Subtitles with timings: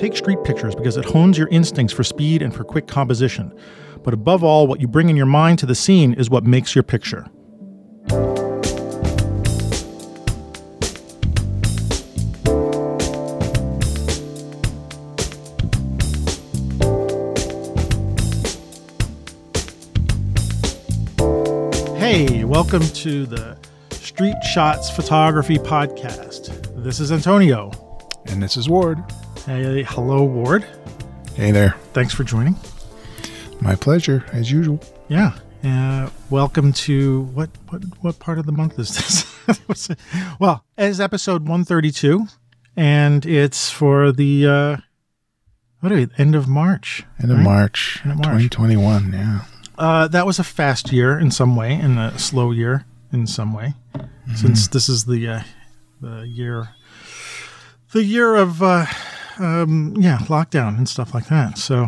[0.00, 3.52] Take street pictures because it hones your instincts for speed and for quick composition.
[4.02, 6.74] But above all, what you bring in your mind to the scene is what makes
[6.74, 7.26] your picture.
[21.98, 23.58] Hey, welcome to the
[23.90, 26.82] Street Shots Photography Podcast.
[26.82, 27.70] This is Antonio.
[28.24, 29.04] And this is Ward.
[29.50, 30.64] Hey, hello, Ward.
[31.34, 31.74] Hey there.
[31.92, 32.54] Thanks for joining.
[33.60, 34.78] My pleasure, as usual.
[35.08, 35.32] Yeah.
[35.64, 39.88] Uh, welcome to what what what part of the month is this?
[40.38, 42.28] well, it's episode one thirty two,
[42.76, 44.76] and it's for the uh,
[45.80, 47.02] what are we, end of March.
[47.20, 47.44] End of right?
[47.44, 48.28] March, End of March.
[48.28, 49.12] twenty twenty one.
[49.12, 49.40] Yeah.
[49.76, 53.52] Uh, that was a fast year in some way, and a slow year in some
[53.52, 53.74] way,
[54.36, 55.42] since this is the uh,
[56.00, 56.68] the year
[57.90, 58.86] the year of uh,
[59.38, 61.58] um, yeah lockdown and stuff like that.
[61.58, 61.86] So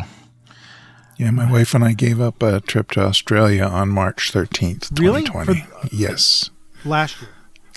[1.17, 5.23] Yeah, my wife and I gave up a trip to Australia on March thirteenth, Really?
[5.23, 5.65] twenty twenty.
[5.91, 6.49] Yes,
[6.85, 7.29] last year.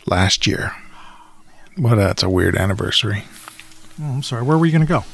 [0.06, 0.72] last year.
[1.76, 1.96] What?
[1.96, 3.24] That's a weird anniversary.
[4.00, 4.42] Oh, I'm sorry.
[4.42, 5.04] Where were you going to go?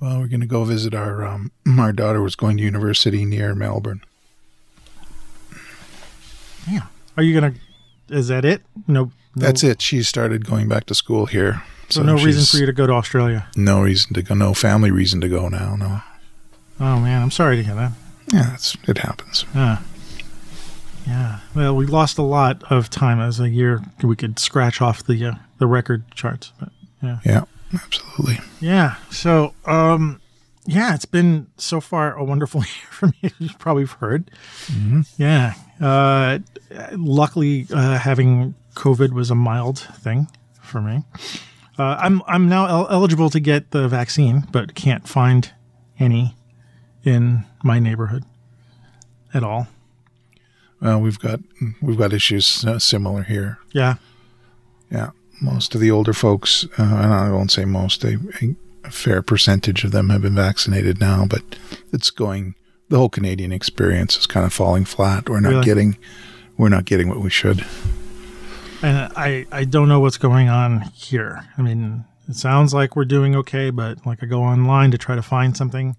[0.00, 3.54] Well, we're going to go visit our um, our daughter was going to university near
[3.54, 4.02] Melbourne.
[6.70, 6.86] Yeah.
[7.16, 7.54] Are you gonna?
[8.08, 8.62] Is that it?
[8.86, 9.04] No.
[9.04, 9.80] no That's it.
[9.82, 11.62] She started going back to school here.
[11.92, 13.46] So, no reason for you to go to Australia.
[13.56, 14.34] No reason to go.
[14.34, 15.76] No family reason to go now.
[15.76, 16.00] No.
[16.80, 17.92] Oh man, I'm sorry to hear that.
[18.32, 19.44] Yeah, it's, it happens.
[19.54, 19.78] Yeah.
[21.06, 21.40] Yeah.
[21.54, 23.82] Well, we lost a lot of time as a year.
[24.02, 26.52] We could scratch off the uh, the record charts.
[26.58, 26.68] But
[27.02, 28.38] Yeah, Yeah, absolutely.
[28.60, 28.96] yeah.
[29.10, 30.20] So, um,
[30.64, 33.14] yeah, it's been so far a wonderful year for me.
[33.24, 34.30] as You probably heard.
[35.18, 35.54] Yeah.
[35.80, 36.38] Uh,
[36.92, 40.28] luckily, uh, having COVID was a mild thing
[40.62, 41.02] for me.
[41.78, 45.50] Uh, I'm I'm now el- eligible to get the vaccine, but can't find
[45.98, 46.36] any
[47.04, 48.24] in my neighborhood
[49.32, 49.68] at all.
[50.80, 51.40] Well, we've got
[51.80, 53.58] we've got issues uh, similar here.
[53.72, 53.94] Yeah.
[54.90, 55.10] Yeah,
[55.40, 58.18] most of the older folks, uh, and I won't say most, a,
[58.84, 61.42] a fair percentage of them have been vaccinated now, but
[61.92, 62.54] it's going.
[62.90, 65.30] The whole Canadian experience is kind of falling flat.
[65.30, 65.64] We're not Really?
[65.64, 65.96] getting,
[66.58, 67.64] we're not getting what we should.
[68.82, 71.44] And I, I don't know what's going on here.
[71.56, 75.14] I mean, it sounds like we're doing okay, but like I go online to try
[75.14, 75.96] to find something,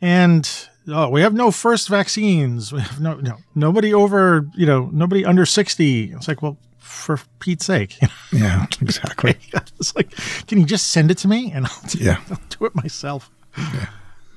[0.00, 2.72] and oh, we have no first vaccines.
[2.72, 6.12] We have no no nobody over you know nobody under sixty.
[6.12, 7.98] It's like well, for Pete's sake,
[8.32, 9.36] Yeah, exactly.
[9.78, 10.10] it's like
[10.46, 12.20] can you just send it to me and I'll do, Yeah.
[12.30, 13.30] I'll do it myself.
[13.56, 13.86] Yeah.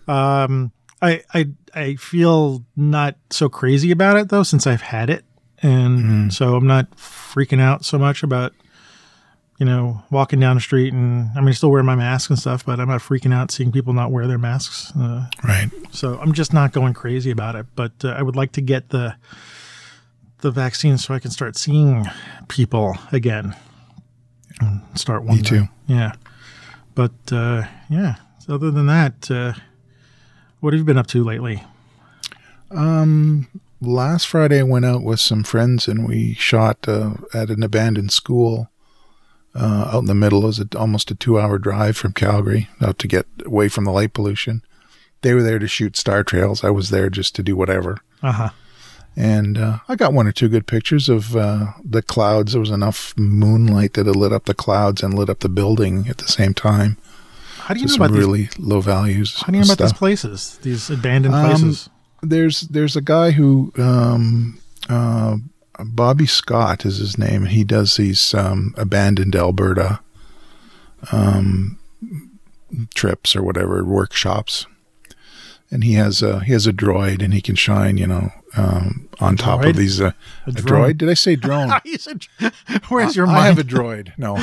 [0.08, 0.72] Um,
[1.02, 5.24] I I I feel not so crazy about it though since I've had it,
[5.62, 8.54] and so I'm not freaking out so much about
[9.60, 12.66] you know walking down the street and I mean still wear my mask and stuff,
[12.66, 14.92] but I'm not freaking out seeing people not wear their masks.
[15.00, 15.70] Uh, Right.
[15.92, 17.66] so I'm just not going crazy about it.
[17.76, 19.16] But uh, I would like to get the
[20.40, 22.06] the vaccine so I can start seeing
[22.48, 23.56] people again.
[24.60, 25.44] And start one.
[25.44, 25.68] too.
[25.88, 26.14] Yeah.
[26.96, 28.16] But uh, yeah.
[28.40, 29.54] So other than that, uh,
[30.60, 31.64] what have you been up to lately?
[32.72, 33.48] Um,
[33.82, 38.12] last Friday I went out with some friends and we shot uh, at an abandoned
[38.12, 38.70] school
[39.56, 40.44] uh, out in the middle.
[40.44, 43.92] It was a, almost a two-hour drive from Calgary out to get away from the
[43.92, 44.64] light pollution.
[45.22, 46.64] They were there to shoot star trails.
[46.64, 47.98] I was there just to do whatever.
[48.24, 48.50] Uh huh.
[49.16, 52.54] And uh, I got one or two good pictures of uh, the clouds.
[52.54, 56.08] There was enough moonlight that it lit up the clouds and lit up the building
[56.08, 56.98] at the same time.
[57.58, 58.26] How do you So know some about these?
[58.26, 59.36] really low values.
[59.42, 60.58] How do you know about these places?
[60.64, 61.90] These abandoned Um, places.
[62.22, 64.60] There's there's a guy who um,
[64.90, 65.38] uh,
[65.80, 67.46] Bobby Scott is his name.
[67.46, 70.00] He does these um, abandoned Alberta
[71.12, 71.80] um,
[72.94, 74.66] trips or whatever workshops,
[75.70, 79.10] and he has a he has a droid and he can shine you know um,
[79.20, 80.12] on top of these uh,
[80.46, 80.98] A a, droid.
[80.98, 81.72] Did I say drone?
[81.98, 82.26] Said-
[82.90, 83.38] Where's your mind?
[83.40, 84.14] I have a droid.
[84.18, 84.38] No,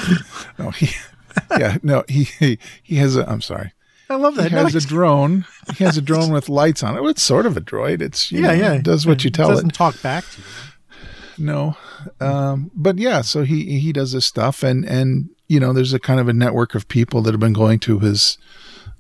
[0.59, 0.71] no.
[0.71, 0.91] He,
[1.59, 2.05] yeah, no.
[2.09, 3.29] He, he he has a.
[3.31, 3.73] I'm sorry.
[4.11, 4.51] I love that.
[4.51, 5.45] He has No, a drone.
[5.77, 7.01] He has a drone with lights on it.
[7.03, 8.01] Well, it's sort of a droid.
[8.01, 8.73] It's you yeah, know, yeah.
[8.75, 9.55] It does what you tell it.
[9.55, 11.45] doesn't talk back to you.
[11.47, 11.77] No,
[12.21, 13.21] um, but yeah.
[13.21, 16.33] So he he does this stuff, and and you know, there's a kind of a
[16.33, 18.39] network of people that have been going to his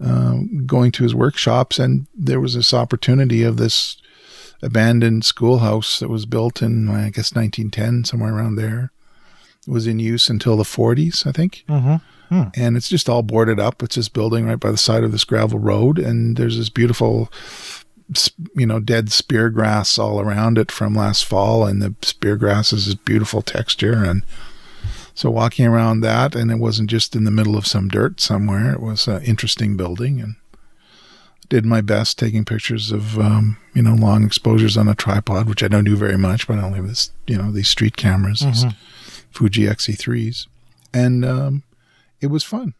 [0.00, 3.96] um, going to his workshops, and there was this opportunity of this
[4.62, 8.92] abandoned schoolhouse that was built in I guess 1910 somewhere around there.
[9.66, 11.96] It was in use until the 40s, I think Mm-hmm.
[12.30, 13.82] And it's just all boarded up.
[13.82, 17.30] It's this building right by the side of this gravel road, and there's this beautiful,
[18.54, 22.72] you know, dead spear grass all around it from last fall, and the spear grass
[22.72, 24.22] is this beautiful texture, and
[25.14, 28.72] So walking around that, and it wasn't just in the middle of some dirt somewhere.
[28.72, 30.36] It was an interesting building, and
[31.48, 35.62] did my best taking pictures of um, you know long exposures on a tripod, which
[35.62, 38.40] I don't do very much, but I only have this you know these street cameras,
[38.40, 38.64] these
[39.32, 40.46] Fuji XE3s,
[40.94, 41.62] and um,
[42.20, 42.74] it was fun.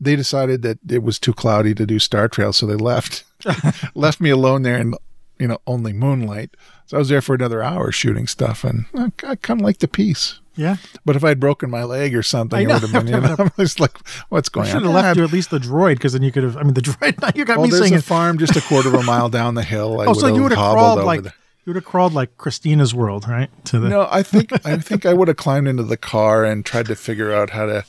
[0.00, 3.24] They decided that it was too cloudy to do Star Trail, so they left
[3.94, 4.94] left me alone there in
[5.38, 6.50] you know only moonlight.
[6.86, 9.80] So I was there for another hour shooting stuff, and I, I kind of liked
[9.80, 10.40] the piece.
[10.56, 10.76] Yeah.
[11.04, 12.74] But if I'd broken my leg or something, I it know.
[12.74, 13.06] would have been.
[13.14, 13.96] You know, I was like,
[14.28, 16.30] "What's I going should on?" have left you at least the droid because then you
[16.32, 16.56] could have.
[16.56, 17.36] I mean, the droid.
[17.36, 18.04] You got Oh, me there's saying a it.
[18.04, 20.00] farm just a quarter of a mile down the hill.
[20.00, 21.32] I Oh, so you would have crawled like there.
[21.64, 23.50] you would have crawled like Christina's world, right?
[23.66, 26.64] To the No, I think I think I would have climbed into the car and
[26.64, 27.84] tried to figure out how to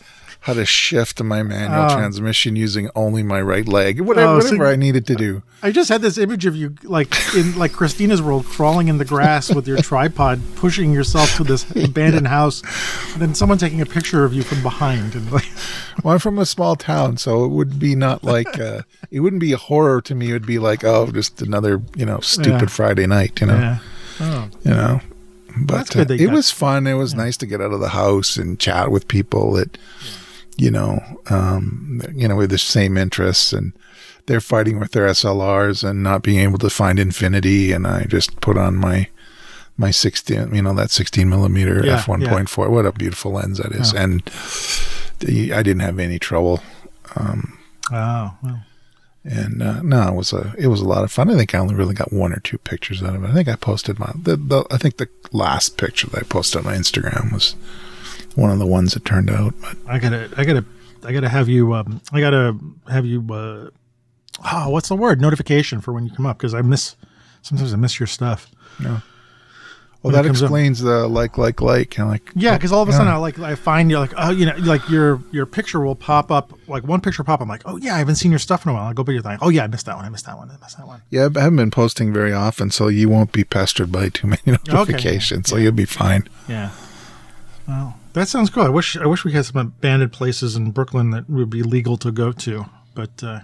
[0.45, 1.95] how to shift my manual Oh.
[1.95, 3.99] transmission using only my right leg.
[3.99, 5.41] Whatever, Oh, so- whatever I needed to do.
[5.63, 9.05] I just had this image of you like in like Christina's world, crawling in the
[9.05, 12.61] grass with your tripod, pushing yourself to this abandoned house,
[13.13, 15.47] and then someone taking a picture of you from behind, and like,
[16.03, 19.39] Well, I'm from a small town, so it would be not like uh, it wouldn't
[19.39, 20.29] be a horror to me.
[20.29, 22.67] It would be like, oh, just another you know stupid Yeah.
[22.67, 23.77] Friday night, you know, yeah.
[24.19, 25.01] Oh, you know.
[25.57, 26.85] But uh, it got- was fun.
[26.85, 29.77] It was nice to get out of the house and chat with people that,
[30.57, 30.99] you know,
[31.29, 33.73] um, you know, with the same interests and
[34.27, 37.71] they're fighting with their SLRs and not being able to find infinity.
[37.71, 39.07] And I just put on my,
[39.77, 42.69] my 16, you know, that 16 millimeter Yeah, f1.4.
[42.69, 43.93] What a beautiful lens that is.
[43.93, 44.23] And
[45.19, 46.61] the, I didn't have any trouble.
[47.91, 48.63] oh, well.
[49.27, 51.31] And uh, no, it was a it was a lot of fun.
[51.31, 53.27] I think I only really got one or two pictures out of it.
[53.31, 56.59] I think I posted my the, the I think the last picture that I posted
[56.59, 57.55] on my Instagram was
[58.35, 59.53] one of the ones that turned out.
[59.61, 60.65] But I gotta, I gotta,
[61.03, 61.73] I gotta have you.
[61.73, 62.57] Um, I gotta
[62.89, 63.21] have you.
[63.31, 63.69] Uh,
[64.51, 65.21] oh, what's the word?
[65.21, 66.95] Notification for when you come up because I miss.
[67.41, 68.49] Sometimes I miss your stuff.
[68.81, 68.87] Yeah.
[68.87, 69.01] well,
[70.01, 72.89] When that comes up- explains the like like like and like Yeah, because all of
[72.89, 72.97] a Yeah.
[72.97, 75.95] sudden I like I find you like oh you know like your your picture will
[75.95, 77.39] pop up like one picture pop.
[77.41, 78.83] I'm like oh yeah I haven't seen your stuff in a while.
[78.89, 79.37] I go back your thing.
[79.41, 80.05] Oh yeah I missed that one.
[80.05, 80.49] I missed that one.
[80.49, 81.01] I missed that one.
[81.11, 81.29] yeah.
[81.35, 85.49] I haven't been posting very often, so you won't be pestered by too many notifications.
[85.49, 86.27] So you'll be fine.
[86.49, 86.71] Yeah.
[87.67, 88.63] Well, that sounds cool.
[88.63, 91.97] I wish I wish we had some abandoned places in Brooklyn that would be legal
[91.97, 93.39] to go to, but uh,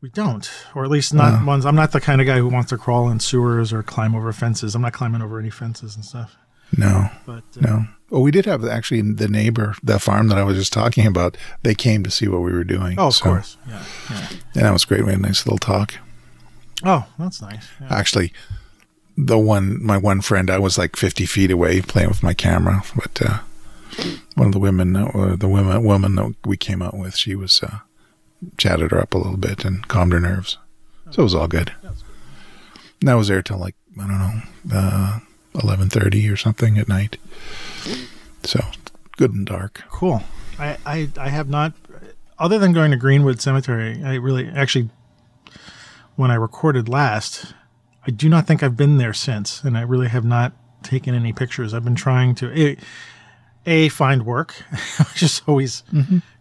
[0.00, 1.64] we don't, or at least not ones.
[1.64, 4.32] I'm not the kind of guy who wants to crawl in sewers or climb over
[4.32, 4.74] fences.
[4.74, 6.36] I'm not climbing over any fences and stuff.
[6.76, 7.84] No, But uh, no.
[8.10, 11.36] Well, we did have actually the neighbor, the farm that I was just talking about.
[11.62, 12.98] They came to see what we were doing.
[12.98, 14.28] oh, of so- course, yeah, yeah.
[14.54, 15.04] and that was great.
[15.04, 15.94] We had a nice little talk.
[16.84, 17.66] Oh, that's nice.
[17.80, 17.86] Yeah.
[17.90, 18.32] actually
[19.16, 22.82] the one my one friend i was like 50 feet away playing with my camera
[22.94, 23.38] but uh
[24.34, 27.34] one of the women uh, or the women woman that we came out with she
[27.34, 27.78] was uh
[28.58, 30.58] chatted her up a little bit and calmed her nerves
[31.10, 31.72] so it was all good
[33.00, 34.42] and I was there till like i don't know
[34.74, 35.18] uh
[35.54, 37.16] 11:30 or something at night
[38.42, 38.60] so
[39.16, 40.22] good and dark Cool.
[40.58, 41.72] I, I I have not,
[42.38, 44.02] other than going to Greenwood Cemetery.
[44.04, 44.88] I really actually,
[46.16, 47.52] when I recorded last,
[48.06, 51.32] I do not think I've been there since, and I really have not taken any
[51.32, 51.74] pictures.
[51.74, 52.76] I've been trying to a,
[53.66, 54.52] a find work,
[54.98, 55.82] which is always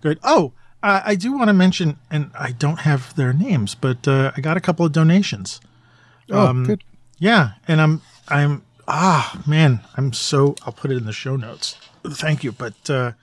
[0.01, 0.19] good.
[0.23, 0.53] Oh,
[0.83, 4.41] uh, I do want to mention, and I don't have their names, but uh, I
[4.41, 5.59] got a couple of donations.
[6.29, 6.83] oh Um, good
[7.17, 11.77] Yeah, and I'm I'm ah man, I'm so I'll put it in the show notes.
[12.07, 13.13] Thank you, but uh,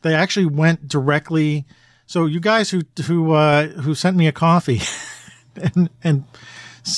[0.00, 1.66] they actually went directly.
[2.06, 4.80] So you guys who who uh, who sent me a coffee
[5.56, 6.24] and and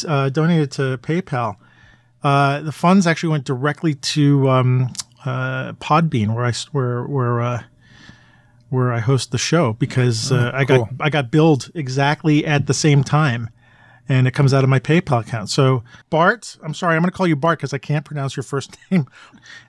[0.06, 1.56] uh, donated to PayPal,
[2.22, 4.92] uh, the funds actually went directly to um,
[5.24, 7.62] uh, Podbean, where I where where uh,
[8.68, 10.88] where I host the show because uh, I got.
[11.00, 13.50] I got billed exactly at the same time
[14.10, 15.48] and it comes out of my PayPal account.
[15.50, 18.42] So Bart, I'm sorry, I'm going to call you Bart because I can't pronounce your
[18.42, 19.06] first name,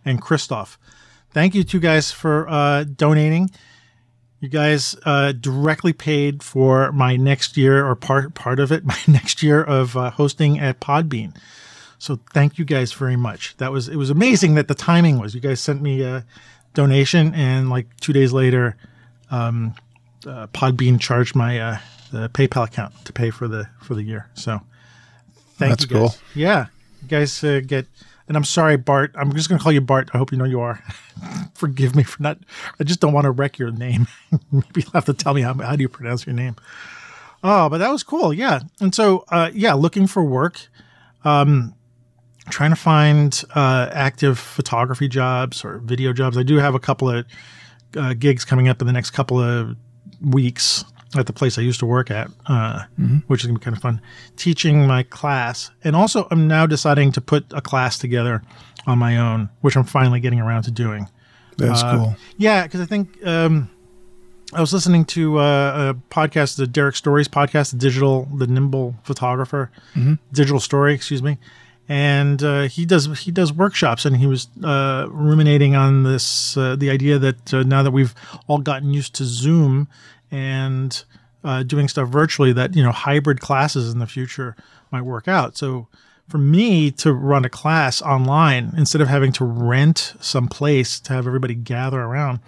[0.03, 0.79] and Christoph.
[1.29, 3.51] Thank you two guys for uh, donating.
[4.41, 8.97] You guys uh, directly paid for my next year or part part of it, my
[9.07, 11.35] next year of uh, hosting at Podbean.
[11.99, 13.55] So thank you guys very much.
[13.57, 15.35] That was it was amazing that the timing was.
[15.35, 16.25] You guys sent me a
[16.73, 18.75] donation, and like two days later,
[19.29, 19.75] um,
[20.25, 21.77] uh, Podbean charged my uh,
[22.11, 24.27] the PayPal account to pay for the for the year.
[24.33, 24.59] So
[25.57, 25.97] thank That's you guys.
[26.17, 26.21] cool.
[26.33, 26.65] Yeah,
[27.03, 27.85] you guys uh, get.
[28.31, 29.13] And I'm sorry, Bart.
[29.15, 30.09] I'm just going to call you Bart.
[30.13, 30.81] I hope you know you are.
[31.53, 32.37] Forgive me for not.
[32.79, 34.07] I just don't want to wreck your name.
[34.53, 36.55] Maybe you'll have to tell me how, how do you pronounce your name.
[37.43, 38.33] Oh, but that was cool.
[38.33, 38.61] Yeah.
[38.79, 40.65] And so, uh, yeah, looking for work,
[41.25, 41.75] um,
[42.49, 46.37] trying to find uh, active photography jobs or video jobs.
[46.37, 47.25] I do have a couple of
[47.97, 49.75] uh, gigs coming up in the next couple of
[50.21, 50.85] weeks
[51.17, 52.83] at the place I used to work at, uh,
[53.27, 54.01] which is gonna be kind of fun.
[54.37, 58.41] Teaching my class, and also I'm now deciding to put a class together
[58.87, 61.07] on my own, which I'm finally getting around to doing.
[61.57, 62.15] That's Uh, cool.
[62.37, 63.69] Yeah, because I think um,
[64.53, 68.95] I was listening to uh, a podcast, the Derrick Story's podcast, the digital, the nimble
[69.03, 69.69] photographer,
[70.33, 71.37] digital story, excuse me,
[71.89, 76.75] and uh, he does he does workshops, and he was uh, ruminating on this uh,
[76.75, 78.15] the idea that uh, now that we've
[78.47, 79.87] all gotten used to Zoom
[80.31, 81.03] and
[81.43, 84.55] uh, doing stuff virtually, that you know hybrid classes in the future
[84.91, 85.57] might work out.
[85.57, 85.87] So
[86.27, 91.13] for me to run a class online instead of having to rent some place to
[91.13, 92.39] have everybody gather around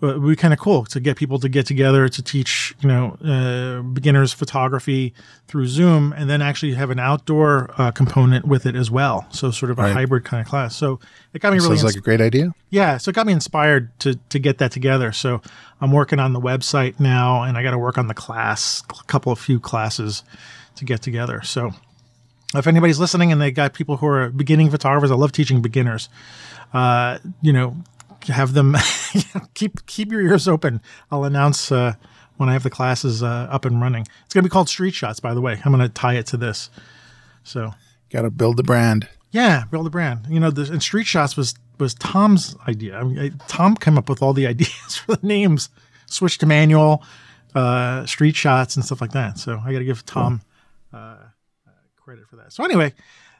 [0.00, 3.16] would be kind of cool to get people to get together to teach you know
[3.24, 5.12] uh, beginners photography
[5.48, 9.50] through zoom and then actually have an outdoor uh, component with it as well so
[9.50, 9.92] sort of a Right.
[9.92, 11.00] hybrid kind of class so
[11.32, 12.54] it got me really Sounds like a great idea.
[12.70, 15.12] yeah, so it got me inspired to to get that together.
[15.12, 15.40] So
[15.80, 19.04] I'm working on the website now, and I got to work on the class, a
[19.04, 20.22] couple of few classes
[20.76, 21.42] to get together.
[21.42, 21.72] So
[22.54, 26.08] if anybody's listening and they got people who are beginning photographers, I love teaching beginners.
[26.72, 27.76] Uh, you know,
[28.26, 28.76] have them
[29.54, 30.80] keep keep your ears open.
[31.10, 31.94] I'll announce uh,
[32.36, 34.02] when I have the classes uh, up and running.
[34.24, 35.60] It's going to be called Street Shots, by the way.
[35.64, 36.70] I'm going to tie it to this.
[37.44, 37.72] So
[38.10, 39.08] Got to build the brand.
[39.32, 40.26] yeah, build the brand.
[40.28, 42.98] You know, the and Street Shots was was Tom's idea.
[42.98, 45.68] I mean, I, Tom came up with all the ideas for the names.
[46.06, 47.02] Switch to manual,
[47.54, 49.38] uh, Street Shots, and stuff like that.
[49.38, 50.40] So I got to give Tom
[50.92, 51.26] uh, uh,
[51.96, 52.52] credit for that.
[52.52, 52.94] So anyway,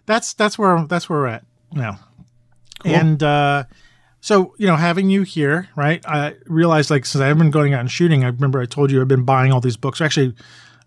[0.07, 1.99] that's that's where that's where we're at now.
[2.85, 3.65] And uh,
[4.21, 6.05] so you know, having you here, right?
[6.07, 9.01] I realized like since I've been going out and shooting, I remember I told you
[9.01, 10.01] I've been buying all these books.
[10.01, 10.35] Actually,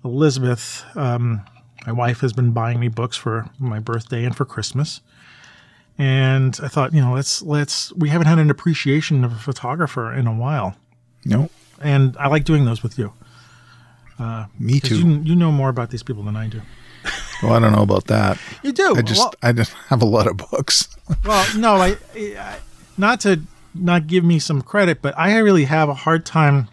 [0.03, 1.41] Elizabeth, um,
[1.85, 5.01] my wife, has been buying me books for my birthday and for Christmas.
[5.97, 10.13] And I thought, you know, let's let's we haven't had an appreciation of a photographer
[10.13, 10.75] in a while,
[11.25, 13.13] No, and I like doing those with you.
[14.17, 14.97] Uh, me too.
[14.97, 16.61] You, you know more about these people than I do.
[17.43, 18.38] well, I don't know about that.
[18.63, 18.95] You do.
[18.95, 20.88] I just well, I just have a lot of books.
[21.25, 22.57] well, no, I, I
[22.98, 23.41] not to
[23.74, 26.67] not give me some credit, but I really have a hard time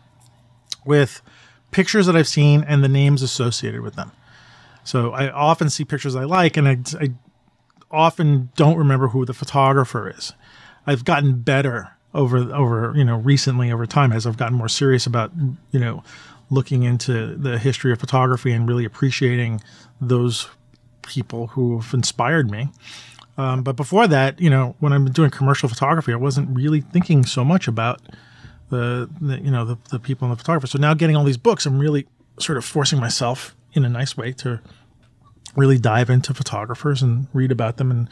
[0.84, 1.22] with
[1.70, 4.12] pictures that I've seen and the names associated with them.
[4.84, 7.10] So I often see pictures I like, and I, I
[7.90, 10.32] often don't remember who the photographer is.
[10.86, 15.04] I've gotten better over over you know recently over time as I've gotten more serious
[15.06, 15.30] about
[15.70, 16.02] you know
[16.50, 19.60] looking into the history of photography and really appreciating
[20.00, 20.48] those
[21.02, 22.70] people who have inspired me.
[23.38, 27.24] Um, but before that, you know, when I'm doing commercial photography, I wasn't really thinking
[27.24, 28.02] so much about
[28.68, 30.66] the, the you know the, the people and the photographer.
[30.66, 32.06] So now getting all these books, I'm really
[32.38, 34.60] sort of forcing myself in a nice way to
[35.56, 38.08] really dive into photographers and read about them and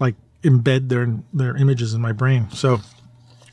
[0.00, 2.50] like embed their their images in my brain.
[2.50, 2.80] So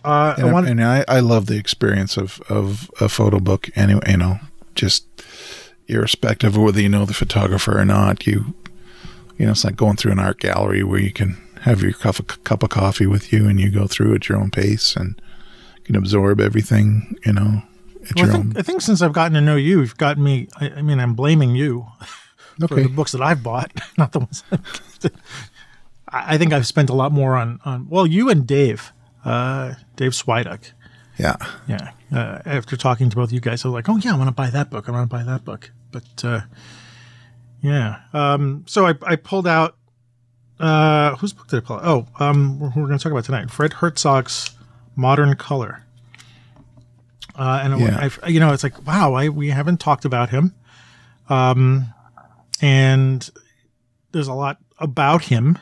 [0.03, 3.69] uh, I And, want and I, I love the experience of, of a photo book
[3.75, 4.39] anyway, you know,
[4.75, 5.05] just
[5.87, 8.53] irrespective of whether you know the photographer or not, you,
[9.37, 12.19] you know, it's like going through an art gallery where you can have your cup
[12.19, 15.19] of, cup of coffee with you and you go through at your own pace and
[15.85, 17.61] can absorb everything, you know,
[18.09, 18.53] at well, I your think own.
[18.57, 20.47] I think since I've gotten to know you, you've gotten me.
[20.59, 21.85] I, I mean, I'm blaming you
[22.59, 22.83] for Okay.
[22.83, 24.43] the books that I've bought, not the ones.
[26.09, 28.93] I I think I've spent a lot more on on well, you and Dave,
[29.25, 30.71] uh, Dave Swiduk.
[31.17, 31.35] Yeah.
[31.67, 31.91] Yeah.
[32.11, 34.31] Uh, after talking to both you guys, I was like, oh yeah, I want to
[34.33, 34.87] buy that book.
[34.89, 35.71] I want to buy that book.
[35.91, 36.41] But uh,
[37.63, 38.01] yeah.
[38.13, 39.75] Um, so I, I pulled out.
[40.59, 41.83] Uh, whose book did I pull out?
[41.83, 43.49] Oh, um, we're, we're going to talk about tonight.
[43.49, 44.51] Fred Herzog's
[44.95, 45.83] Modern Color.
[47.35, 48.09] Uh, and Yeah.
[48.21, 50.53] I, you know, it's like, wow, I, we haven't talked about him.
[51.27, 51.87] Um,
[52.61, 53.27] and
[54.11, 55.57] there's a lot about him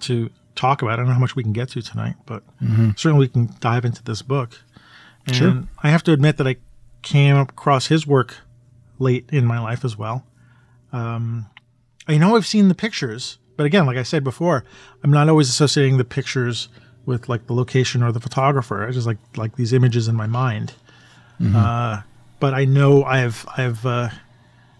[0.00, 0.92] to talk about.
[0.94, 2.42] I don't know how much we can get to tonight, but
[2.96, 4.60] certainly we can dive into this book.
[5.26, 5.62] And Sure.
[5.82, 6.56] I have to admit that I
[7.02, 8.36] came across his work
[8.98, 10.24] late in my life as well.
[10.92, 11.46] Um,
[12.06, 14.64] I know I've seen the pictures, but again, like I said before,
[15.02, 16.68] I'm not always associating the pictures
[17.04, 18.86] with like the location or the photographer.
[18.86, 20.74] I just like like these images in my mind.
[21.56, 22.02] Uh,
[22.40, 24.08] but I know I've I've uh,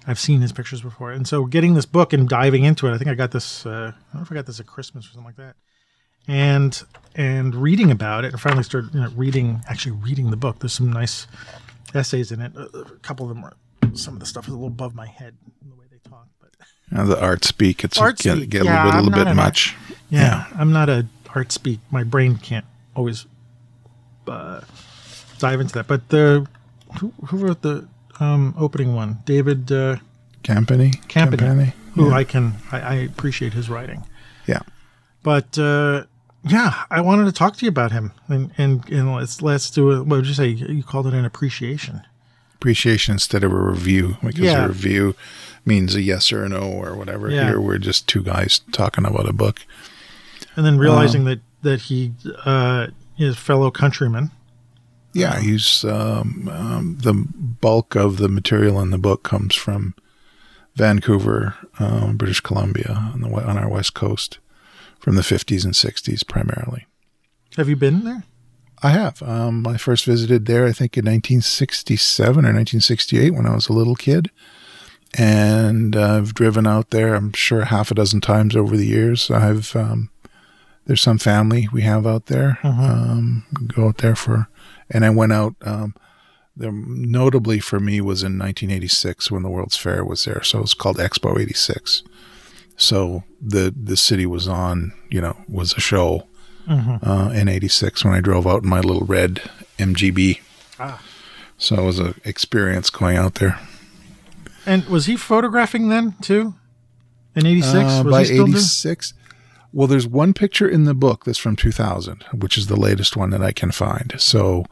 [0.06, 2.98] I've seen his pictures before, and so getting this book and diving into it, I
[2.98, 3.66] think I got this.
[3.66, 5.56] Uh, I don't know if I got this at Christmas or something like that,
[6.26, 6.82] and
[7.14, 10.60] and reading about it, and finally started you know, reading actually reading the book.
[10.60, 11.26] There's some nice
[11.94, 12.52] essays in it.
[12.56, 13.54] A, couple of them are
[13.94, 16.26] some of the stuff is a little above my head in the way they talk,
[16.40, 16.50] but
[16.98, 19.36] Uh, the art speak, it's Art get, speak, get yeah, a little, little bit art-
[19.36, 19.76] much.
[20.10, 21.80] yeah, I'm not a art speak.
[21.90, 22.64] My brain can't
[22.94, 23.26] always
[24.26, 24.60] uh,
[25.38, 25.86] dive into that.
[25.86, 26.46] But the
[27.00, 27.86] who, who wrote the
[28.20, 29.18] um, opening one?
[29.24, 29.96] David uh,
[30.42, 30.94] Campany.
[31.08, 32.16] Campany, who Yeah.
[32.16, 34.04] I can I, I appreciate his writing.
[34.46, 34.60] yeah.
[35.22, 36.04] But uh,
[36.44, 39.90] yeah, I wanted to talk to you about him, and and, and let's let's do
[39.92, 39.98] it.
[40.06, 40.48] what would you say?
[40.48, 42.02] You called it an appreciation.
[42.58, 44.64] Appreciation instead of a review because Yeah.
[44.64, 45.14] a review
[45.64, 47.30] means a yes or a no or whatever.
[47.30, 47.48] Yeah.
[47.48, 49.60] Here we're just two guys talking about a book.
[50.56, 52.12] and then realizing that that he
[52.44, 54.30] uh, his fellow countrymen.
[55.12, 59.94] Yeah, he's um, um, the bulk of the material in the book comes from
[60.76, 64.38] Vancouver, um, British Columbia, on the on our west coast,
[65.00, 66.86] from the 50s and 60s primarily.
[67.56, 68.24] Have you been there?
[68.82, 69.22] I have.
[69.22, 73.72] Um, I first visited there, I think, in 1967 or 1968 when I was a
[73.72, 74.30] little kid.
[75.16, 79.30] And I've driven out there, I'm sure, half a dozen times over the years.
[79.30, 80.10] I've, um,
[80.86, 82.58] there's some family we have out there.
[82.62, 84.48] Um, go out there for,
[84.90, 85.94] and I went out, um,
[86.56, 90.42] there, notably for me was in 1986 when the World's Fair was there.
[90.42, 92.02] So it was called Expo 86.
[92.76, 96.28] So the, the city was on, you know, was a show
[96.68, 100.40] uh, in '86 when I drove out in my little red MGB.
[100.78, 101.02] Ah.
[101.56, 103.58] So it was an experience going out there.
[104.66, 106.54] And was he photographing then too?
[107.34, 108.56] In '86, Uh, by he still doing?
[108.56, 109.14] '86,
[109.72, 113.30] well, there's one picture in the book that's from 2000, which is the latest one
[113.30, 114.14] that I can find.
[114.18, 114.64] So,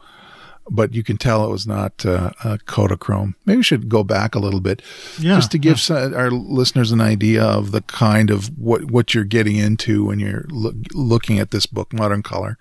[0.69, 3.35] but you can tell it was not uh, a Kodachrome.
[3.45, 4.81] Maybe we should go back a little bit
[5.19, 9.13] Yeah, just to give some, our listeners an idea of the kind of what what
[9.13, 12.57] you're getting into when you're look, looking at this book, Modern Color.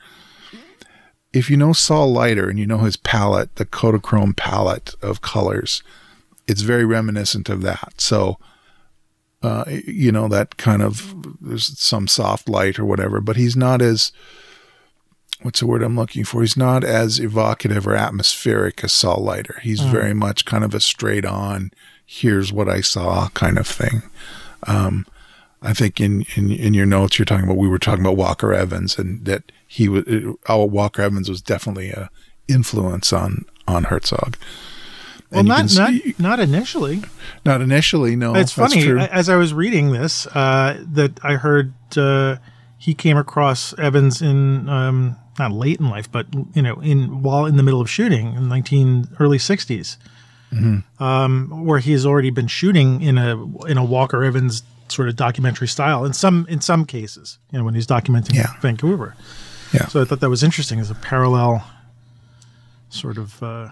[1.32, 5.82] If you know Saul Leiter and you know his palette, the Kodachrome palette of colors,
[6.46, 8.00] it's very reminiscent of that.
[8.00, 8.38] So,
[9.42, 13.82] uh, you know that kind of there's some soft light or whatever, but he's not
[13.82, 14.12] as
[15.46, 16.42] what's the word I'm looking for?
[16.42, 19.60] He's not as evocative or atmospheric as Saul Leiter.
[19.62, 21.70] He's very much kind of a straight on,
[22.04, 24.02] here's what I saw kind of thing.
[24.64, 25.06] Um,
[25.62, 28.52] I think in, in in your notes you're talking about we were talking about Walker
[28.52, 30.04] Evans and that he was
[30.48, 32.10] oh, Walker Evans was definitely a
[32.48, 34.36] influence on on Herzog.
[35.30, 37.02] Well, And you not not not initially.
[37.44, 38.16] not initially.
[38.16, 42.36] No, it's funny as I was reading this uh, that I heard uh,
[42.78, 47.46] he came across Evans in um, not late in life, but you know, in while
[47.46, 49.96] in the middle of shooting in nineteen early 60s
[50.52, 51.02] Mm-hmm.
[51.02, 53.32] um, where he has already been shooting in a
[53.66, 56.04] in a Walker Evans sort of documentary style.
[56.04, 58.52] In some in some cases, you know, when he's documenting Yeah.
[58.60, 59.16] Vancouver.
[59.74, 59.86] Yeah.
[59.88, 61.64] So I thought that was interesting as a parallel
[62.90, 63.42] sort of.
[63.42, 63.70] Uh,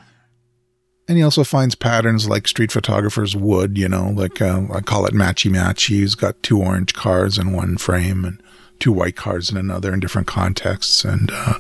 [1.09, 5.07] And he also finds patterns like street photographers would, you know, like uh, I call
[5.07, 6.00] it matchy matchy.
[6.00, 8.42] He's got two orange cars in one frame and
[8.78, 11.58] two white cards in another in different contexts, and uh,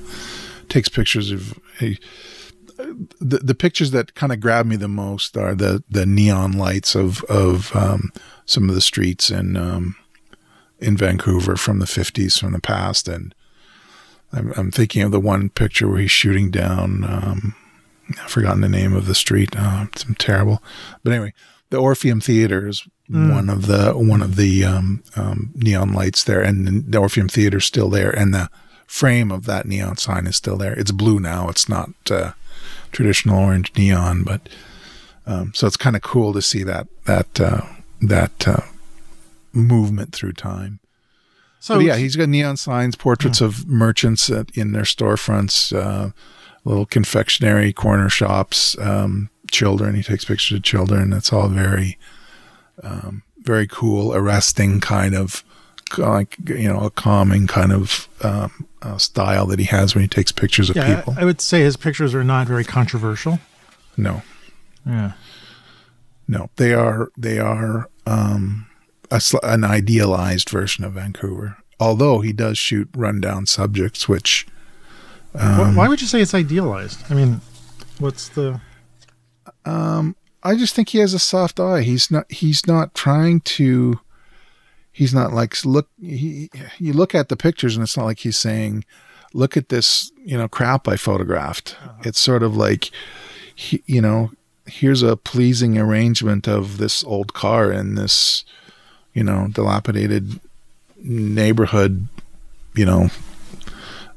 [0.68, 1.58] takes pictures of.
[1.78, 1.98] He,
[3.20, 6.94] the the pictures that kind of grab me the most are the the neon lights
[6.94, 8.12] of of um,
[8.46, 9.96] some of the streets in um,
[10.78, 13.34] in Vancouver from the fifties from the past, and
[14.32, 17.04] I'm, I'm thinking of the one picture where he's shooting down.
[17.04, 17.54] Um,
[18.22, 19.54] I've forgotten the name of the street.
[19.56, 20.62] Uh, it's terrible,
[21.02, 21.32] but anyway,
[21.70, 26.40] the Orpheum Theater is one of the one of the um, um, neon lights there,
[26.40, 28.48] and the Orpheum Theater is still there, and the
[28.86, 30.72] frame of that neon sign is still there.
[30.72, 31.48] It's blue now.
[31.48, 32.32] It's not uh,
[32.92, 34.48] traditional orange neon, but
[35.26, 37.62] um, so it's kind of cool to see that that uh,
[38.00, 38.62] that uh,
[39.52, 40.80] movement through time.
[41.60, 46.10] so But yeah, he's got neon signs, portraits of merchants at, in their storefronts, uh,
[46.64, 49.94] little confectionery corner shops, um, children.
[49.94, 51.12] He takes pictures of children.
[51.12, 51.98] It's all very,
[52.82, 55.44] um, very cool, arresting kind of,
[55.98, 60.08] like you know, a calming kind of um, uh, style that he has when he
[60.08, 61.14] takes pictures of yeah, people.
[61.16, 63.38] I, I would say his pictures are not very controversial.
[63.96, 64.22] no,
[64.86, 65.12] Yeah.
[66.26, 68.66] no, they are they are um,
[69.10, 71.58] a, an idealized version of Vancouver.
[71.80, 74.46] Although he does shoot rundown subjects, which
[75.32, 77.00] Wh- Why would you say it's idealized?
[77.10, 77.40] I mean,
[77.98, 78.60] what's the
[80.44, 81.80] I just think he has a soft eye.
[81.80, 82.30] He's not.
[82.30, 83.98] He's not trying to.
[84.92, 85.88] He's not like look.
[86.00, 88.84] He you look at the pictures and it's not like he's saying,
[89.32, 92.90] "Look at this, you know, crap I photographed." It's sort of like,
[93.54, 94.32] he, you know,
[94.66, 98.44] here's a pleasing arrangement of this old car in this,
[99.14, 100.40] you know, dilapidated
[100.98, 102.06] neighborhood.
[102.74, 103.08] You know,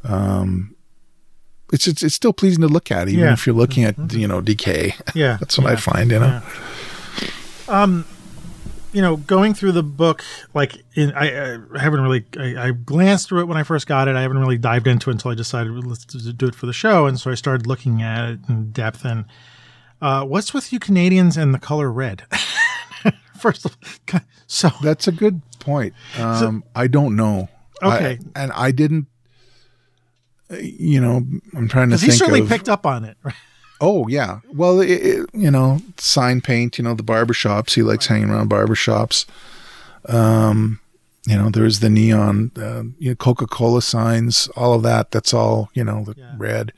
[0.04, 0.76] um,
[1.74, 3.34] it's it's, it's still pleasing to look at, even Yeah.
[3.34, 4.96] if you're looking at you know decay.
[5.14, 5.38] yeah?
[5.40, 6.42] That's what I find, you know.
[7.68, 8.06] Um,
[8.94, 13.28] you know, going through the book, like in, I, I haven't really, I, I glanced
[13.28, 14.16] through it when I first got it.
[14.16, 17.06] I haven't really dived into it until I decided let's do it for the show,
[17.06, 19.04] and so I started looking at it in depth.
[19.06, 19.26] And
[20.02, 22.24] uh, what's with you Canadians and the color red?
[23.38, 23.78] First of
[24.14, 25.94] all, so That's a good point.
[26.18, 27.50] Um, I don't know.
[27.84, 28.18] Okay.
[28.36, 29.08] I- and I didn't.
[30.50, 32.48] You know, I'm trying to because he certainly of.
[32.50, 33.18] picked up on it.
[33.24, 33.36] Right?
[33.80, 36.78] oh yeah, well, it, it, you know, sign paint.
[36.78, 37.76] You know, the barber shops.
[37.76, 39.26] He likes hanging around barber shops.
[40.06, 40.80] Um,
[41.26, 45.12] you know, there's the neon, uh, you know, Coca-Cola signs, all of that.
[45.12, 46.34] That's all, you know, the Yeah.
[46.38, 46.72] red.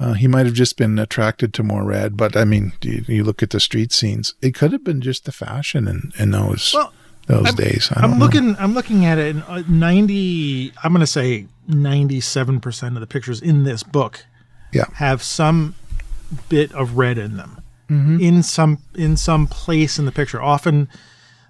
[0.00, 3.22] Uh, he might have just been attracted to more red, but I mean, you, you
[3.22, 4.34] look at the street scenes.
[4.42, 6.92] It could have been just the fashion in, in those Well,
[7.26, 7.88] those I'm- days.
[7.94, 8.24] I don't I'm know.
[8.24, 8.56] looking.
[8.58, 9.34] I'm looking at it.
[9.36, 10.72] And uh, ninety.
[10.82, 14.24] I'm going to say ninety-seven percent of the pictures in this book
[14.72, 14.84] Yeah.
[14.94, 15.74] have some
[16.48, 17.58] bit of red in them.
[17.88, 20.40] In some in some place in the picture.
[20.40, 20.88] Often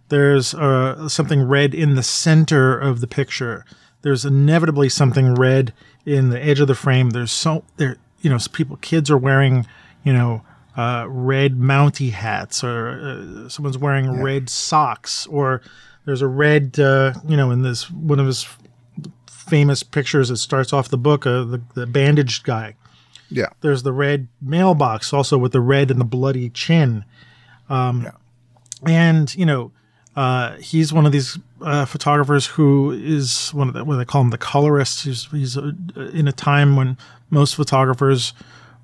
[0.08, 3.64] there's uh, something red in the center of the picture.
[4.02, 5.72] There's inevitably something red
[6.04, 7.10] in the edge of the frame.
[7.10, 7.96] There's so there.
[8.22, 9.66] You know, people, kids are wearing.
[10.02, 10.42] You know.
[10.74, 15.60] Uh, red Mountie hats, or uh, someone's wearing red socks, or
[16.06, 18.48] there's a red, uh, you know, in this one of his
[19.28, 22.74] famous pictures that starts off the book, uh, the, the bandaged guy.
[23.28, 23.48] Yeah.
[23.60, 27.04] There's the red mailbox, also with the red and the bloody chin.
[27.68, 28.12] Um, Yeah.
[28.84, 29.72] And, you know,
[30.16, 34.22] uh, he's one of these uh, photographers who is one of the, what they call
[34.22, 35.04] him, the colorists.
[35.04, 36.96] He's, he's in a time when
[37.30, 38.32] most photographers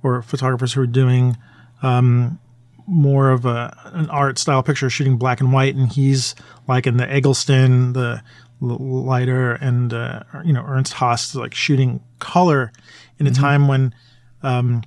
[0.03, 1.37] or photographers who are doing
[1.82, 2.38] um,
[2.86, 6.34] more of a, an art style picture, shooting black and white, and he's
[6.66, 8.22] like in the Eggleston, the
[8.60, 12.72] Leiter, and uh, you know Ernst Haas, is like shooting color
[13.18, 13.94] in a time when,
[14.42, 14.82] um,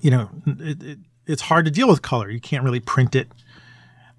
[0.00, 2.30] you know, it, it, it's hard to deal with color.
[2.30, 3.28] You can't really print it.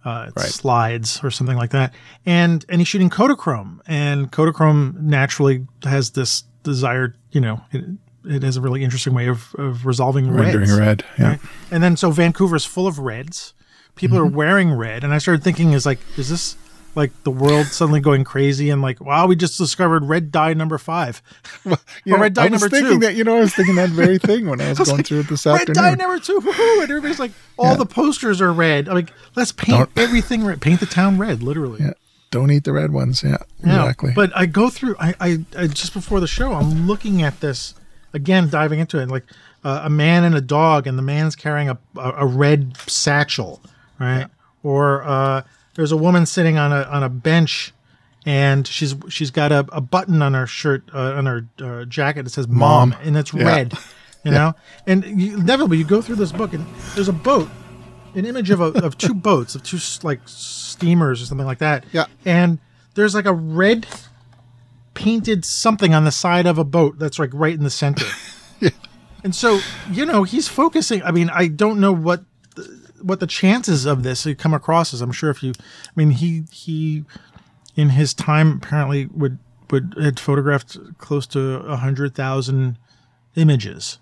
[0.06, 0.46] Uh, Right.
[0.46, 1.94] slides or something like that,
[2.26, 7.62] and and he's shooting Kodachrome, and Kodachrome naturally has this desired, you know,
[8.26, 10.80] it, has a really interesting way of, of resolving Rendering reds.
[10.80, 11.06] red.
[11.18, 11.30] Yeah.
[11.30, 11.40] Right?
[11.72, 13.54] And then so Vancouver's full of reds.
[13.96, 14.34] People Mm-hmm.
[14.34, 16.56] are wearing red, and I started thinking, is like, is this
[16.96, 20.78] like the world suddenly going crazy and like, wow, we just discovered red dye number
[20.78, 21.22] five,
[21.66, 21.76] You
[22.08, 23.06] know, red dye I was number thinking two.
[23.06, 25.28] that, you know, I was thinking that very thing when I was going through it
[25.28, 26.82] this red dye number two, woohoo!
[26.82, 27.78] and everybody's like, all Yeah.
[27.78, 28.88] the posters are red.
[28.90, 31.82] I'm like, let's paint Don't- everything red, paint the town red, literally.
[31.82, 31.94] Yeah.
[32.32, 33.22] Don't eat the red ones.
[33.24, 33.38] Yeah.
[33.64, 34.14] Yeah, Exactly.
[34.16, 34.96] But I go through.
[35.00, 37.74] I, I, I just before the show, I'm looking at this
[38.14, 39.26] again, diving into it, like
[39.64, 43.62] uh, a man and a dog, and the man's carrying a a, a red satchel,
[44.00, 44.28] right?
[44.64, 45.44] Or uh,
[45.76, 47.74] there's a woman sitting on a on a bench,
[48.26, 52.24] and she's she's got a, a button on her shirt uh, on her uh, jacket
[52.24, 53.00] that says "mom,", Mom.
[53.04, 53.44] and it's Yeah.
[53.46, 53.74] red.
[54.26, 54.54] You know,
[54.86, 57.50] and you, inevitably you go through this book, and there's a boat,
[58.16, 61.86] an image of a, of two boats, of two like steamers or something like that.
[61.94, 62.06] Yeah.
[62.26, 62.60] and
[62.96, 63.88] there's like a red
[65.00, 68.06] painted something on the side of a boat that's like right in the center.
[69.24, 69.60] And so,
[69.92, 71.04] you know, he's focusing.
[71.04, 72.24] I mean, I don't know what
[72.56, 72.64] the,
[73.02, 75.02] what the chances of this come across as.
[75.02, 77.04] I'm sure if you, I mean, he he
[77.76, 79.40] in his time apparently would
[79.72, 82.78] would had photographed close to a hundred thousand
[83.36, 84.00] images.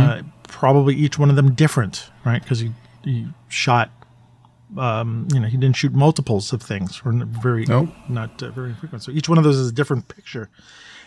[0.00, 2.42] Uh, probably each one of them different, right?
[2.42, 2.72] Because he
[3.04, 3.90] he shot.
[4.76, 7.88] Um, you know, he didn't shoot multiples of things, or very Nope.
[8.08, 9.02] not uh, very frequent.
[9.02, 10.50] So each one of those is a different picture.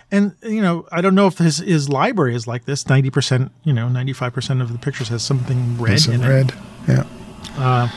[0.09, 2.89] And you know, I don't know if his his library is like this.
[2.89, 6.27] Ninety percent, you know, ninety five percent of the pictures has something red in it.
[6.27, 6.53] red.
[6.87, 7.89] Yeah.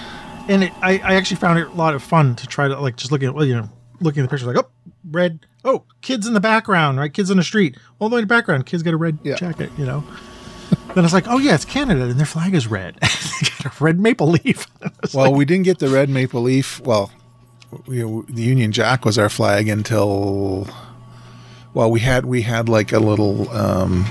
[0.47, 2.97] And it, I, I actually found it a lot of fun to try to like
[2.97, 3.69] just looking at well, you know,
[4.01, 4.69] looking at the pictures like oh
[5.11, 8.25] red oh kids in the background right kids in the street all the way in
[8.25, 9.37] the background kids got a red Yeah.
[9.37, 10.05] jacket you know.
[10.95, 12.97] Then it's like oh yeah it's Canada and their flag is red
[13.41, 14.67] they got a red maple leaf.
[15.13, 16.81] Well, like, we didn't get the red maple leaf.
[16.81, 17.11] Well,
[17.87, 20.67] we, the Union Jack was our flag until.
[21.75, 23.51] Well, we had we had like a little.
[23.51, 24.05] Um,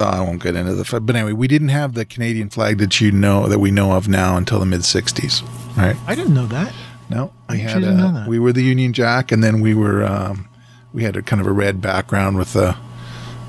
[0.00, 3.10] I won't get into the, but anyway, we didn't have the Canadian flag that you
[3.10, 5.42] know that we know of now until the mid '60s,
[5.76, 5.96] right?
[6.06, 6.72] I didn't know that.
[7.10, 8.28] No, we actually had didn't know a, that.
[8.28, 10.48] we were the Union Jack, and then we were um,
[10.92, 12.76] we had a kind of a red background with the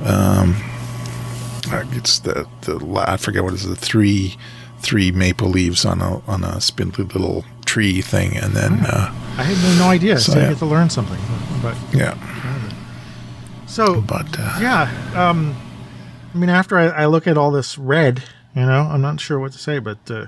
[0.03, 0.74] um, uh,
[1.73, 4.35] it's the the I forget what it is the three
[4.79, 9.43] three maple leaves on a on a spindly little tree thing, and then uh, I
[9.43, 10.17] had no idea.
[10.19, 10.49] So, So, I yeah.
[10.49, 11.19] get to learn something.
[11.61, 12.15] But yeah,
[13.65, 15.55] so but uh, yeah, um,
[16.33, 18.23] I mean, after I, I look at all this red,
[18.55, 20.27] you know, I'm not sure what to say, but uh,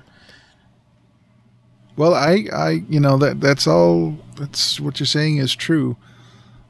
[1.96, 4.18] Well, I, I, you know that that's all.
[4.36, 5.98] That's what you're saying is true,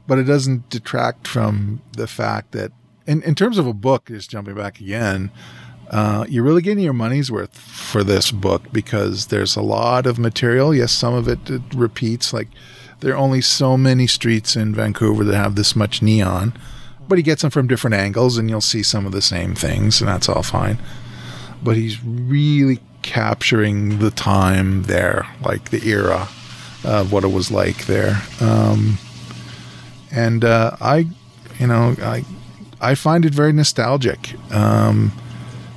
[0.06, 2.72] but it doesn't detract from the fact that,
[3.08, 5.30] in in terms of a book, just jumping back again,
[5.90, 10.18] uh, you're really getting your money's worth for this book because there's a lot of
[10.18, 10.74] material.
[10.74, 12.32] Yes, some of it, it repeats.
[12.32, 12.48] Like
[13.00, 16.52] there are only so many streets in Vancouver that have this much neon,
[17.08, 20.00] but he gets them from different angles, and you'll see some of the same things,
[20.00, 20.78] and that's all fine
[21.62, 26.28] but he's really capturing the time there, like the era
[26.84, 28.22] of what it was like there.
[28.40, 28.98] Um,
[30.10, 31.06] and uh, I,
[31.58, 32.24] you know, I,
[32.80, 34.34] I find it very nostalgic.
[34.52, 35.12] Um,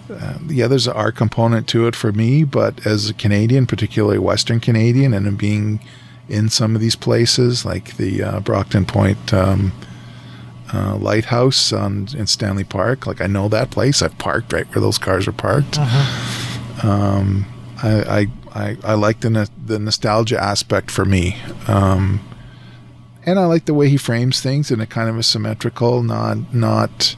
[0.09, 4.19] uh, yeah, there's an art component to it for me, but as a Canadian, particularly
[4.19, 5.79] Western Canadian, and being
[6.27, 9.71] in some of these places, like the uh, Brockton Point um,
[10.73, 13.07] uh, Lighthouse on in Stanley Park.
[13.07, 14.01] Like I know that place.
[14.01, 15.77] I've parked right where those cars are parked.
[16.83, 17.45] Um,
[17.83, 21.37] I, I I I like the no- the nostalgia aspect for me.
[21.67, 22.21] Um,
[23.25, 26.53] and I like the way he frames things in a kind of a symmetrical, not
[26.53, 27.15] not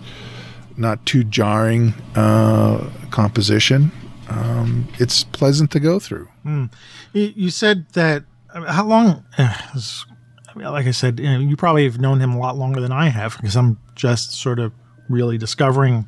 [0.77, 3.91] not too jarring uh, composition.
[4.29, 6.27] Um, it's pleasant to go through.
[6.45, 6.69] You,
[7.13, 8.23] you said that.
[8.67, 9.23] How long?
[9.37, 12.79] I mean, like I said, you, know, you probably have known him a lot longer
[12.79, 14.71] than I have because I'm just sort of
[15.09, 16.07] really discovering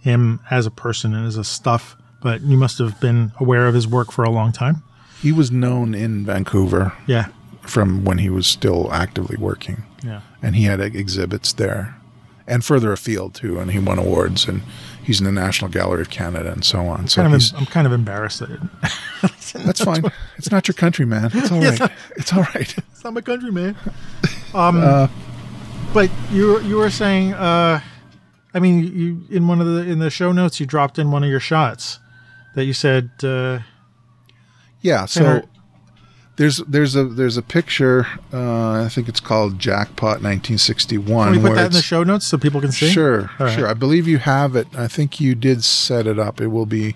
[0.00, 1.96] him as a person and as a stuff.
[2.22, 4.82] But you must have been aware of his work for a long time.
[5.20, 7.28] He was known in Vancouver Yeah.
[7.68, 10.20] From when he was still actively working, Yeah.
[10.42, 11.94] and he had exhibits there,
[12.46, 13.58] and further afield too.
[13.60, 14.62] And he won awards, and
[15.02, 17.08] he's in the National Gallery of Canada, and so on.
[17.08, 18.50] So Kind of, I'm kind of embarrassed that
[19.64, 20.02] that's fine.
[20.36, 21.30] It's not your country, man.
[21.34, 21.90] It's all right.
[22.16, 22.74] It's all right.
[22.92, 23.76] it's not my country, man.
[24.54, 25.10] Um,
[25.94, 27.80] but you were- you were saying, uh,
[28.54, 31.22] I mean, you in one of the in the show notes you dropped in one
[31.24, 31.98] of your shots
[32.54, 33.10] that you said.
[33.22, 33.60] Uh,
[34.80, 35.06] Yeah.
[35.06, 35.42] So
[36.38, 38.06] there's there's a there's a picture.
[38.32, 41.34] Uh, I think it's called Jackpot 1961.
[41.34, 42.88] Can we put that in the show notes so people can see?
[42.88, 43.52] Sure, right.
[43.54, 43.66] sure.
[43.66, 44.68] I believe you have it.
[44.76, 46.40] I think you did set it up.
[46.40, 46.94] It will be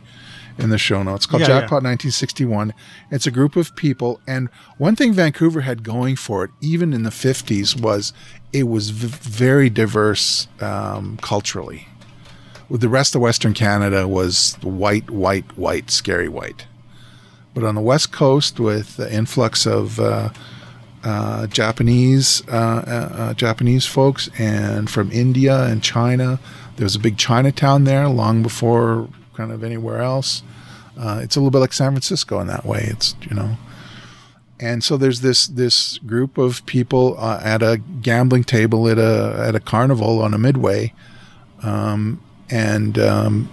[0.59, 1.25] in the show notes.
[1.25, 1.61] It's called Yeah, yeah.
[1.61, 2.73] Jackpot 1961.
[3.11, 7.03] It's a group of people, and one thing Vancouver had going for it, even in
[7.03, 8.13] the 50s, was
[8.53, 11.89] it was v- very diverse um, culturally.
[12.69, 16.67] With the rest of Western Canada was white, white, white, scary white.
[17.55, 20.31] But on the West Coast, with the influx of uh,
[21.05, 26.39] uh, Japanese uh, uh, Japanese folks and from India and China.
[26.77, 30.43] There was a big Chinatown there long before kind of anywhere else.
[30.97, 32.87] It's a little bit like San Francisco in that way.
[32.89, 33.57] It's you know,
[34.61, 39.45] and so there's this this group of people uh, at a gambling table at a
[39.49, 40.93] at a carnival on a midway,
[41.65, 43.51] um, and um,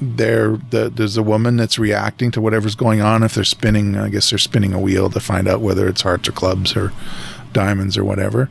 [0.00, 3.22] there the, there's a woman that's reacting to whatever's going on.
[3.22, 6.28] If they're spinning, I guess they're spinning a wheel to find out whether it's hearts
[6.28, 6.92] or clubs or
[7.52, 8.50] diamonds or whatever.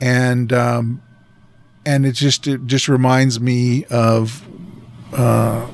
[0.00, 1.02] And um,
[1.84, 4.46] and it just it just reminds me of
[5.12, 5.66] uh,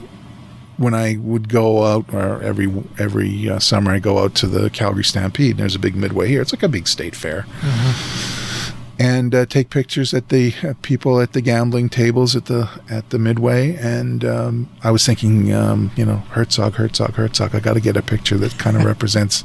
[0.76, 4.70] when I would go out, or every every uh, summer I go out to the
[4.70, 5.52] Calgary Stampede.
[5.52, 6.40] And there's a big midway here.
[6.42, 7.46] It's like a big state fair
[8.98, 13.10] and uh, take pictures at the uh, people at the gambling tables at the at
[13.10, 13.74] the midway.
[13.76, 17.54] And um, I was thinking, um, you know, Herzog, Herzog, Herzog.
[17.54, 19.42] I got to get a picture that kind of represents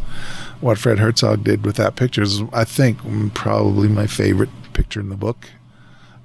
[0.60, 2.22] what Fred Herzog did with that picture.
[2.22, 5.50] Is, I think mm, probably my favorite picture in the book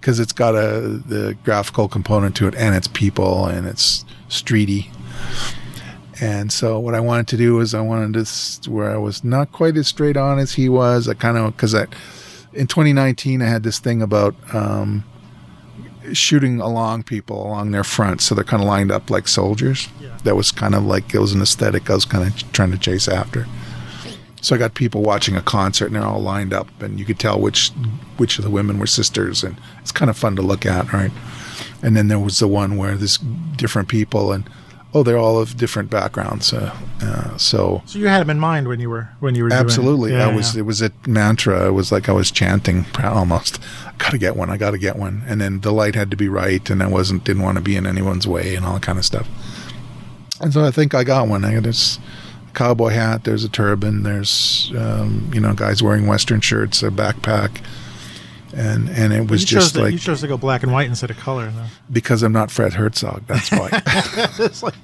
[0.01, 4.89] because it's got a the graphical component to it, and it's people, and it's streety.
[6.21, 9.53] And so what I wanted to do is I wanted to where I was not
[9.53, 11.09] quite as straight on as he was.
[11.09, 11.87] I kind of because I
[12.55, 15.05] in 2019 I had this thing about um,
[16.13, 19.89] shooting along people along their front, so they're kind of lined up like soldiers.
[20.01, 20.17] Yeah.
[20.25, 22.79] That was kind of like it was an aesthetic I was kind of trying to
[22.79, 23.47] chase after.
[24.41, 27.19] So I got people watching a concert and they're all lined up, and you could
[27.19, 27.71] tell which
[28.17, 31.13] which of the women were sisters, and it's kind of fun to look at, right?
[31.83, 33.19] And then there was the one where there's
[33.57, 34.49] different people, and
[34.95, 36.53] oh, they're all of different backgrounds.
[36.53, 39.53] Uh, uh, so So you had them in mind when you were when you were
[39.53, 40.55] absolutely, Yeah, I was.
[40.55, 40.61] yeah.
[40.61, 41.67] It was a mantra.
[41.67, 43.59] It was like I was chanting almost.
[43.87, 44.51] I gotta get one.
[44.51, 45.23] I gotta get one.
[45.27, 47.77] And then the light had to be right, and I wasn't didn't want to be
[47.77, 49.29] in anyone's way, and all that kind of stuff.
[50.41, 51.45] And so I think I got one.
[51.45, 51.99] I got this
[52.55, 53.25] cowboy hat.
[53.25, 54.03] There's a turban.
[54.03, 57.63] There's um, you know guys wearing western shirts, a backpack,
[58.55, 60.87] and and it was you just to, like you chose to go black and white
[60.89, 61.51] instead of color.
[61.51, 61.65] though.
[61.91, 63.27] because I'm not Fred Herzog.
[63.27, 63.69] That's why.
[64.39, 64.75] it's like,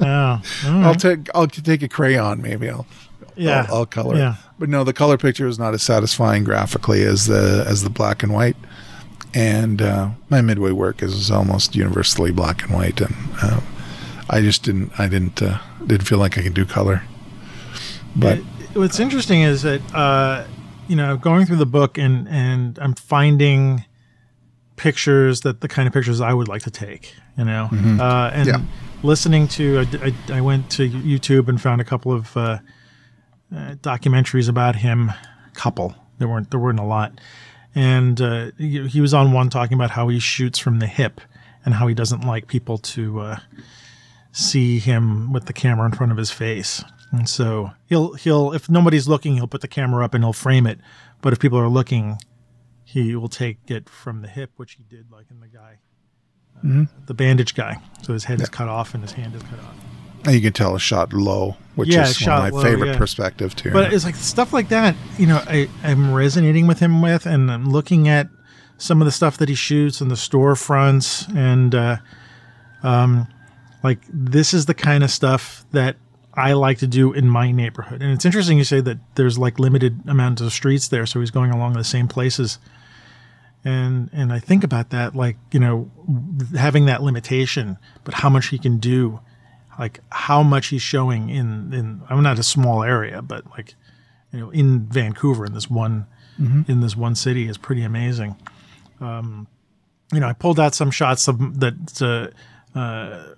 [0.00, 2.40] oh, I'll take I'll take a crayon.
[2.42, 2.86] Maybe I'll
[3.36, 4.16] yeah, I'll, I'll color.
[4.16, 4.36] Yeah.
[4.58, 8.22] But no, the color picture is not as satisfying graphically as the as the black
[8.22, 8.56] and white.
[9.34, 13.60] And uh, my midway work is almost universally black and white, and uh,
[14.30, 17.02] I just didn't I didn't uh, didn't feel like I could do color.
[18.14, 20.44] But It- what's interesting is that uh,
[20.88, 23.84] you know going through the book and and I'm finding
[24.76, 27.14] pictures that the kind of pictures I would like to take.
[27.38, 27.68] You know,
[28.00, 28.60] uh, and Yeah.
[29.02, 32.58] listening to I, I, I went to YouTube and found a couple of uh,
[33.54, 35.12] uh, documentaries about him.
[35.54, 37.12] Couple there weren't there weren't a lot,
[37.74, 41.20] and uh, he, he was on one talking about how he shoots from the hip
[41.64, 43.20] and how he doesn't like people to.
[43.20, 43.36] Uh,
[44.36, 46.82] see him with the camera in front of his face.
[47.16, 50.66] And so he'll he'll if nobody's looking, he'll put the camera up and he'll frame
[50.66, 50.78] it.
[51.22, 52.18] But if people are looking,
[52.84, 55.78] he will take it from the hip, which he did like in the guy,
[56.58, 57.80] uh, the bandage guy.
[58.02, 59.74] So his head is cut off and his hand is cut off.
[60.26, 62.92] And you can tell a shot low, which Yeah, is one of my low, favorite
[62.92, 62.98] yeah.
[62.98, 63.70] perspective too.
[63.70, 67.50] But it's like stuff like that, you know, I, I'm resonating with him with, and
[67.50, 68.28] I'm looking at
[68.78, 71.96] some of the stuff that he shoots in the storefronts, and uh,
[72.82, 73.28] um,
[73.82, 75.96] like this is the kind of stuff that
[76.36, 78.02] I like to do in my neighborhood.
[78.02, 81.30] And it's interesting you say that there's like limited amounts of streets there, so he's
[81.30, 82.58] going along the same places.
[83.64, 85.90] And and I think about that, like you know,
[86.56, 89.20] having that limitation, but how much he can do,
[89.78, 93.74] like how much he's showing in in I'm not a small area, but like
[94.32, 96.06] you know in Vancouver in this one
[96.68, 98.36] in this one city is pretty amazing.
[99.00, 99.46] Um,
[100.12, 102.02] you know, I pulled out some shots of, that
[102.74, 103.34] uh, uh,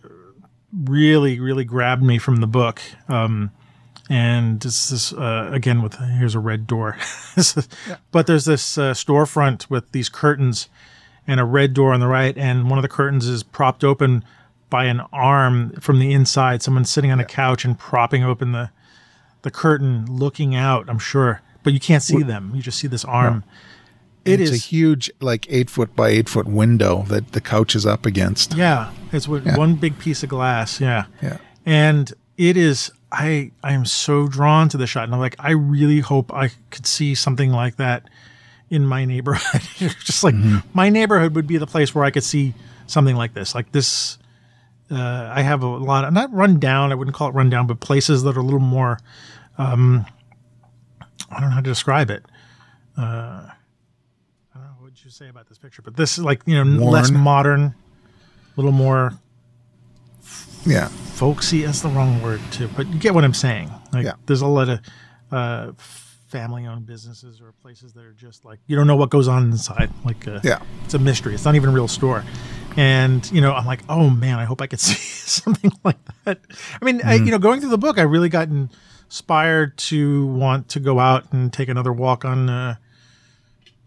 [0.73, 2.81] really really grabbed me from the book.
[3.09, 3.51] Um,
[4.09, 6.97] and this is uh, again with here's a red door,
[7.37, 7.69] is-
[8.13, 10.69] but there's this uh, storefront with these curtains
[11.27, 14.25] and a red door on the right, and one of the curtains is propped open
[14.71, 16.63] by an arm from the inside.
[16.63, 18.71] Someone's sitting on a couch and propping open the
[19.43, 20.89] the curtain, looking out.
[20.89, 22.53] I'm sure, but you can't see them.
[22.55, 23.45] You just see this arm.
[24.27, 27.75] It it's is, a huge, like eight foot by eight foot window that the couch
[27.75, 28.55] is up against.
[28.55, 28.91] yeah.
[29.13, 29.57] It's with Yeah.
[29.57, 30.81] one big piece of glass.
[30.81, 31.05] Yeah.
[31.23, 31.39] Yeah.
[31.65, 35.53] and it is i i am so drawn to the shot and i'm like i
[35.53, 38.03] really hope i could see something like that
[38.69, 39.63] in my neighborhood
[40.05, 40.35] just like
[40.75, 42.53] my neighborhood would be the place where i could see
[42.89, 44.19] something like this like this
[44.91, 47.67] uh, i have a lot of not run down i wouldn't call it run down
[47.67, 48.99] but places that are a little more
[49.57, 50.05] um
[51.31, 52.25] i don't know how to describe it
[52.99, 53.47] uh
[55.07, 56.55] i don't know what would you say about this picture but this is like you
[56.65, 57.75] know less modern a
[58.57, 59.13] little more
[60.65, 60.89] Yeah.
[60.89, 61.63] folksy.
[61.63, 63.71] That's the wrong word too but you get what i'm saying.
[63.93, 64.13] Like Yeah.
[64.27, 64.81] there's a lot of
[65.31, 65.73] uh
[66.29, 69.45] family owned businesses or places that are just like you don't know what goes on
[69.45, 69.91] inside.
[70.05, 70.59] Like uh, Yeah.
[70.85, 71.35] it's a mystery.
[71.35, 72.25] It's not even a real store.
[72.77, 76.41] And you know i'm like oh man i hope i could see something like that.
[76.81, 80.69] I mean I, you know going through the book i really got inspired to want
[80.71, 82.75] to go out and take another walk on uh,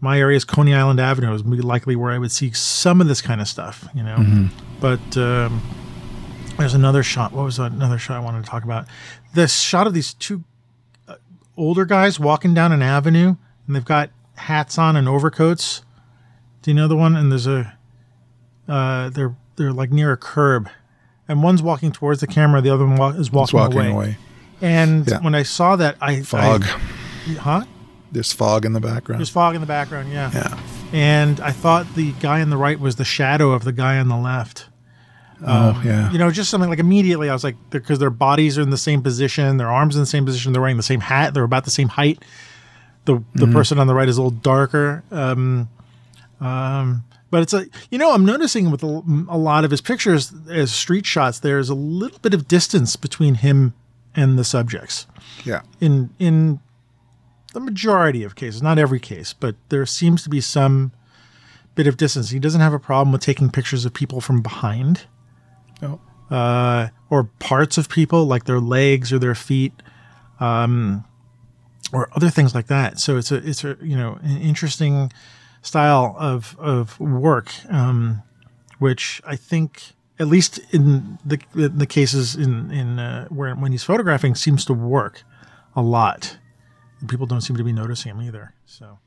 [0.00, 3.20] my area is coney island avenue is likely where i would see some of this
[3.20, 4.48] kind of stuff you know
[4.80, 5.60] but um,
[6.58, 7.32] there's another shot.
[7.32, 8.86] What was another shot I wanted to talk about?
[9.34, 10.44] The shot of these two
[11.08, 11.14] uh,
[11.56, 13.36] older guys walking down an avenue,
[13.66, 15.82] and they've got hats on and overcoats.
[16.62, 17.16] Do you know the one?
[17.16, 17.76] And there's a,
[18.68, 20.68] uh, they're they're like near a curb,
[21.28, 23.88] and one's walking towards the camera, the other one wa- is walking, walking away.
[23.90, 24.16] away.
[24.60, 25.20] And Yeah.
[25.22, 26.64] when I saw that, I Fog.
[26.64, 27.64] I, huh?
[28.12, 29.20] There's fog in the background.
[29.20, 30.10] There's fog in the background.
[30.12, 30.30] Yeah.
[30.32, 30.60] yeah.
[30.92, 34.08] And I thought the guy on the right was the shadow of the guy on
[34.08, 34.66] the left.
[35.46, 36.10] oh, yeah.
[36.12, 38.76] you know, just something like immediately I was like, because their bodies are in the
[38.76, 41.64] same position, their arms in the same position, they're wearing the same hat, they're about
[41.64, 42.22] the same height.
[43.06, 45.02] The the person on the right is a little darker.
[45.10, 45.70] Um,
[46.40, 50.32] um, but it's a, you know, I'm noticing with a, a lot of his pictures
[50.50, 53.72] as street shots, there's a little bit of distance between him
[54.14, 55.06] and the subjects
[55.44, 55.62] yeah.
[55.80, 56.60] in in
[57.52, 60.92] the majority of cases, not every case, but there seems to be some
[61.74, 62.30] bit of distance.
[62.30, 65.06] He doesn't have a problem with taking pictures of people from behind
[65.82, 65.98] Oh.
[66.30, 69.72] uh, or parts of people, like their legs or their feet,
[70.38, 71.04] um,
[71.92, 73.00] or other things like that.
[73.00, 75.12] So it's a it's a you know an interesting
[75.62, 78.22] style of of work, um,
[78.78, 83.84] which I think at least in the the cases in in uh, where when he's
[83.84, 85.22] photographing seems to work
[85.74, 86.36] a lot.
[87.08, 88.52] People don't seem to be noticing him either.
[88.66, 88.98] So,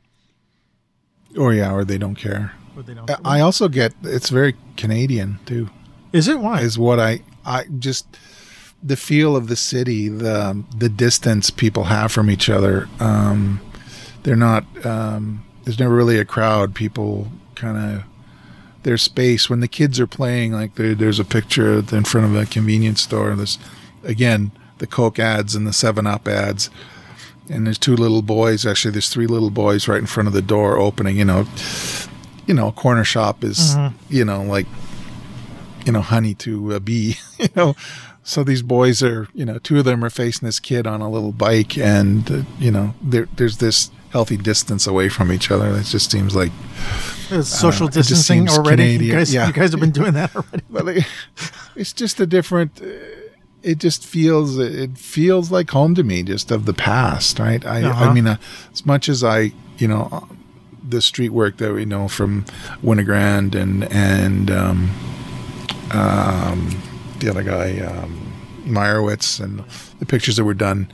[1.37, 2.53] Or, yeah, or they don't care.
[2.75, 3.09] but they don't.
[3.25, 5.69] I also get it's very Canadian, too.
[6.11, 6.61] is it why?
[6.61, 8.05] is what I I just
[8.81, 12.87] the feel of the city, the the distance people have from each other.
[12.99, 13.59] Um,
[14.23, 14.65] they're not.
[14.85, 16.75] Um, there's never really a crowd.
[16.75, 18.03] People kind of
[18.83, 20.51] their space when the kids are playing.
[20.51, 23.35] Like there's a picture in front of a convenience store.
[23.35, 23.57] There's
[24.03, 26.69] again the Coke ads and the Seven Up ads.
[27.49, 28.65] And there's two little boys.
[28.65, 31.17] Actually, there's three little boys right in front of the door opening.
[31.17, 31.45] You know,
[32.47, 33.75] you know, a corner shop is
[34.09, 34.65] you know like
[35.85, 37.75] you know, honey to a bee, you know.
[38.25, 41.09] So these boys are, you know, two of them are facing this kid on a
[41.09, 45.75] little bike, and uh, you know, there's this healthy distance away from each other.
[45.75, 46.51] It just seems like,
[47.29, 48.93] It's social know, distancing already.
[48.93, 49.47] You guys, Yeah.
[49.47, 50.63] you guys have been doing that already.
[50.69, 51.03] well, it,
[51.75, 52.81] it's just a different.
[52.81, 52.85] Uh,
[53.63, 57.65] it just feels it feels like home to me, just of the past, right?
[57.65, 58.05] I, Uh-huh.
[58.05, 58.37] I mean, uh,
[58.71, 60.21] as much as I, you know, uh,
[60.87, 62.45] the street work that we know from
[62.83, 64.91] Winogrand and and um,
[65.91, 66.81] um,
[67.19, 68.33] the other guy, um,
[68.65, 69.63] Meyerowitz, and
[69.99, 70.91] the pictures that were done.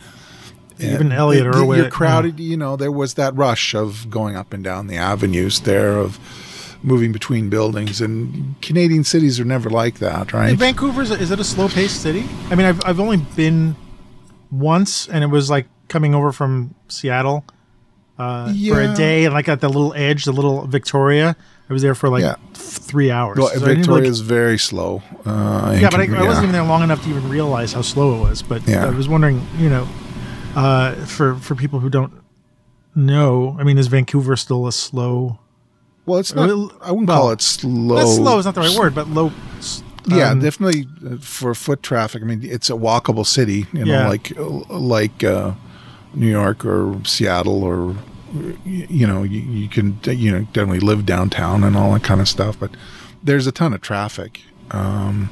[0.81, 4.63] Even Elliott Erwitt, You're crowded, you know, there was that rush of going up and
[4.63, 6.17] down the avenues there of
[6.83, 8.01] moving between buildings.
[8.01, 10.57] And Canadian cities are never like that, right?
[10.57, 12.25] Vancouver is, is it a slow paced city?
[12.49, 13.75] I mean, I've I've only been
[14.51, 17.43] once, and it was like coming over from Seattle
[18.17, 21.35] uh, for a day, and like at the little edge, the little Victoria.
[21.69, 22.35] I was there for like Yeah.
[22.55, 23.37] three hours.
[23.37, 25.03] Well, So I didn't, like- Victoria is very slow.
[25.23, 27.83] Uh, yeah, but I, and- I wasn't even there long enough to even realize how
[27.83, 28.41] slow it was.
[28.41, 28.87] But Yeah.
[28.87, 29.87] I was wondering, you know,
[30.55, 32.11] uh, for for people who don't
[32.95, 35.39] know, I mean, is Vancouver still a slow?
[36.05, 36.49] Well, it's not.
[36.49, 38.05] I wouldn't well, call it slow.
[38.05, 39.31] Slow is not the right word, but low.
[40.07, 42.23] Yeah, um, definitely uh, for foot traffic.
[42.23, 43.67] I mean, it's a walkable city.
[43.73, 44.07] You know, Yeah.
[44.07, 44.31] like
[44.69, 45.53] like uh,
[46.13, 47.95] New York or Seattle or
[48.65, 52.27] you know, you, you can you know definitely live downtown and all that kind of
[52.27, 52.59] stuff.
[52.59, 52.71] But
[53.23, 54.41] there's a ton of traffic.
[54.71, 55.29] Um,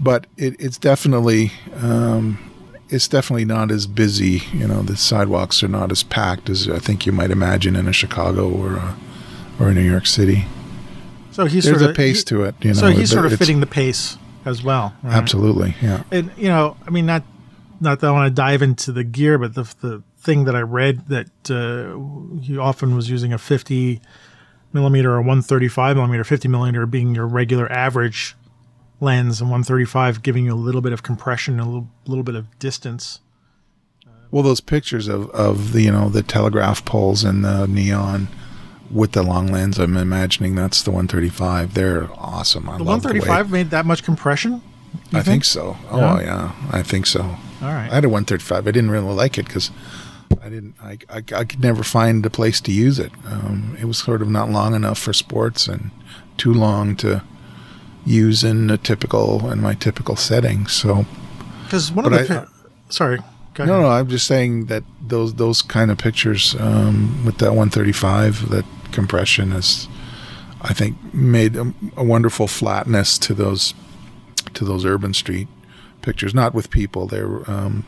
[0.00, 2.38] but it, it's definitely um,
[2.88, 4.42] it's definitely not as busy.
[4.52, 7.88] You know, the sidewalks are not as packed as I think you might imagine in
[7.88, 8.96] a Chicago or a,
[9.58, 10.44] or New York City.
[11.30, 12.54] so he's There's sort of, a pace he- to it.
[12.60, 14.94] You know, so he's sort of fitting the pace as well.
[15.02, 15.14] right?
[15.14, 16.04] Absolutely, yeah.
[16.10, 17.24] and you know, I mean, not
[17.80, 20.60] not that I want to dive into the gear, but the the thing that I
[20.60, 24.00] read that uh, he often was using a 50
[24.72, 28.34] millimeter or 135 millimeter, 50 millimeter being your regular average
[29.00, 32.34] lens, and 135 giving you a little bit of compression, and a little little bit
[32.34, 33.20] of distance.
[34.30, 38.28] Well, those pictures of, of the you know the telegraph poles and the neon
[38.90, 41.74] with the long lens, I'm imagining that's the 135.
[41.74, 42.68] They're awesome.
[42.68, 44.62] I The love the way- 135 made that much compression.
[45.12, 45.76] I think so.
[45.90, 46.20] Oh Yeah?
[46.22, 47.22] yeah, I think so.
[47.62, 47.90] All right.
[47.90, 48.66] I had a 135.
[48.66, 49.70] I didn't really like it because
[50.42, 50.74] I didn't.
[50.82, 53.12] I, I, I could never find a place to use it.
[53.26, 55.90] Um, it was sort of not long enough for sports and
[56.36, 57.22] too long to
[58.04, 60.66] use in a typical in my typical setting.
[60.66, 61.06] So
[61.64, 62.46] Because one of the I- pi-
[62.88, 63.18] sorry,
[63.58, 68.50] No, no, I'm just saying that those those kind of pictures um, with that 135,
[68.50, 69.88] that compression has,
[70.62, 73.74] I think, made a, a wonderful flatness to those
[74.54, 75.48] to those urban street
[76.02, 76.34] pictures.
[76.34, 77.84] Not with people, they're um,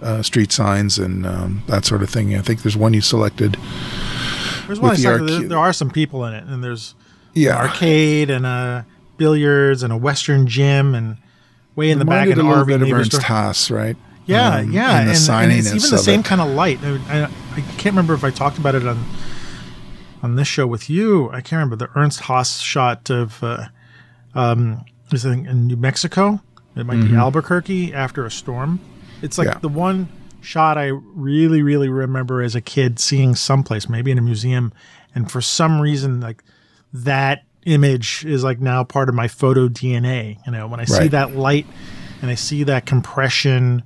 [0.00, 2.34] uh, street signs and um, that sort of thing.
[2.34, 3.56] I think there's one you selected.
[4.66, 6.94] There's one I the arca- there, there are some people in it, and there's
[7.34, 11.16] Yeah, arcade and a billiards and a western gym and
[11.76, 13.20] way in the back Reminded an RV bit of Ernst store.
[13.22, 13.96] Haas, right?
[14.26, 16.26] Yeah, Um, yeah, and the and, and it's even the same it.
[16.26, 16.78] kind of light.
[16.82, 17.22] I, I,
[17.56, 19.04] I can't remember if I talked about it on
[20.22, 21.28] on this show with you.
[21.30, 23.66] I can't remember the Ernst Haas shot of uh,
[24.34, 26.40] um, is it in New Mexico.
[26.76, 28.80] It might be Albuquerque after a storm.
[29.20, 29.56] It's like Mm-hmm.
[29.56, 29.60] Yeah.
[29.60, 30.08] the one
[30.40, 34.72] shot I really, really remember as a kid seeing someplace, maybe in a museum,
[35.14, 36.42] and for some reason, like
[36.94, 40.38] that image is like now part of my photo DNA.
[40.46, 41.66] You know, when I see that light
[42.22, 43.82] and I see that compression,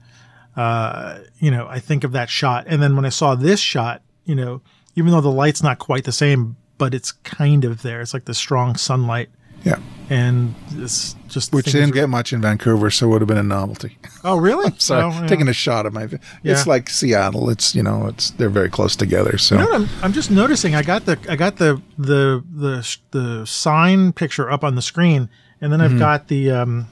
[0.57, 2.65] uh, you know, I think of that shot.
[2.69, 4.63] And then when I saw this shot, you know,
[4.97, 8.01] even though the light's not quite the same, but it's kind of there.
[8.01, 9.29] It's like the strong sunlight,
[9.65, 9.79] Yeah,
[10.11, 13.43] and it's just which didn't get much in Vancouver, so it would have been a
[13.43, 13.97] novelty.
[14.25, 14.73] Oh, really?
[14.79, 15.27] Sorry, Oh, yeah.
[15.27, 16.03] taking a shot of my.
[16.43, 16.53] Yeah.
[16.53, 17.49] It's like Seattle.
[17.51, 19.39] It's you know, it's they're very close together.
[19.39, 20.75] So You know what I'm, I'm just noticing.
[20.75, 25.29] I got the I got the the the the sign picture up on the screen,
[25.61, 25.99] and then I've Mm-hmm.
[25.99, 26.87] got the um,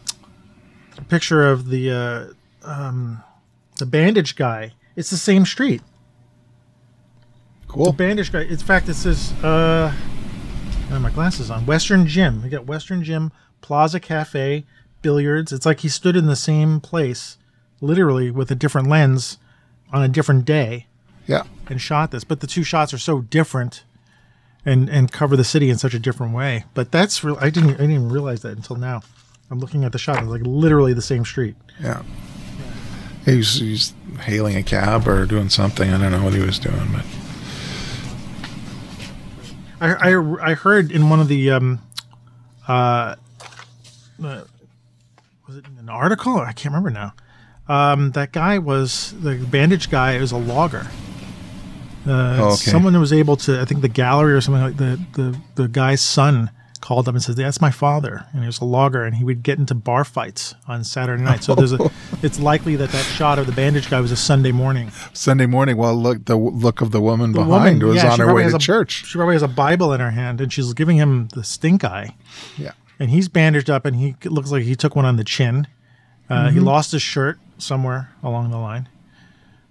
[1.08, 2.26] picture of the uh,
[2.68, 3.22] um,
[3.78, 4.72] the bandage guy.
[4.96, 5.82] It's the same street.
[7.74, 7.86] Cool.
[7.86, 8.42] The bandage guy.
[8.42, 11.66] In fact, it says uh, I have my glasses on.
[11.66, 12.42] Western Gym.
[12.42, 14.64] We got Western Gym, Plaza Cafe,
[15.02, 15.52] billiards.
[15.52, 17.36] It's like he stood in the same place,
[17.80, 19.38] literally with a different lens,
[19.92, 20.86] on a different day
[21.26, 23.84] Yeah, and shot this, but the two shots are so different
[24.64, 26.64] and and cover the city in such a different way.
[26.74, 27.36] But that's real.
[27.40, 29.02] I didn't I didn't even realize that until now.
[29.50, 30.18] I'm looking at the shot.
[30.18, 31.54] It's like literally the same street.
[31.80, 32.02] yeah.
[33.24, 35.90] He's he's hailing a cab or doing something.
[35.90, 37.04] I don't know what he was doing, but
[39.84, 41.80] I I, I heard in one of the um
[42.66, 43.16] uh,
[44.22, 44.42] uh
[45.46, 46.38] was it an article?
[46.38, 47.14] I can't remember now.
[47.66, 50.18] Um, that guy was the bandage guy.
[50.18, 50.86] Was a logger.
[52.06, 52.70] Uh, Oh, okay.
[52.70, 53.60] Someone was able to.
[53.60, 56.50] I think the gallery or something like the the the guy's son
[56.84, 59.42] called up and said, "That's my father," and he was a logger, and he would
[59.42, 61.42] get into bar fights on Saturday night.
[61.42, 61.78] So there's a.
[62.22, 64.90] It's likely that that shot of the bandage guy was a Sunday morning.
[65.12, 68.18] Sunday morning, well, look the look of the woman The behind woman, was yeah, on
[68.20, 69.04] her way to a- church.
[69.06, 72.14] She probably has a Bible in her hand, and she's giving him the stink eye.
[72.58, 75.66] Yeah, and he's bandaged up and he looks like he took one on the chin.
[76.30, 78.88] Uh, He lost his shirt somewhere along the line.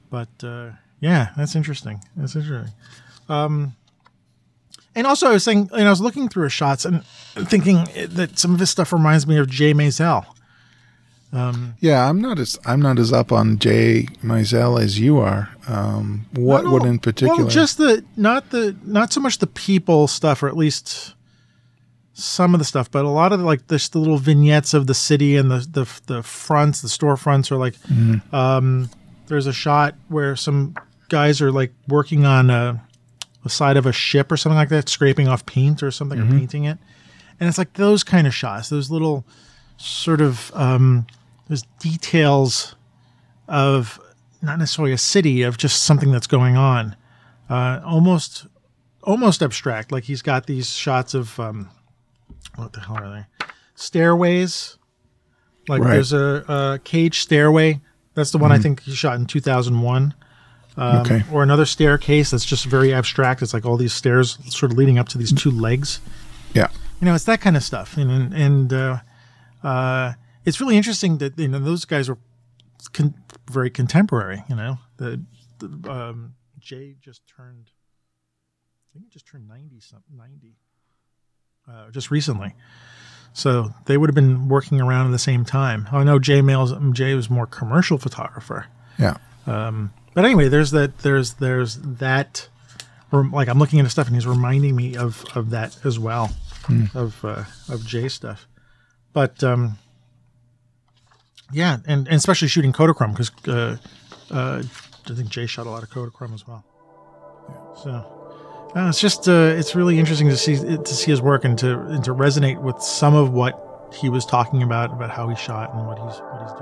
[0.09, 2.01] But uh, yeah, that's interesting.
[2.15, 2.73] That's interesting.
[3.29, 3.75] Um,
[4.95, 8.37] and also, I was saying, and I was looking through his shots and thinking that
[8.37, 10.25] some of his stuff reminds me of Jay Maisel.
[11.79, 12.07] yeah.
[12.07, 15.49] I'm not as I'm not as up on Jay Maisel as you are.
[15.67, 17.43] Um, what what in particular?
[17.43, 21.15] Well, just the not the not so much the people stuff, or at least
[22.13, 24.85] some of the stuff, but a lot of the, like this the little vignettes of
[24.85, 27.75] the city and the the the fronts, the storefronts are like.
[28.31, 28.89] Um,
[29.27, 30.75] there's a shot where some
[31.09, 32.83] guys are like working on a,
[33.45, 36.25] a side of a ship or something like that, scraping off paint or something or
[36.25, 36.77] painting it,
[37.39, 39.25] and it's like those kind of shots, those little
[39.77, 41.05] sort of um,
[41.49, 42.75] those details
[43.47, 43.99] of
[44.41, 46.95] not necessarily a city of just something that's going on,
[47.49, 48.45] uh, almost
[49.03, 49.91] almost abstract.
[49.91, 51.69] Like he's got these shots of um,
[52.55, 53.45] what the hell are they?
[53.75, 54.77] Stairways.
[55.67, 55.93] Like Right.
[55.93, 57.79] there's a, a cage stairway.
[58.15, 60.13] That's the one I think he shot in 2001.
[60.77, 61.23] Um, Okay.
[61.31, 63.41] Or another staircase that's just very abstract.
[63.41, 65.99] It's like all these stairs sort of leading up to these two legs.
[66.53, 66.69] Yeah.
[66.99, 67.97] You know, it's that kind of stuff.
[67.97, 68.97] And and, and uh,
[69.63, 70.13] uh,
[70.45, 72.17] it's really interesting that you know those guys are
[72.93, 73.13] con-
[73.51, 74.43] very contemporary.
[74.49, 75.21] You know, the,
[75.59, 77.69] the um, Jay just turned.
[77.69, 80.55] I think he just turned ninety something, ninety,
[81.69, 82.53] uh, just recently.
[83.33, 85.87] So they would have been working around at the same time.
[85.91, 88.67] I know Jay Maisel, Jay was more commercial photographer.
[88.99, 89.17] Yeah.
[90.13, 90.99] But anyway, there's that.
[90.99, 92.47] There's there's that.
[93.11, 96.31] Like I'm looking into stuff, and he's reminding me of of that as well,
[96.95, 98.47] of uh, of Jay stuff.
[99.13, 99.77] But um,
[101.51, 103.77] yeah, and, and especially shooting Kodachrome because uh,
[104.31, 104.63] uh,
[105.09, 106.65] I think Jay shot a lot of Kodachrome as well.
[107.83, 107.91] So
[108.75, 111.79] uh, it's just uh, it's really interesting to see to see his work and to
[111.81, 113.59] and to resonate with some of what
[113.93, 116.53] he was talking about about how he shot and what he's what he's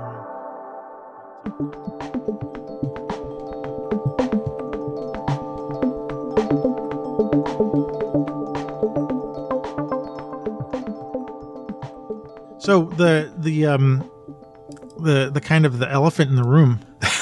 [2.18, 2.31] doing.
[12.62, 14.08] So the the um
[15.00, 16.80] the the kind of the elephant in the room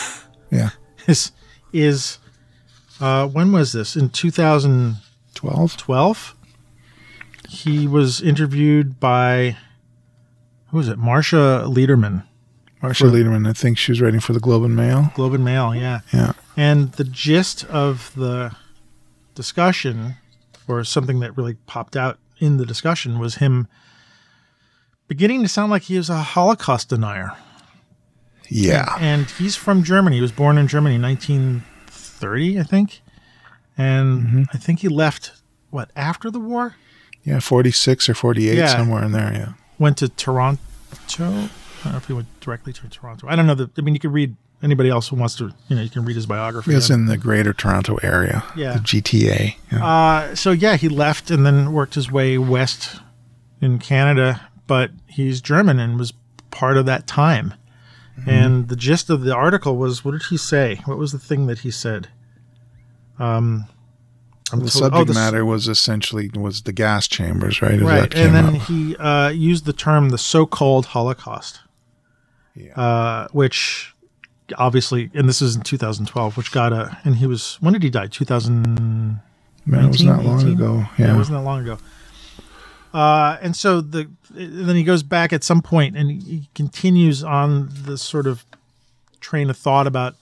[0.50, 0.70] Yeah.
[1.06, 1.32] is
[1.72, 2.18] is
[3.00, 6.34] uh when was this in 2012 12?
[7.48, 9.56] he was interviewed by
[10.68, 12.24] who was it Marsha Lederman
[12.82, 15.10] Marsha Lederman, I think she was writing for the Globe and Mail.
[15.14, 16.32] Globe and Mail yeah Yeah.
[16.56, 18.54] and the gist of the
[19.34, 20.16] discussion
[20.68, 23.68] or something that really popped out in the discussion was him
[25.10, 27.32] beginning to sound like he was a Holocaust denier
[28.48, 28.94] Yeah.
[29.00, 30.16] and he's from Germany.
[30.16, 33.00] He was born in Germany in 1930, I think.
[33.76, 35.32] And I think he left
[35.70, 36.76] what after the war.
[37.24, 37.40] Yeah.
[37.40, 38.68] 46 or 48, Yeah.
[38.68, 39.32] somewhere in there.
[39.32, 39.52] Yeah.
[39.80, 40.60] Went to Toronto.
[40.92, 43.26] I don't know if he went directly to Toronto.
[43.28, 43.54] I don't know.
[43.56, 45.50] The, I mean, you can read anybody else who wants to.
[45.68, 46.70] You know, you can read his biography.
[46.70, 48.44] He was in the greater Toronto area.
[48.54, 48.74] Yeah.
[48.74, 49.56] The GTA.
[49.72, 49.84] Yeah.
[49.84, 53.00] Uh, so yeah, he left and then worked his way west
[53.62, 54.40] in Canada,
[54.70, 56.12] but he's German and was
[56.52, 57.54] part of that time.
[58.24, 60.80] And the gist of the article was, what did he say?
[60.84, 62.06] What was the thing that he said?
[63.18, 63.64] Um,
[64.52, 67.72] I'm the told- subject oh, the matter was essentially was the gas chambers, right?
[67.74, 68.00] As right?
[68.02, 68.62] that came And then up.
[68.68, 71.60] he uh, used the term the so-called Holocaust,
[72.54, 72.74] Yeah.
[72.74, 73.94] uh, which
[74.56, 77.90] obviously, and this is in 2012, which got a, and he was when did he
[77.90, 78.06] die?
[78.06, 79.20] 2000.
[79.66, 80.76] Man, it was not 19, long ago.
[80.98, 81.14] Yeah, Yeah.
[81.14, 81.78] it wasn't that long ago.
[82.92, 87.68] Uh, and so the then he goes back at some point and he continues on
[87.70, 88.44] this sort of
[89.20, 90.16] train of thought about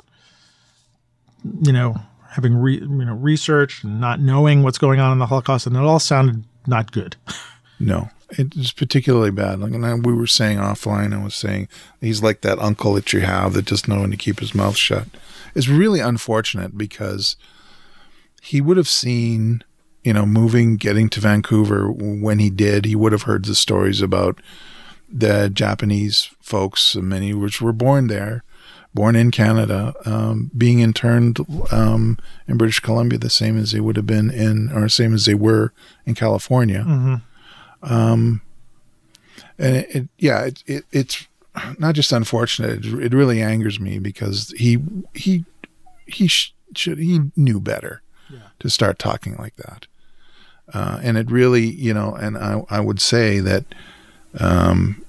[1.62, 1.96] you know
[2.30, 5.76] having re, you know researched and not knowing what's going on in the Holocaust, and
[5.76, 7.16] it all sounded not good.
[7.80, 9.60] No, It it's particularly bad.
[9.60, 11.68] Like, and we were saying offline, I was saying
[12.00, 15.06] he's like that uncle that you have that just knowing to keep his mouth shut.
[15.54, 17.36] It's really unfortunate because
[18.42, 19.62] he would have seen,
[20.08, 22.86] you know, moving, getting to Vancouver when he did.
[22.86, 24.40] He would have heard the stories about
[25.06, 28.42] the Japanese folks, many which were born there,
[28.94, 31.40] born in Canada, um, being interned
[31.70, 35.26] um, in British Columbia the same as they would have been in, or same as
[35.26, 35.74] they were
[36.06, 36.82] in California.
[39.58, 41.28] And it, it yeah it, it it's
[41.78, 44.78] not just unfortunate it, it really angers me because he
[45.14, 45.44] he
[46.06, 48.00] he sh- should he knew better
[48.60, 49.86] to start talking like that
[50.74, 53.64] uh, and it really you know and I, I would say that
[54.38, 55.02] um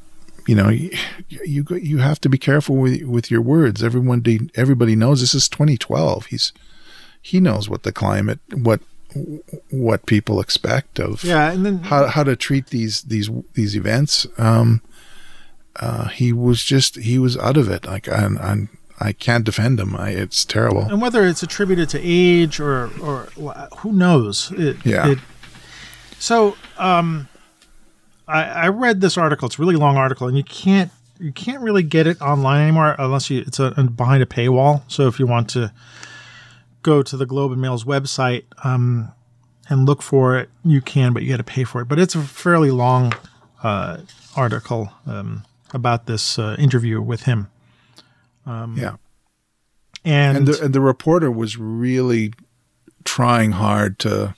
[0.48, 0.90] you know you
[1.30, 4.24] you, you have to be careful with with your words everyone
[4.56, 6.54] everybody knows this is 2012 he's
[7.22, 8.80] he knows what the climate what
[9.72, 14.28] what people expect of Yeah, and then how how to treat these these these events.
[14.38, 14.82] Um,
[15.78, 17.86] uh, he was just he was out of it.
[17.88, 18.68] Like I I,
[19.00, 19.96] I can't defend him.
[19.96, 20.84] I, it's terrible.
[20.84, 23.30] and whether it's attributed to age or or
[23.80, 25.10] who knows it, Yeah.
[25.12, 25.20] it-
[26.20, 27.28] so um
[28.28, 31.62] I, I read this article it's a really long article and you can't you can't
[31.62, 35.26] really get it online anymore unless you it's a, behind a paywall so if you
[35.26, 35.72] want to
[36.84, 39.12] go to the globe and mail's website um
[39.70, 41.86] and look for it, you can, but you got to pay for it.
[41.86, 43.14] But it's a fairly long
[43.64, 44.00] uh,
[44.36, 45.44] article um,
[45.74, 47.50] about this uh, interview with him.
[48.46, 48.96] Um, yeah,
[50.04, 52.34] and and the, and the reporter was really
[53.04, 54.36] trying hard to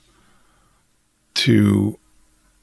[1.34, 1.98] to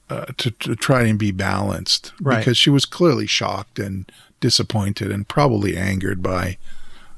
[0.09, 2.39] uh, to, to try and be balanced right.
[2.39, 6.57] because she was clearly shocked and disappointed and probably angered by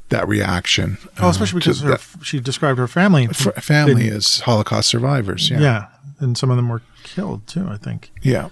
[0.10, 0.98] that reaction.
[1.20, 3.28] Oh, especially because her, that, she described her family.
[3.30, 5.50] F- family as Holocaust survivors.
[5.50, 5.60] Yeah.
[5.62, 5.88] Yeah.
[6.20, 8.12] And some of them were killed too, I think.
[8.22, 8.50] Yeah.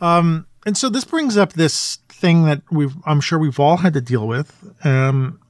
[0.00, 3.94] Um, and so this brings up this thing that we've, I'm sure we've all had
[3.94, 4.52] to deal with,
[4.84, 5.40] um,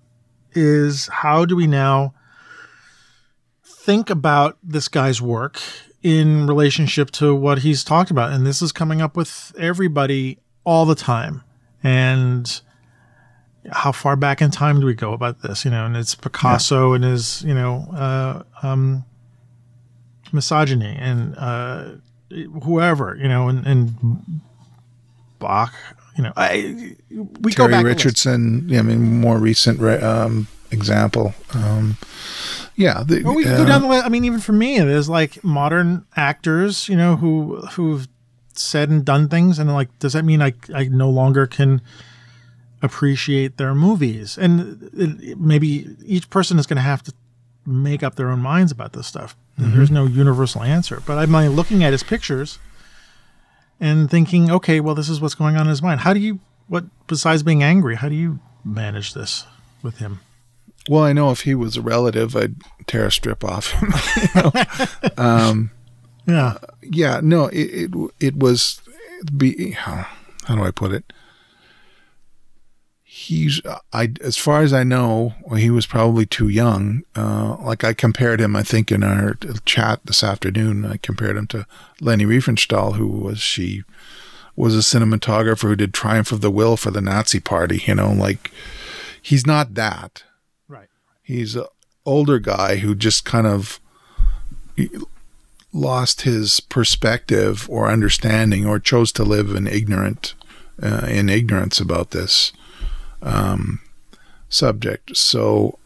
[0.53, 2.12] is how do we now
[3.64, 5.61] think about this guy's work
[6.03, 8.32] in relationship to what he's talked about?
[8.32, 11.42] And this is coming up with everybody all the time.
[11.82, 12.61] And
[13.70, 15.64] how far back in time do we go about this?
[15.64, 16.94] You know, and it's Picasso yeah.
[16.96, 19.05] and his, you know, uh, um,
[20.32, 21.90] misogyny and uh,
[22.62, 24.40] whoever, you know, and, and
[25.38, 25.72] Bach,
[26.16, 26.96] you know, I
[27.40, 27.84] we Terry go back.
[27.84, 31.35] Richardson, yeah, I mean, more recent um, example.
[31.55, 31.97] Um,
[32.77, 34.07] yeah, the, well, we uh, go down the list.
[34.07, 38.07] I mean, even for me, there's like modern actors, you know, who who've
[38.53, 41.81] said and done things, and like, does that mean I I no longer can
[42.83, 44.39] appreciate their movies.
[44.39, 47.12] And it, maybe each person is going to have to
[47.66, 49.37] make up their own minds about this stuff.
[49.59, 49.77] Mm-hmm.
[49.77, 51.03] There's no universal answer.
[51.05, 52.59] But I'm like looking at his pictures
[53.81, 56.01] and thinking, okay, well, this is what's going on in his mind.
[56.01, 59.45] How do you, what, besides being angry, how do you manage this
[59.83, 60.21] with him?
[60.89, 63.93] Well, I know if he was a relative, I'd tear a strip off him.
[64.34, 65.22] you know?
[65.22, 65.70] um,
[66.26, 66.59] yeah.
[66.82, 67.20] Yeah.
[67.22, 68.80] No, it, it, it was,
[69.36, 70.07] be, how
[70.49, 71.12] do I put it?
[73.18, 73.61] he's
[73.93, 77.03] I as far as I know, he was probably too young.
[77.16, 79.34] Uh, like I compared him, I think in our
[79.64, 81.66] chat this afternoon, I compared him to
[82.01, 83.82] Leni Riefenstahl, who was she
[84.55, 87.82] was a cinematographer who did Triumph of the Will for the Nazi Party.
[87.86, 88.53] You know, like
[89.20, 90.22] he's not that.
[91.29, 91.66] He's an
[92.07, 93.81] older guy who just kind of
[95.74, 100.33] lost his perspective or understanding, or chose to live in ignorant
[100.83, 102.55] uh, in ignorance about this
[103.20, 103.81] um,
[104.49, 105.18] subject.
[105.18, 105.79] So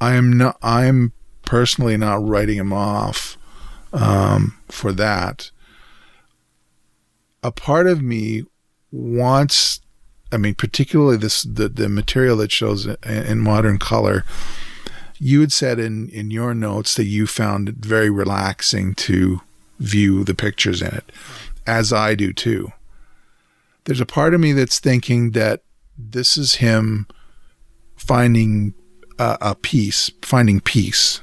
[0.00, 0.56] I'm not.
[0.62, 1.12] I'm
[1.42, 3.36] personally not writing him off
[3.92, 5.50] um, for that.
[7.42, 8.44] A part of me
[8.90, 9.82] wants.
[10.32, 14.24] I mean, particularly this the the material that shows in modern color.
[15.18, 19.42] You had said in in your notes that you found it very relaxing to
[19.78, 21.12] view the pictures in it,
[21.66, 22.72] as I do too.
[23.84, 25.62] There's a part of me that's thinking that
[25.98, 27.06] this is him
[27.96, 28.74] finding
[29.18, 31.20] a, a peace, finding peace,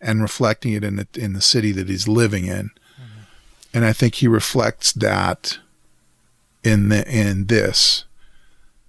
[0.00, 2.70] and reflecting it in the in the city that he's living in.
[2.70, 3.20] Mm-hmm.
[3.74, 5.58] And I think he reflects that
[6.64, 8.04] in the in this.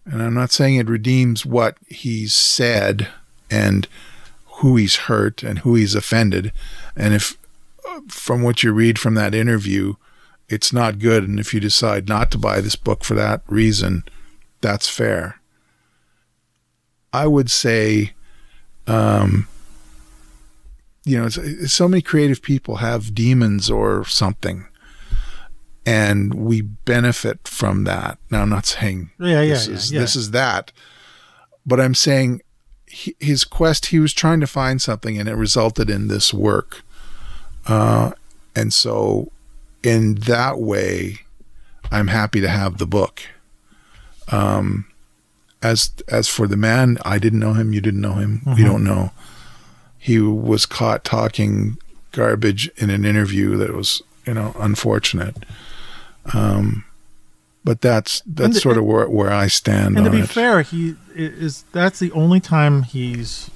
[0.06, 3.08] And I'm not saying it redeems what he's said
[3.50, 3.88] and
[4.46, 6.52] who he's hurt and who he's offended.
[6.96, 7.38] And if
[8.08, 9.96] from what you read from that interview,
[10.50, 11.28] it's not good.
[11.28, 14.04] And if you decide not to buy this book for that reason,
[14.62, 15.40] that's fair.
[17.12, 18.14] I would say,
[18.88, 19.48] um,
[21.06, 24.66] you know, so many creative people have demons or something,
[25.86, 28.18] and we benefit from that.
[28.30, 30.72] Now, I'm not saying yeah, yeah, this, yeah, is, this is that,
[31.66, 32.42] but I'm saying
[32.88, 36.84] he, his quest, he was trying to find something, and it resulted in this work.
[37.66, 38.12] Uh,
[38.56, 39.32] and so,
[39.84, 41.20] in that way,
[41.92, 43.22] I'm happy to have the book.
[44.32, 44.86] Um,
[45.62, 47.74] as as for the man, I didn't know him.
[47.74, 48.40] You didn't know him.
[48.40, 48.56] Mm-hmm.
[48.56, 49.12] We don't know.
[49.98, 51.78] He was caught talking
[52.12, 55.38] garbage in an interview that was, you know, unfortunate.
[56.34, 56.86] Um,
[57.64, 59.98] but that's that's the, sort of where where I stand.
[59.98, 60.30] And to be it.
[60.30, 63.50] fair, he is that's the only time he's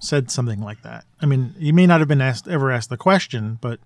[0.00, 1.04] said something like that.
[1.20, 3.80] I mean, he may not have been asked ever asked the question, but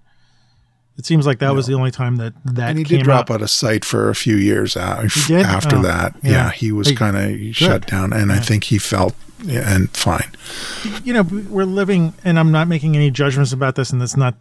[0.97, 1.55] it seems like that no.
[1.55, 2.71] was the only time that that.
[2.71, 3.37] And he did drop out.
[3.37, 6.15] out of sight for a few years after oh, that.
[6.23, 6.31] Yeah.
[6.31, 6.51] yeah.
[6.51, 8.37] he was kind of shut down, and yeah.
[8.37, 10.31] I think he felt yeah, and fine.
[11.03, 14.35] You know, we're living, and I'm not making any judgments about this, and that's not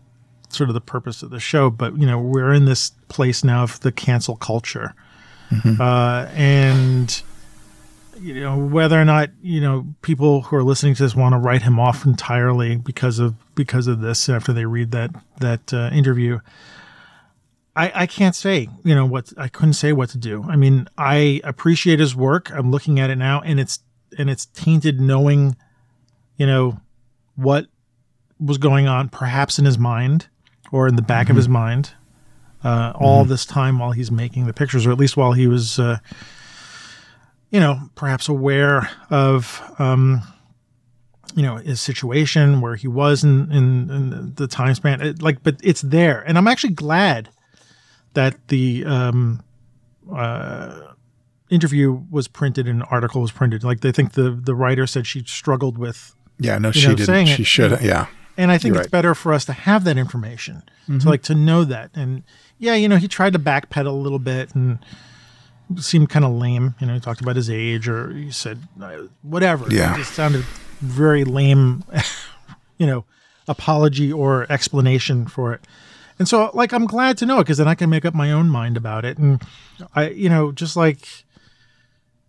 [0.53, 1.69] sort of the purpose of the show.
[1.69, 4.93] But you know, we're in this place now of the cancel culture,
[5.51, 5.81] mm-hmm.
[5.81, 7.21] uh, and
[8.21, 11.39] you know whether or not you know people who are listening to this want to
[11.39, 15.89] write him off entirely because of because of this after they read that that uh,
[15.91, 16.39] interview
[17.75, 20.87] I, I can't say you know what i couldn't say what to do i mean
[20.97, 23.79] i appreciate his work i'm looking at it now and it's
[24.17, 25.55] and it's tainted knowing
[26.37, 26.79] you know
[27.35, 27.67] what
[28.39, 30.27] was going on perhaps in his mind
[30.71, 31.93] or in the back of his mind
[32.63, 35.79] uh, all this time while he's making the pictures, or at least while he was,
[35.79, 35.97] uh,
[37.49, 40.21] you know, perhaps aware of, um,
[41.35, 45.01] you know, his situation where he was in, in, in the time span.
[45.01, 47.29] It, like, but it's there, and I'm actually glad
[48.13, 49.43] that the um,
[50.13, 50.81] uh,
[51.49, 53.63] interview was printed and an article was printed.
[53.63, 57.27] Like, they think the the writer said she struggled with Yeah, no, she know, didn't.
[57.27, 57.81] She should.
[57.81, 58.07] Yeah.
[58.37, 58.91] And I think You're it's right.
[58.91, 60.63] better for us to have that information
[60.99, 61.91] to like to know that.
[61.93, 62.23] And
[62.57, 64.79] yeah, you know, he tried to backpedal a little bit and
[65.77, 66.75] seemed kind of lame.
[66.81, 69.73] You know, he talked about his age or he said uh, whatever.
[69.73, 69.93] Yeah.
[69.93, 70.43] it just sounded
[70.81, 71.83] very lame.
[72.77, 73.05] You know,
[73.47, 75.61] apology or explanation for it.
[76.17, 78.31] And so, like, I'm glad to know it because then I can make up my
[78.31, 79.19] own mind about it.
[79.19, 79.39] And
[79.93, 81.07] I, you know, just like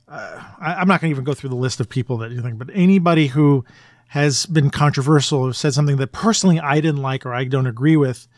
[0.08, 2.42] uh, I, I'm not going to even go through the list of people that you
[2.42, 3.64] think, but anybody who
[4.12, 7.96] has been controversial or said something that personally I didn't like or I don't agree
[7.96, 8.28] with,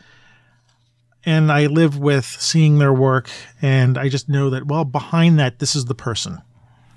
[1.26, 3.28] and I live with seeing their work,
[3.60, 6.40] and I just know that well, behind that, this is the person.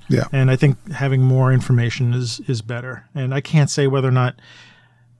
[0.09, 0.25] Yeah.
[0.31, 3.07] And I think having more information is is better.
[3.15, 4.35] And I can't say whether or not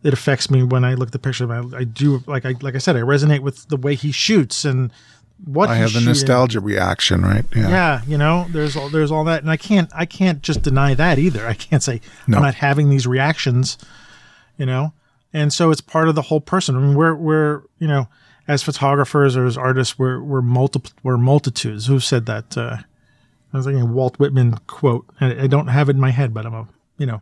[0.03, 1.51] it affects me when I look at the picture.
[1.51, 4.65] I, I do like I like I said, I resonate with the way he shoots
[4.65, 4.91] and
[5.45, 7.45] what I have the nostalgia reaction, right?
[7.55, 7.69] Yeah.
[7.69, 10.93] Yeah, you know, there's all there's all that, and I can't I can't just deny
[10.95, 11.45] that either.
[11.47, 12.37] I can't say No.
[12.37, 13.77] I'm not having these reactions,
[14.57, 14.93] you know,
[15.33, 16.75] and so it's part of the whole person.
[16.75, 18.07] I mean, we're we're you know,
[18.47, 21.85] as photographers or as artists, we're we're multiple we're multitudes.
[21.87, 22.57] Who said that?
[22.57, 22.77] Uh,
[23.53, 25.05] I was thinking a Walt Whitman quote.
[25.21, 26.67] I, I don't have it in my head, but I'm a
[26.97, 27.21] you know,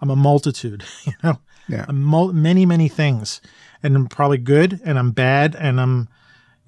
[0.00, 0.84] I'm a multitude.
[1.06, 1.38] You know,
[1.68, 1.84] Yeah.
[1.92, 3.40] Mul- many many things,
[3.82, 6.08] and I'm probably good, and I'm bad, and I'm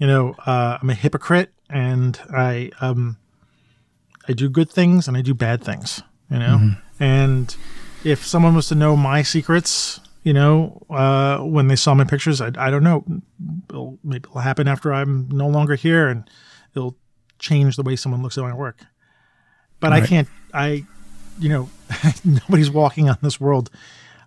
[0.02, 3.18] you know, uh, I'm a hypocrite and I um
[4.26, 6.72] I do good things and I do bad things, you know.
[6.98, 7.56] And
[8.02, 12.40] if someone was to know my secrets, you know, uh, when they saw my pictures,
[12.40, 13.04] I, I don't know.
[13.70, 16.28] It'll, maybe it'll happen after I'm no longer here, and
[16.74, 16.96] it'll
[17.38, 18.80] change the way someone looks at my work.
[19.78, 20.28] But I can't.
[20.52, 20.84] I,
[21.38, 21.68] you know,
[22.24, 23.70] nobody's walking on this world.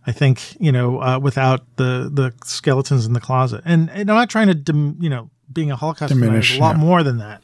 [0.07, 4.15] I think you know uh, without the the skeletons in the closet, and, and I'm
[4.15, 6.81] not trying to, you know, being a Holocaust denier Diminish, is a lot yeah.
[6.83, 7.41] more than that.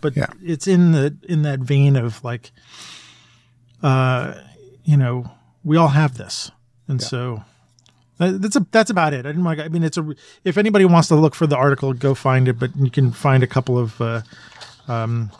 [0.00, 0.26] But Yeah.
[0.42, 2.50] it's in the in that vein of like,
[3.82, 4.34] uh,
[4.84, 5.30] you know,
[5.64, 6.50] we all have this,
[6.88, 7.44] and so
[8.18, 9.26] that's a, that's about it.
[9.26, 9.58] I didn't want.
[9.58, 10.06] to- I mean, it's a.
[10.44, 12.58] If anybody wants to look for the article, go find it.
[12.58, 14.22] But you can find a couple of uh,
[14.88, 15.30] um,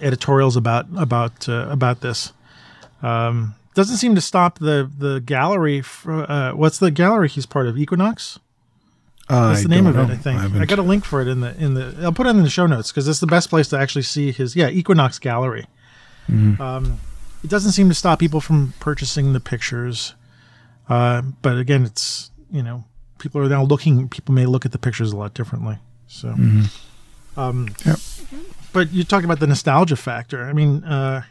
[0.00, 2.32] editorials about about uh, about this.
[3.02, 5.82] Um, doesn't seem to stop the the gallery.
[5.82, 7.76] For, uh, what's the gallery he's part of?
[7.78, 8.38] Equinox.
[9.28, 10.10] That's the name of it.
[10.10, 11.96] I think I, got a link for it in the in the.
[12.02, 14.32] I'll put it in the show notes because it's the best place to actually see
[14.32, 14.54] his.
[14.54, 15.66] Yeah, Equinox Gallery.
[16.28, 16.98] Um,
[17.42, 20.14] it doesn't seem to stop people from purchasing the pictures,
[20.88, 22.84] uh, but again, it's you know
[23.18, 24.08] people are now looking.
[24.08, 25.78] People may look at the pictures a lot differently.
[26.06, 26.34] So,
[27.36, 27.98] um, Yep.
[28.72, 30.44] but you talked about the nostalgia factor.
[30.44, 31.22] I mean, uh,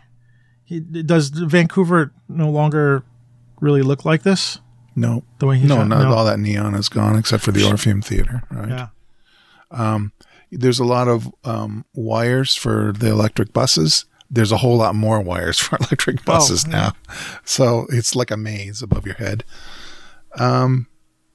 [1.06, 3.04] does Vancouver no longer
[3.62, 4.60] really look like this?
[4.96, 7.64] No, The way he no, shot- not all that neon is gone except for the
[7.68, 8.70] Orpheum Theater, right?
[8.70, 8.88] Yeah.
[9.72, 10.12] Um,
[10.52, 14.06] There's a lot of um, wires for the electric buses.
[14.30, 16.76] There's a whole lot more wires for electric buses Oh, yeah.
[16.76, 16.92] now,
[17.44, 19.44] so it's like a maze above your head.
[20.38, 20.88] Um,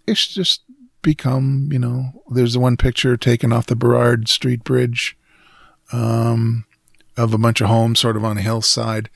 [0.06, 0.62] it's just
[1.02, 5.16] become, you know, there's one picture taken off the Burrard Street Bridge,
[5.92, 6.64] um,
[7.16, 9.10] of a bunch of homes sort of on a hillside.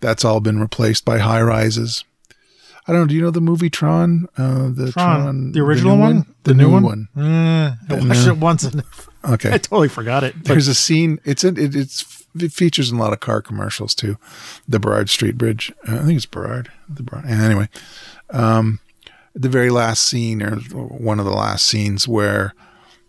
[0.00, 2.04] That's all been replaced by high rises.
[2.86, 3.06] I don't know.
[3.06, 4.26] Do you know the movie Tron?
[4.36, 7.08] Uh, the Tron, the original new one, the, new, one.
[7.16, 8.32] Eh, I watched No.
[8.32, 8.82] it once and
[9.24, 9.54] Okay.
[9.54, 10.34] I totally forgot it.
[10.36, 11.18] But There's a scene.
[11.24, 14.18] It's in, it, it's it features in a lot of car commercials too.
[14.68, 15.72] The Burrard Street Bridge.
[15.88, 16.70] Uh, I think it's Burrard.
[16.88, 17.24] The Burrard.
[17.26, 17.68] Anyway,
[18.30, 18.80] um,
[19.34, 22.52] the very last scene or one of the last scenes where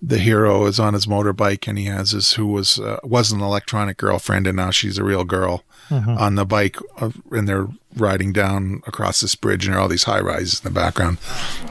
[0.01, 3.41] the hero is on his motorbike and he has his who was uh, was an
[3.41, 8.33] electronic girlfriend and now she's a real girl on the bike uh, and they're riding
[8.33, 11.17] down across this bridge and there are all these high rises in the background.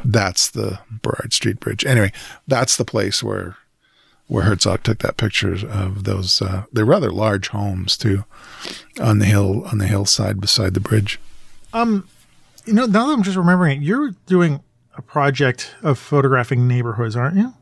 [0.05, 1.85] That's the Burrard Street Bridge.
[1.85, 2.13] Anyway,
[2.47, 3.57] that's the place where
[4.27, 6.41] where Herzog took that picture of those.
[6.41, 8.25] Uh, they're rather large homes too,
[8.99, 11.21] on the hill on the hillside beside the bridge.
[11.75, 12.09] um,
[12.65, 14.61] you know, now that I'm just remembering it, you're doing
[14.97, 17.53] a project of photographing neighborhoods, aren't you?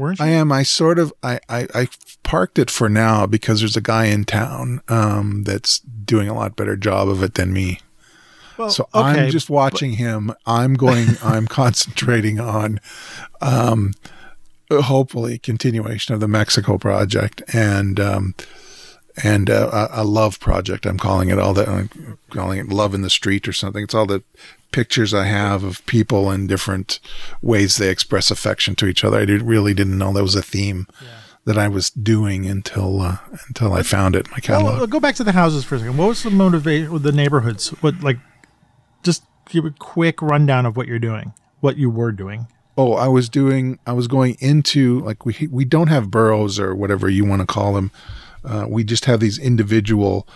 [0.00, 0.24] Weren't you?
[0.24, 0.50] I am.
[0.50, 1.12] I sort of.
[1.22, 1.88] I, I I
[2.22, 6.56] parked it for now because there's a guy in town um, that's doing a lot
[6.56, 7.80] better job of it than me.
[8.56, 10.32] well, So okay, I'm just watching him.
[10.46, 11.08] I'm going.
[11.22, 12.80] I'm concentrating on,
[13.40, 13.92] um,
[14.70, 18.34] hopefully continuation of the Mexico project and um,
[19.24, 20.86] and uh, a, a love project.
[20.86, 21.68] I'm calling it all that.
[21.68, 23.84] I'm calling it love in the street or something.
[23.84, 24.22] It's all the
[24.72, 27.00] pictures I have of people and different
[27.42, 29.18] ways they express affection to each other.
[29.18, 31.08] I did, really didn't know that was a theme yeah.
[31.44, 33.18] that I was doing until uh,
[33.48, 34.78] until I found it in my catalog.
[34.78, 35.96] Well, go back to the houses for a second.
[35.96, 37.68] What was the motivation with the neighborhoods?
[37.80, 38.18] What like
[39.02, 42.46] just give a quick rundown of what you're doing, what you were doing.
[42.76, 43.78] Oh, I was doing.
[43.86, 47.46] I was going into like we we don't have boroughs or whatever you want to
[47.46, 47.90] call them.
[48.44, 50.26] Uh, we just have these individual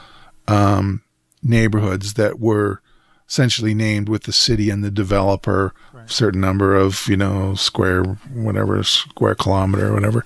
[0.49, 1.03] um,
[1.43, 2.81] neighborhoods that were
[3.29, 6.11] essentially named with the city and the developer, right.
[6.11, 10.25] certain number of you know square whatever square kilometer or whatever,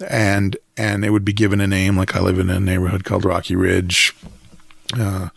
[0.00, 0.10] right.
[0.10, 1.96] and and it would be given a name.
[1.96, 4.14] Like I live in a neighborhood called Rocky Ridge.
[4.98, 5.28] Uh,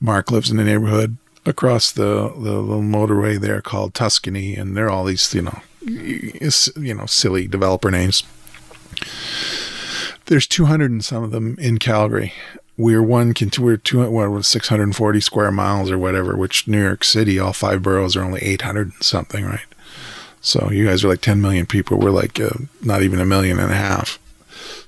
[0.00, 4.90] Mark lives in a neighborhood across the, the the motorway there called Tuscany, and they're
[4.90, 8.22] all these you know you know silly developer names.
[10.30, 12.32] There's 200 and some of them in Calgary.
[12.76, 17.52] We're one, we're two, what 640 square miles or whatever, which New York City, all
[17.52, 19.66] five boroughs are only 800 and something, right?
[20.40, 21.98] So you guys are like 10 million people.
[21.98, 22.50] We're like uh,
[22.82, 24.18] not even a million and a half.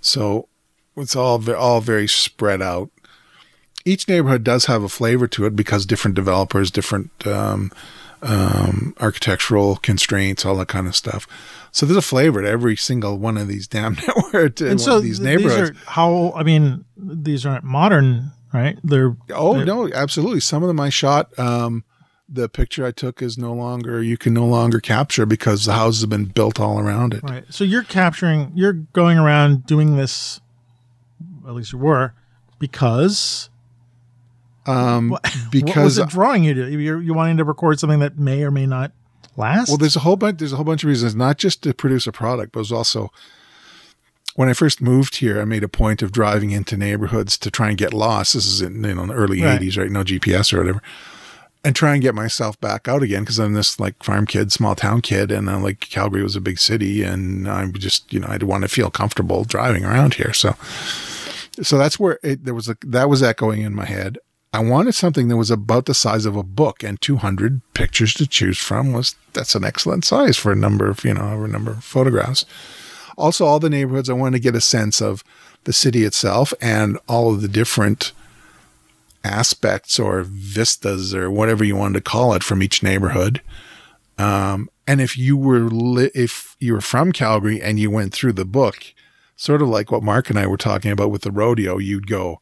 [0.00, 0.48] So
[0.96, 2.90] it's all all very spread out
[3.84, 7.72] each neighborhood does have a flavor to it because different developers, different um,
[8.22, 11.26] um, architectural constraints, all that kind of stuff.
[11.72, 13.94] So there's a flavor to every single one of these damn
[14.32, 15.70] network and so these neighborhoods.
[15.70, 18.78] These are how I mean, these aren't modern, right?
[18.84, 20.40] They're oh they're, no, absolutely.
[20.40, 21.36] Some of them I shot.
[21.38, 21.84] Um,
[22.28, 26.02] the picture I took is no longer you can no longer capture because the houses
[26.02, 27.22] have been built all around it.
[27.22, 27.44] Right.
[27.48, 28.52] So you're capturing.
[28.54, 30.40] You're going around doing this.
[31.46, 32.12] At least you were
[32.58, 33.50] because
[34.66, 36.70] um, what, because what was it drawing you to?
[36.70, 38.92] You're, you're wanting to record something that may or may not
[39.36, 39.68] last.
[39.68, 40.38] Well, there's a whole bunch.
[40.38, 42.72] There's a whole bunch of reasons, not just to produce a product, but it was
[42.72, 43.10] also
[44.34, 45.40] when I first moved here.
[45.40, 48.34] I made a point of driving into neighborhoods to try and get lost.
[48.34, 49.60] This is in you know in the early right.
[49.60, 49.90] '80s, right?
[49.90, 50.82] No GPS or whatever.
[51.64, 54.74] And try and get myself back out again because I'm this like farm kid, small
[54.74, 58.28] town kid, and I'm like Calgary was a big city, and I'm just you know
[58.28, 60.32] I'd want to feel comfortable driving around here.
[60.32, 60.56] So,
[61.62, 64.18] so that's where it, there was a that was echoing in my head.
[64.54, 68.26] I wanted something that was about the size of a book, and 200 pictures to
[68.26, 71.72] choose from was that's an excellent size for a number of you know a number
[71.72, 72.44] of photographs.
[73.16, 75.24] Also, all the neighborhoods I wanted to get a sense of
[75.64, 78.12] the city itself and all of the different
[79.24, 83.40] aspects or vistas or whatever you wanted to call it from each neighborhood.
[84.18, 88.32] Um, and if you were li- if you were from Calgary and you went through
[88.32, 88.94] the book,
[89.36, 92.40] sort of like what Mark and I were talking about with the rodeo, you'd go,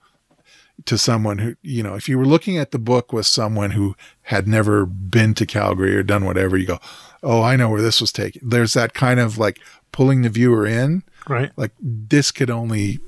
[0.86, 3.94] to someone who, you know, if you were looking at the book with someone who
[4.22, 6.78] had never been to Calgary or done whatever, you go,
[7.22, 8.48] oh, I know where this was taken.
[8.48, 9.60] There's that kind of like
[9.92, 11.02] pulling the viewer in.
[11.28, 11.50] Right.
[11.56, 13.00] Like this could only,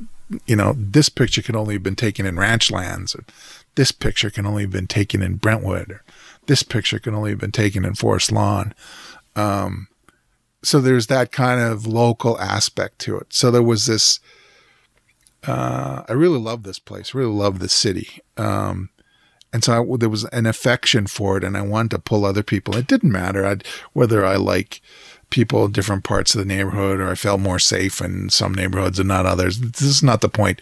[0.47, 3.19] you know, this picture could only have been taken in Ranchlands.
[3.19, 3.25] Or
[3.75, 5.91] this picture can only have been taken in Brentwood.
[5.91, 6.03] Or
[6.47, 8.75] this picture can only have been taken in Forest Lawn.
[9.37, 9.89] Um,
[10.63, 13.33] so there's that kind of local aspect to it.
[13.33, 14.21] So there was this,
[15.47, 17.15] uh, I really love this place.
[17.15, 18.21] Really love the city.
[18.37, 18.91] Um,
[19.53, 22.43] and so I, there was an affection for it, and I wanted to pull other
[22.43, 22.77] people.
[22.77, 24.81] It didn't matter I'd, whether I like
[25.33, 28.99] people in different parts of the neighborhood or I felt more safe in some neighborhoods
[28.99, 29.59] and not others.
[29.59, 30.61] This is not the point.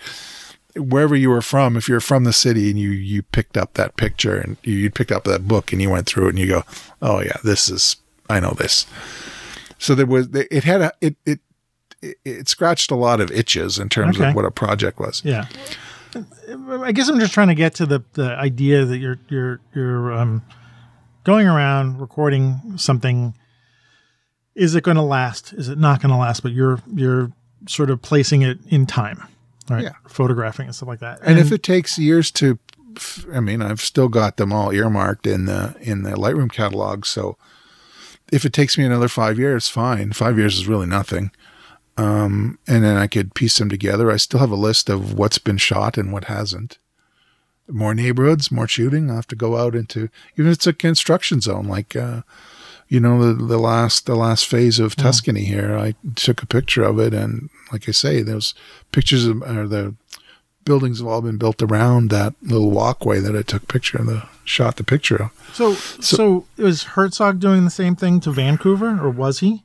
[0.76, 3.96] Wherever you were from, if you're from the city and you you picked up that
[3.96, 6.46] picture and you, you picked up that book and you went through it and you
[6.46, 6.62] go,
[7.02, 7.96] oh yeah, this is
[8.30, 8.86] I know this.
[9.78, 11.40] So there was it had a it it
[12.02, 14.30] it, it scratched a lot of itches in terms okay.
[14.30, 15.22] of what a project was.
[15.24, 15.46] Yeah.
[16.68, 20.12] I guess I'm just trying to get to the, the idea that you're you're you're
[20.12, 20.42] um,
[21.24, 23.34] going around recording something.
[24.56, 25.52] Is it going to last?
[25.52, 26.42] Is it not going to last?
[26.42, 27.30] But you're you're
[27.68, 29.22] sort of placing it in time,
[29.68, 29.84] right?
[29.84, 29.92] Yeah.
[30.08, 31.20] Photographing and stuff like that.
[31.20, 32.58] And, and if it takes years to,
[33.32, 37.04] I mean, I've still got them all earmarked in the in the Lightroom catalog.
[37.04, 37.36] So
[38.32, 40.12] if it takes me another five years, fine.
[40.12, 41.30] Five years is really nothing.
[42.00, 44.10] Um, and then I could piece them together.
[44.10, 46.78] I still have a list of what's been shot and what hasn't.
[47.68, 49.10] More neighborhoods, more shooting.
[49.10, 52.22] I have to go out into even if it's a construction zone, like uh,
[52.88, 55.76] you know the the last the last phase of Tuscany here.
[55.76, 58.54] I took a picture of it, and like I say, those
[58.92, 59.94] pictures of or the
[60.64, 64.26] buildings have all been built around that little walkway that I took picture of the
[64.44, 65.50] shot the picture of.
[65.52, 69.64] So, so, so was Herzog doing the same thing to Vancouver, or was he?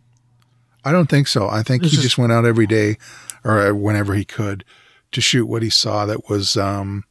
[0.86, 1.50] I don't think so.
[1.50, 2.98] I think it's he just, just, went out every day
[3.44, 4.64] or whenever he could
[5.12, 7.04] to shoot what he saw that was um,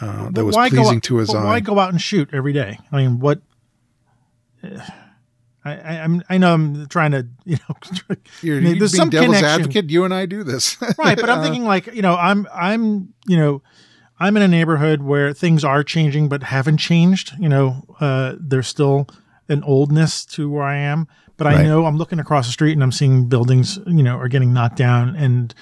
[0.00, 1.44] uh, that was pleasing out, to his eye.
[1.44, 2.78] Why go out and shoot every day?
[2.90, 3.40] I mean, what?
[5.66, 7.76] I, I, I'm, I know I'm trying to, you know,
[8.42, 9.60] You're, there's you're being some devil's connection.
[9.62, 9.90] advocate.
[9.90, 13.14] You and I do this, right but i'm Uh, thinking like you know i'm i'm
[13.26, 13.62] you know
[14.18, 18.68] i'm in a neighborhood where things are changing but haven't changed you know uh there's
[18.68, 19.08] still
[19.48, 21.66] an oldness to where i am but i Right.
[21.66, 24.76] know i'm looking across the street and i'm seeing buildings you know are getting knocked
[24.76, 25.54] down and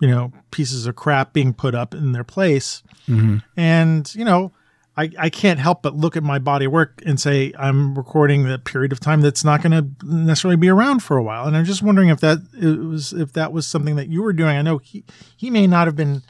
[0.00, 3.36] you know pieces of crap being put up in their place Mm-hmm.
[3.56, 4.52] and you know
[4.98, 8.44] I, I can't help but look at my body of work and say I'm recording
[8.44, 11.46] the period of time that's not going to necessarily be around for a while.
[11.46, 14.32] And I'm just wondering if that it was if that was something that you were
[14.32, 14.56] doing.
[14.56, 15.04] I know he
[15.36, 16.22] he may not have been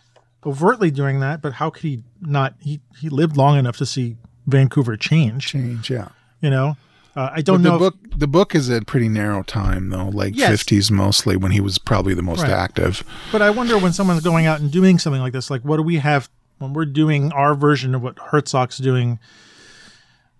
[0.44, 2.54] overtly doing that, but how could he not?
[2.58, 4.16] He he lived long enough to see
[4.48, 5.46] Vancouver change.
[5.46, 5.88] change.
[5.88, 6.08] Yeah.
[6.40, 6.76] You know,
[7.16, 7.74] uh, I don't But the know.
[7.76, 10.50] if- book the book is a pretty narrow time though, like Yes.
[10.50, 12.50] fifties mostly when he was probably the most Right.
[12.50, 13.02] active.
[13.32, 15.82] But I wonder when someone's going out and doing something like this, like what do
[15.82, 19.18] we have when we're doing our version of what Herzog's doing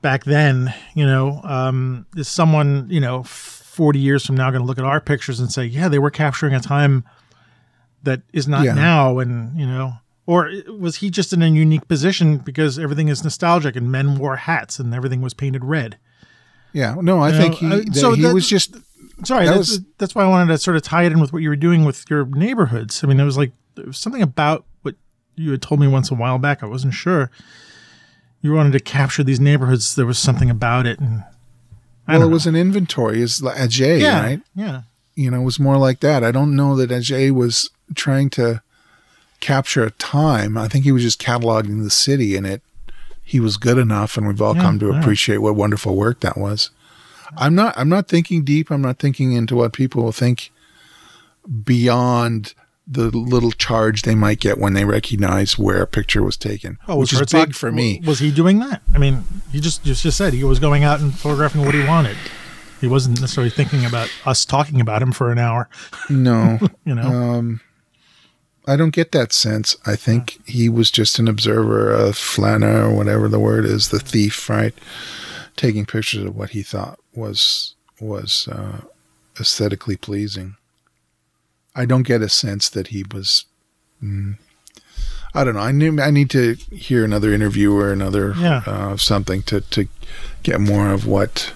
[0.02, 0.72] back then?
[0.94, 4.84] You know, um, is someone you know forty years from now going to look at
[4.84, 7.04] our pictures and say, yeah, they were capturing a time
[8.02, 8.74] that is not Yeah.
[8.74, 9.94] now, and you know.
[10.28, 14.34] Or was he just in a unique position because everything is nostalgic and men wore
[14.36, 15.98] hats and everything was painted red?
[16.76, 16.94] Yeah.
[17.00, 18.76] No, I You think know, he uh, that so he that- was just
[19.24, 21.32] Sorry, That that's, was- that's why I wanted to sort of tie it in with
[21.32, 23.02] what you were doing with your neighborhoods.
[23.02, 24.94] I mean, it was like there was something about what
[25.36, 26.62] you had told me once a while back.
[26.62, 27.30] I wasn't sure.
[28.42, 29.94] You wanted to capture these neighborhoods.
[29.94, 31.24] There was something about it, and
[32.06, 33.22] I well, it was an inventory.
[33.22, 34.40] Is like Atget, yeah, right?
[34.54, 34.82] yeah,
[35.14, 36.22] You know, it was more like that.
[36.22, 38.60] I don't know that Atget was trying to
[39.40, 40.58] capture a time.
[40.58, 42.60] I think he was just cataloging the city, and it
[43.28, 46.38] he was good enough, and we've all Yeah, come to appreciate what wonderful work that
[46.38, 46.70] was.
[47.36, 47.76] I'm not.
[47.76, 48.70] I'm not thinking deep.
[48.70, 50.52] I'm not thinking into what people will think
[51.64, 52.54] beyond
[52.86, 56.96] the little charge they might get when they recognize where a picture was taken, Oh,
[56.98, 58.00] which is big for me.
[58.06, 58.80] Was he doing that?
[58.94, 61.84] I mean, he just just, just said he was going out and photographing what he
[61.84, 62.16] wanted.
[62.80, 65.68] He wasn't necessarily thinking about us talking about him for an hour.
[66.08, 67.60] No, You know, Um,
[68.66, 69.76] I don't get that sense.
[69.86, 74.00] I think he was just an observer, a flâneur, or whatever the word is, the
[74.00, 74.74] thief, right?
[75.56, 78.80] Taking pictures of what he thought was was uh,
[79.40, 80.56] aesthetically pleasing.
[81.74, 83.44] I don't get a sense that he was.
[84.02, 84.36] Mm,
[85.34, 85.60] I don't know.
[85.60, 88.62] I knew I need to hear another interview or another Yeah.
[88.66, 89.86] uh, something to to
[90.42, 91.52] get more of what.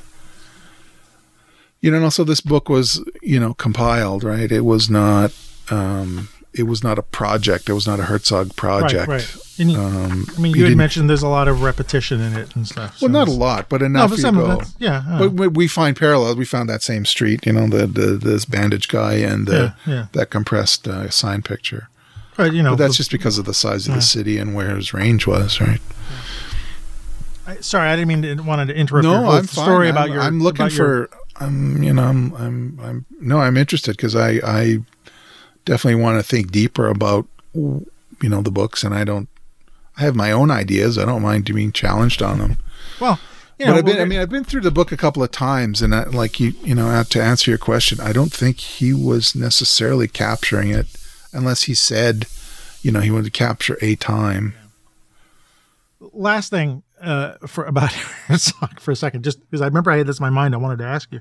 [1.80, 4.50] You know, and also this book was you know compiled, right?
[4.52, 5.32] It was not.
[5.70, 7.68] Um, it was not a project.
[7.68, 9.06] It was not a Herzog project.
[9.08, 9.36] right, right.
[9.58, 12.56] And, Um, I mean, he you had mentioned there's a lot of repetition in it
[12.56, 13.00] and stuff.
[13.00, 14.46] Well, not a lot, but No, enough but you some go.
[14.52, 15.02] of it, yeah.
[15.08, 16.36] uh, But we- we find parallels.
[16.36, 19.92] We found that same street, you know, the, the this bandage guy and the, Yeah,
[19.94, 20.06] yeah.
[20.12, 21.88] that compressed uh, sign picture.
[22.36, 23.96] but you know, But that's the- just because of the size of Yeah.
[23.96, 25.80] the city and where his range was, right?
[27.46, 29.64] I, sorry, I didn't mean to wanted to interrupt your No, whole I'm fine.
[29.64, 30.20] story I'm, about your.
[30.22, 31.16] I'm looking about your- for.
[31.42, 33.04] I'm, you know, I'm, I'm, I'm.
[33.20, 34.80] No, I'm interested because I, I
[35.64, 37.84] definitely want to think deeper about, you
[38.22, 39.28] know, the books, and I don't.
[39.96, 40.96] I have my own ideas.
[40.96, 42.56] I don't mind being challenged on them.
[43.00, 43.20] well,
[43.58, 45.82] you but I've been, I mean, I've been through the book a couple of times,
[45.82, 49.34] and I, like you, you know, to answer your question, I don't think he was
[49.34, 50.86] necessarily capturing it,
[51.34, 52.26] unless he said,
[52.80, 54.54] you know, he wanted to capture a time.
[56.14, 57.92] last thing uh, for about
[58.28, 60.58] Herzog for a second, just because I remember I had this in my mind, I
[60.58, 61.20] wanted to ask you.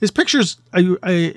[0.00, 1.34] His pictures, I, I,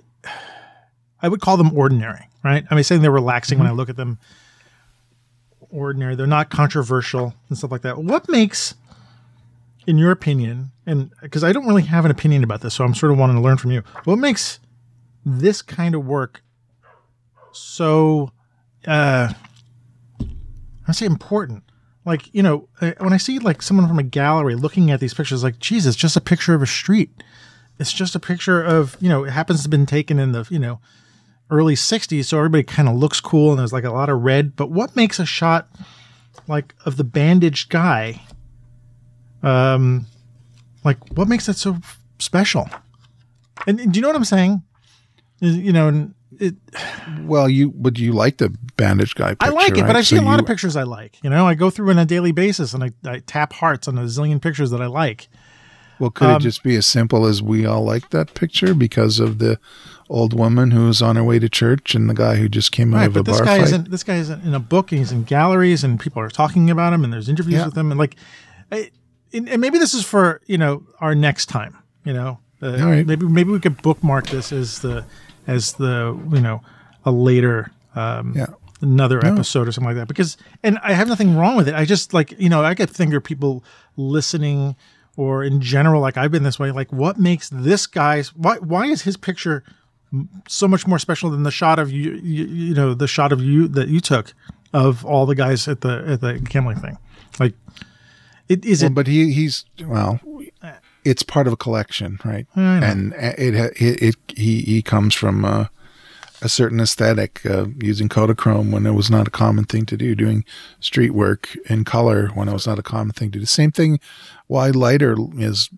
[1.22, 2.65] I would call them ordinary, right?
[2.70, 4.17] I mean, saying they're relaxing when I look at them.
[5.72, 7.99] Ordinary, they're not controversial and stuff like that.
[7.99, 8.74] What makes,
[9.86, 12.95] in your opinion, and because I don't really have an opinion about this, so I'm
[12.95, 13.84] sort of wanting to learn from you.
[14.05, 14.59] What makes
[15.26, 16.41] this kind of work
[17.51, 18.32] so?
[18.88, 19.34] uh
[20.89, 21.63] I say important.
[22.03, 25.13] Like you know, uh, when I see like someone from a gallery looking at these
[25.13, 27.11] pictures, like Jesus, just a picture of a street.
[27.78, 29.24] It's just a picture of you know.
[29.24, 30.80] It happens to have been taken in the you know
[31.50, 34.56] early '60s, so everybody kind of looks cool, and there's like a lot of red.
[34.56, 35.70] But what makes a shot
[36.47, 38.22] like of the bandaged guy?
[39.43, 40.06] Um,
[40.84, 41.78] like what makes that so
[42.20, 42.70] special?
[43.68, 44.64] And, and do you know what I'm saying?
[45.39, 46.56] You know, it,
[47.22, 49.30] Well, you would you like the bandaged guy?
[49.30, 49.88] Picture, I like it, right?
[49.88, 51.18] but I see So a lot you- of pictures I like.
[51.24, 53.97] You know, I go through on a daily basis and I, I tap hearts on
[53.97, 55.30] a zillion pictures that I like.
[56.00, 59.20] Well, could um, it just be as simple as we all like that picture because
[59.20, 59.60] of the
[60.10, 62.93] old woman who was on her way to church and the guy who just came
[62.93, 63.64] out Right, of a but this bar guy fight?
[63.68, 63.91] isn't.
[63.91, 64.91] This guy isn't in a book.
[64.91, 67.66] And he's in galleries, and people are talking about him, and there's interviews Yeah.
[67.66, 68.16] with him, and like,
[68.72, 68.89] I,
[69.34, 71.78] and, maybe this is for you know our next time.
[72.05, 73.05] You know, uh, right.
[73.05, 75.05] maybe maybe we could bookmark this as the
[75.47, 76.62] as the you know
[77.05, 78.47] a later um, Yeah.
[78.82, 81.76] another episode or something like that because and I have nothing wrong with it.
[81.76, 83.64] I just like you know I get think are people
[83.95, 84.76] listening
[85.18, 86.72] or in general, like I've been this way.
[86.72, 88.55] Like, what makes this guy's why?
[88.57, 89.64] Why is his picture
[90.47, 92.14] so much more special than the shot of you?
[92.14, 94.34] You, you know, the shot of you that you took
[94.74, 96.97] of all the guys at the at the gambling thing.
[97.39, 97.53] Like,
[98.47, 98.95] it is Well, it.
[98.95, 100.20] but he he's well,
[101.05, 102.47] it's part of a collection, right?
[102.55, 105.66] And it it, it he he comes from uh,
[106.41, 110.16] a certain aesthetic, uh, using Kodachrome when it was not a common thing to do,
[110.16, 110.45] doing
[110.80, 113.41] street work in color when it was not a common thing to do.
[113.41, 113.99] The same thing.
[114.47, 115.70] Why Leiter is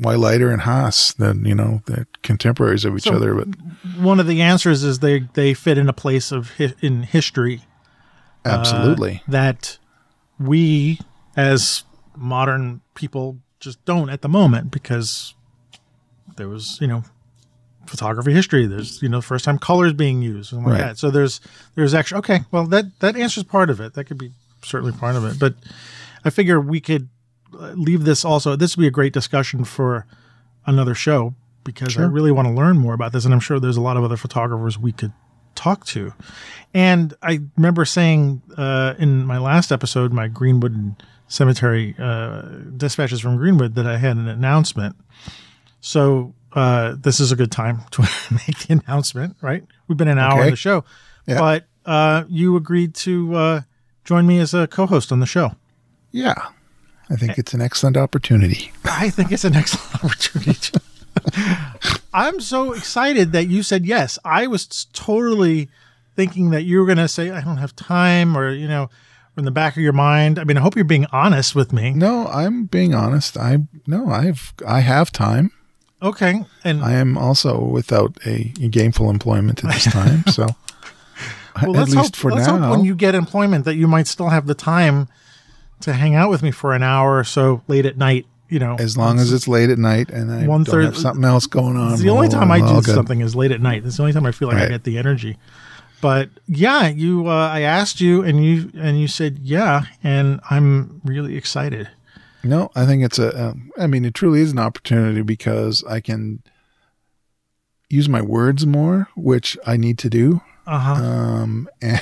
[0.00, 3.48] why Leiter and Haas, than you know, they're contemporaries of each So- other, but
[3.98, 7.62] one of the answers is they they fit in a place of hi- in history
[8.44, 9.22] absolutely.
[9.28, 9.78] that
[10.38, 10.98] we
[11.36, 11.84] as
[12.16, 15.34] modern people just don't at the moment because
[16.36, 17.02] there was you know
[17.86, 20.78] photography history there's you know first time colors being used and like Right.
[20.80, 21.40] that so there's
[21.74, 24.32] there's actually okay well that that answers part of it that could be
[24.62, 25.54] certainly part of it but
[26.24, 27.06] i figure we could uh,
[27.52, 30.06] leave this also this would be a great discussion for
[30.66, 31.34] another show
[31.64, 33.96] because i really want to learn more about this and i'm sure there's a lot
[33.96, 35.12] of other photographers we could
[35.54, 36.12] talk to
[36.72, 40.94] and I remember saying uh, in my last episode, my Greenwood
[41.26, 42.42] Cemetery uh,
[42.76, 44.94] dispatches from Greenwood, that I had an announcement.
[45.80, 49.64] So uh, this is a good time to make the announcement, right?
[49.88, 50.42] We've been an hour Okay.
[50.44, 50.84] on the show,
[51.26, 51.38] Yeah.
[51.40, 53.60] but uh, you agreed to uh,
[54.04, 55.56] join me as a co-host on the show.
[56.12, 56.34] Yeah.
[57.10, 57.14] Eh.
[57.14, 58.72] I think it's an excellent opportunity.
[58.84, 60.78] I think it's an excellent opportunity.
[62.14, 64.18] I'm so excited that you said yes.
[64.24, 65.68] I was totally
[66.16, 68.90] thinking that you were going to say, I don't have time, or, you know,
[69.36, 70.38] in the back of your mind.
[70.38, 71.92] I mean, I hope you're being honest with me.
[71.92, 73.36] No, I'm being honest.
[73.36, 75.50] I no, I've I have time.
[76.02, 76.44] Okay.
[76.64, 80.46] And I am also without a gainful employment at this time, so
[81.62, 82.58] well, at least hope, for let's now.
[82.58, 85.08] hope when you get employment that you might still have the time
[85.80, 88.76] to hang out with me for an hour or so late at night, you know.
[88.78, 91.76] as long as it's late at night and I One don't have something else going
[91.76, 91.92] on.
[91.92, 93.84] It's the only time I do something is late at night.
[93.84, 95.38] It's the only time I feel like I get the energy.
[96.00, 101.02] But yeah, you uh, I asked you and you and you said yeah, and I'm
[101.04, 101.88] really excited.
[102.42, 103.48] No, I think it's a.
[103.48, 106.42] Um, I mean, it truly is an opportunity because I can
[107.90, 110.40] use my words more, which I need to do.
[110.66, 110.92] Uh-huh.
[110.92, 112.00] Um, and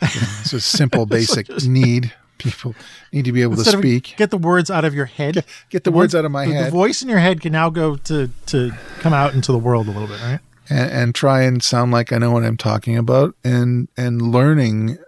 [0.00, 2.12] it's a simple, basic need.
[2.44, 2.74] People
[3.12, 4.14] need to be able Instead to speak.
[4.16, 5.44] get the words out of your head.
[5.70, 6.66] Get the words out of my the, head.
[6.66, 9.88] The voice in your head can now go to to come out into the world
[9.88, 10.40] a little bit, right?
[10.70, 14.98] and, and try and sound like I know what I'm talking about and and learning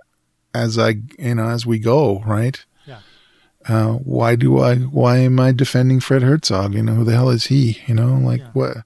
[0.55, 2.99] as I you know as we go right Yeah.
[3.69, 7.31] uh, why do I why am I defending Fred Herzog you know who the hell
[7.31, 8.51] is he you know like Yeah.
[8.55, 8.77] what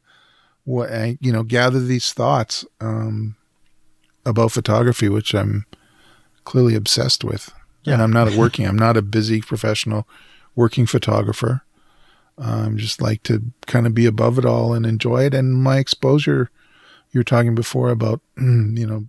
[0.65, 3.35] what I you know gather these thoughts um,
[4.25, 5.67] about photography which I'm
[6.45, 7.53] clearly obsessed with
[7.87, 8.03] and Yeah.
[8.03, 10.07] I'm not a working I'm not a busy professional
[10.57, 11.63] working photographer
[12.39, 15.35] um, just like to kind of be above it all and enjoy it.
[15.35, 16.51] And my exposure,
[17.13, 19.07] you were talking before about, you know,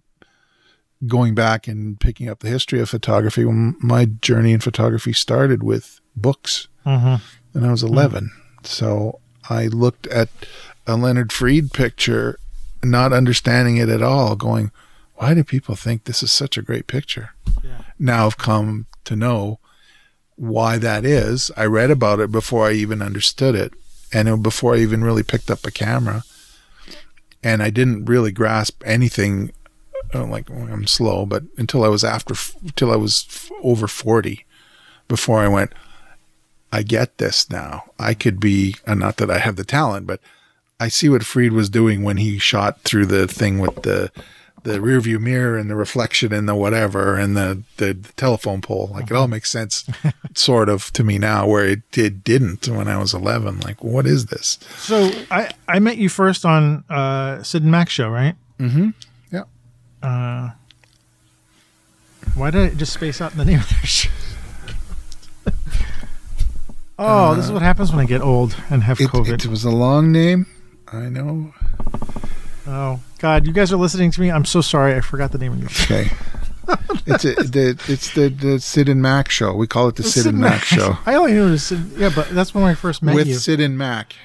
[1.07, 3.45] going back and picking up the history of photography.
[3.45, 7.23] Well, my journey in photography started with books, Mm-hmm.
[7.57, 8.31] and I was 11.
[8.63, 9.19] So
[9.49, 10.27] I looked at
[10.85, 12.37] a Leonard Freed picture,
[12.83, 14.71] not understanding it at all, going,
[15.21, 17.29] why do people think this is such a great picture?
[17.63, 17.81] Yeah.
[17.99, 19.59] Now I've come to know
[20.35, 21.51] why that is.
[21.55, 23.71] I read about it before I even understood it,
[24.11, 26.23] and before I even really picked up a camera.
[27.43, 29.51] And I didn't really grasp anything.
[30.13, 34.45] uh, Like I'm slow, but until I was after, until I was f- over forty,
[35.07, 35.71] before I went,
[36.71, 37.83] I get this now.
[37.99, 40.19] I could be, and not that I have the talent, but
[40.79, 44.11] I see what Freed was doing when he shot through the thing with the
[44.63, 48.89] the rear view mirror and the reflection and the whatever and the, the, telephone pole.
[48.93, 49.89] Like it all makes sense,
[50.35, 53.61] sort of, to me now, where it did didn't when I was 11.
[53.61, 54.59] Like, what is this?
[54.77, 58.35] So I I met you first on uh, Sid and Max show, right?
[58.59, 58.89] Mm-hmm.
[59.31, 59.43] Yeah.
[60.03, 60.51] Uh,
[62.35, 64.09] why did I just space out the name of their show?
[66.99, 69.43] oh, this is what happens when I get old and have It, COVID.
[69.43, 70.45] it was a long name.
[70.87, 71.53] I know.
[72.67, 74.29] Oh God, you guys are listening to me.
[74.31, 74.95] I'm so sorry.
[74.95, 75.95] I forgot the name of your show.
[75.95, 76.11] Okay.
[77.07, 79.53] it's a, the it's the the Sid and Mac show.
[79.53, 81.79] We call it the Sid, and Mac show I only knew it was Sid.
[81.97, 83.33] Yeah, but that's when I first met with you.
[83.35, 84.15] Sid and Mac.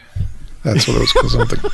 [0.63, 1.31] That's what it was called.
[1.31, 1.61] Something.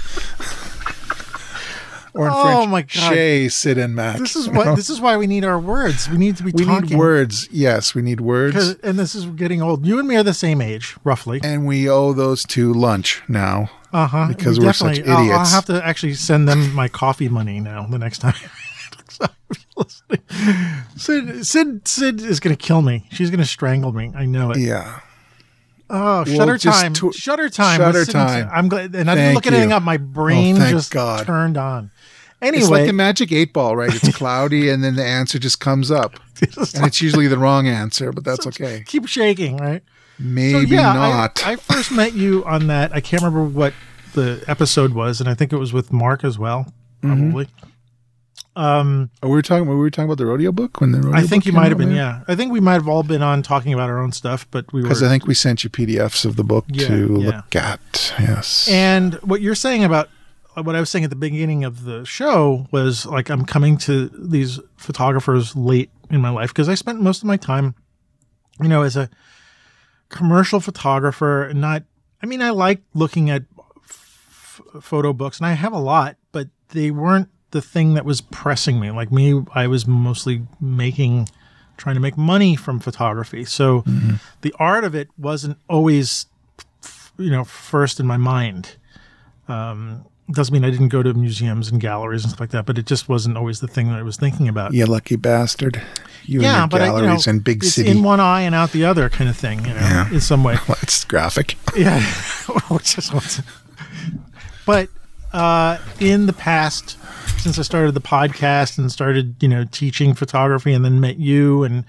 [2.15, 2.89] or in Oh, French, my God.
[3.15, 4.19] Chez Sid and Mac.
[4.19, 4.67] This is what.
[4.67, 4.77] know?
[4.77, 6.09] This is why we need our words.
[6.11, 6.91] We need to be we talking.
[6.91, 7.49] need words.
[7.51, 9.85] Yes, we need words, and this is getting old.
[9.87, 11.41] You and me are the same age, roughly.
[11.43, 13.71] and we owe those to lunch now.
[13.93, 14.29] Uh huh.
[14.29, 17.87] because we're such I'll, I'll have to actually send them my coffee money now.
[17.87, 18.35] The next time.
[20.97, 23.07] Sid, Sid, Sid is going to kill me.
[23.11, 24.13] She's going to strangle me.
[24.15, 24.59] I know it.
[24.59, 25.01] Yeah.
[25.91, 26.93] Oh, Well, shutter time!
[26.95, 27.79] to- shutter time!
[27.79, 28.49] Shutter time.
[28.51, 29.83] I'm glad, and I didn't look at anything up.
[29.83, 31.27] My brain Oh, just God.
[31.27, 31.91] turned on.
[32.41, 33.95] Anyway, It's like the magic eight ball, right?
[33.95, 38.11] It's cloudy, and then the answer just comes up, and it's usually the wrong answer,
[38.11, 38.83] but that's okay.
[38.87, 39.83] keep shaking, right?
[40.19, 41.45] Maybe so, yeah, not.
[41.47, 42.93] I, I first met you on that.
[42.95, 43.75] I can't remember what
[44.15, 46.73] the episode was, and I think it was with Mark as well,
[47.03, 47.31] Mm-hmm.
[47.31, 47.49] probably.
[48.55, 49.67] Um, Oh, we were talking.
[49.67, 51.19] We were talking about the rodeo book when the rodeo.
[51.19, 51.91] I think you might have been.
[51.93, 54.71] Yeah, I think we might have all been on talking about our own stuff, but
[54.75, 54.83] we.
[54.83, 57.27] Because I think we sent you PDFs of the book Yeah, to yeah.
[57.37, 58.15] look at.
[58.21, 58.69] Yes.
[58.71, 60.11] And what you're saying about
[60.55, 64.11] what I was saying at the beginning of the show was like I'm coming to
[64.13, 67.75] these photographers late in my life because I spent most of my time,
[68.61, 69.09] you know, as a
[70.13, 71.45] commercial photographer.
[71.45, 71.83] and Not,
[72.23, 73.43] I mean, I like looking at
[73.89, 78.21] f- photo books, and I have a lot, but they weren't the thing that was
[78.21, 78.91] pressing me.
[78.91, 81.29] Like me, I was mostly making,
[81.77, 83.45] trying to make money from photography.
[83.45, 83.85] So
[84.43, 86.27] the art of it wasn't always,
[86.83, 88.77] f- you know, first in my mind.
[89.49, 92.79] Um, doesn't mean I didn't go to museums and galleries and stuff like that, but
[92.79, 94.73] it just wasn't always the thing that I was thinking about.
[94.75, 95.81] you lucky bastard.
[96.25, 97.91] You yeah, and your I, you know, galleries and big city.
[97.91, 100.11] in one eye and out the other kind of thing, you know, Yeah.
[100.11, 100.57] in some way.
[100.69, 101.57] Well, it's graphic.
[101.77, 102.01] Yeah.
[102.69, 103.43] What's-
[104.67, 104.89] but
[105.33, 106.99] uh, in the past,
[107.41, 111.65] since I started the podcast and started, you know, teaching photography and then met you
[111.65, 111.85] and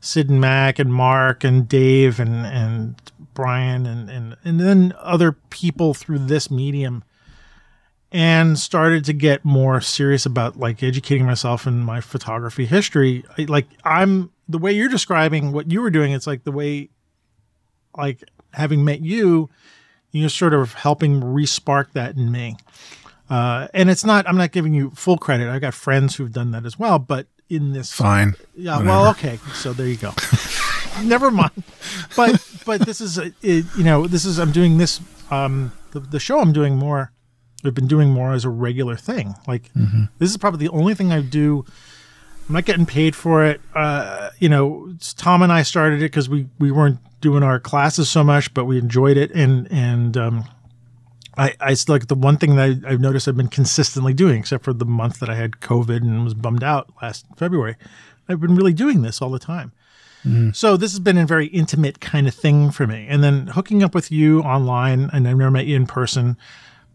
[0.00, 2.94] Sid and Mac and Mark and Dave and, and
[3.34, 7.02] Brian and, and, and then other people through this medium
[8.12, 13.24] and started to get more serious about like educating myself in my photography history.
[13.38, 16.90] I, like I'm the way you're describing what you were doing, it's like the way
[17.96, 18.22] like
[18.52, 19.48] having met you,
[20.12, 22.56] you're sort of helping respark that in me.
[23.30, 25.48] Uh, and it's not, I'm not giving you full credit.
[25.48, 28.34] I got friends who've done that as well, but in this, Fine.
[28.54, 29.38] yeah, well, okay.
[29.54, 30.12] So there you go.
[31.02, 31.52] Never mind.
[32.14, 36.00] But, but this is, a, it, you know, this is, I'm doing this, um, the,
[36.00, 37.10] the show I'm doing more,
[37.64, 39.34] I've been doing more as a regular thing.
[39.46, 39.70] Like
[40.18, 41.64] this is probably the only thing I do.
[42.48, 43.60] I'm not getting paid for it.
[43.74, 48.08] Uh, you know, Tom and I started it because we we weren't doing our classes
[48.08, 49.30] so much, but we enjoyed it.
[49.30, 50.44] And and um,
[51.38, 54.40] I I still like the one thing that I, I've noticed I've been consistently doing,
[54.40, 57.76] except for the month that I had COVID and was bummed out last February.
[58.28, 59.72] I've been really doing this all the time.
[60.52, 63.06] So this has been a very intimate kind of thing for me.
[63.08, 66.36] And then hooking up with you online, and I've never met you in person,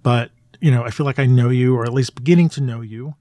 [0.02, 2.82] but you know, I feel like I know you, or at least beginning to know
[2.82, 3.16] you.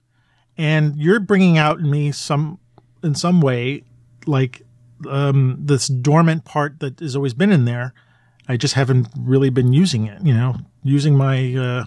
[0.59, 2.59] And you're bringing out in me some
[3.03, 3.85] in some way
[4.27, 4.63] like
[5.09, 7.93] um this dormant part that has always been in there.
[8.49, 11.85] I just haven't really been using it you know using my uh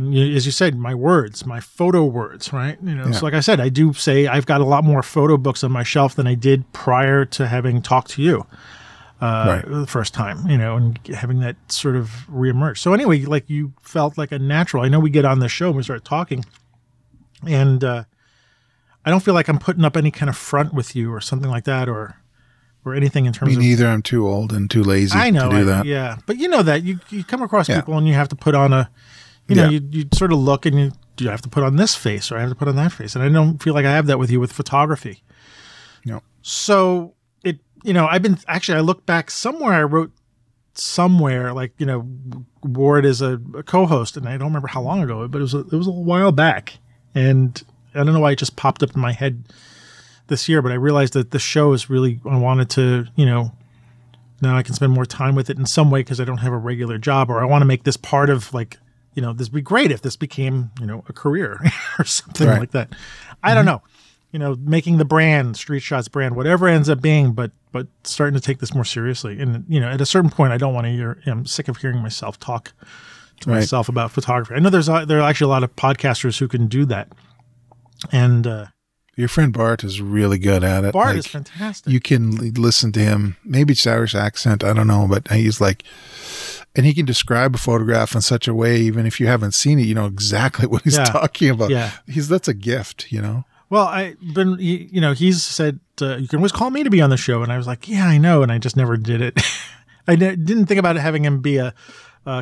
[0.00, 2.78] as you said my words my photo words right?
[2.82, 5.36] You know so like i said i do say i've got a lot more photo
[5.36, 8.46] books on my shelf than i did prior to having talked to you
[9.20, 9.64] uh, Right.
[9.80, 12.78] the first time, you know, and having that sort of reemerge.
[12.78, 14.82] So anyway, like you felt like a natural.
[14.84, 16.44] I know we get on the show and we start talking,
[17.46, 18.04] and uh,
[19.04, 21.50] I don't feel like I'm putting up any kind of front with you or something
[21.50, 22.16] like that, or
[22.84, 23.60] or anything in terms Me of.
[23.60, 23.86] neither.
[23.88, 25.86] I'm too old and too lazy I know, to do I- that.
[25.86, 27.80] yeah, but you know that you you come across Yeah.
[27.80, 28.90] people and you have to put on a,
[29.48, 29.70] you know, Yeah.
[29.70, 32.36] you you sort of look and you you have to put on this face or
[32.36, 34.18] I have to put on that face, and I don't feel like I have that
[34.18, 35.22] with you with photography.
[36.04, 36.20] No.
[36.42, 37.13] So
[37.84, 38.78] you know, I've been actually.
[38.78, 39.74] I look back somewhere.
[39.74, 40.10] I wrote
[40.72, 42.08] somewhere like you know
[42.64, 45.54] Ward as a, a co-host, and I don't remember how long ago, but it was
[45.54, 46.78] a, it was a while back,
[47.14, 47.62] and
[47.94, 49.44] I don't know why it just popped up in my head
[50.26, 52.20] this year, but I realized that the show is really.
[52.28, 53.52] I wanted to, you know,
[54.40, 56.52] now I can spend more time with it in some way because I don't have
[56.52, 58.78] a regular job, or I want to make this part of like,
[59.12, 61.60] you know, this would be great if this became, you know, a career
[61.98, 62.60] or something Right.
[62.60, 62.94] like that.
[63.42, 63.74] I don't mm-hmm.
[63.74, 63.82] know,
[64.34, 67.86] you know, making the brand, Street Shots brand, whatever it ends up being, but but
[68.02, 69.40] starting to take this more seriously.
[69.40, 71.20] And you know, at a certain point, I don't want to hear.
[71.26, 72.72] I'm sick of hearing myself talk
[73.40, 73.56] to Right.
[73.58, 74.54] myself about photography.
[74.54, 77.08] I know there's a, there are actually a lot of podcasters who can do that,
[78.12, 78.66] and uh,
[79.16, 80.92] Your friend Bart is really good at it.
[80.92, 81.92] Bart Like, is fantastic.
[81.92, 83.36] You can listen to him.
[83.44, 84.64] Maybe it's Irish accent.
[84.64, 85.84] I don't know, but he's like,
[86.74, 89.78] and he can describe a photograph in such a way, even if you haven't seen
[89.78, 91.04] it, you know exactly what he's Yeah.
[91.04, 91.70] talking about.
[91.70, 91.92] Yeah.
[92.08, 93.44] He's that's a gift, you know.
[93.74, 97.00] Well, I've been you know he's said uh, you can always call me to be
[97.00, 99.20] on the show, and I was like, yeah, I know, and I just never did
[99.20, 99.40] it.
[100.06, 101.74] I di- didn't think about having him be a,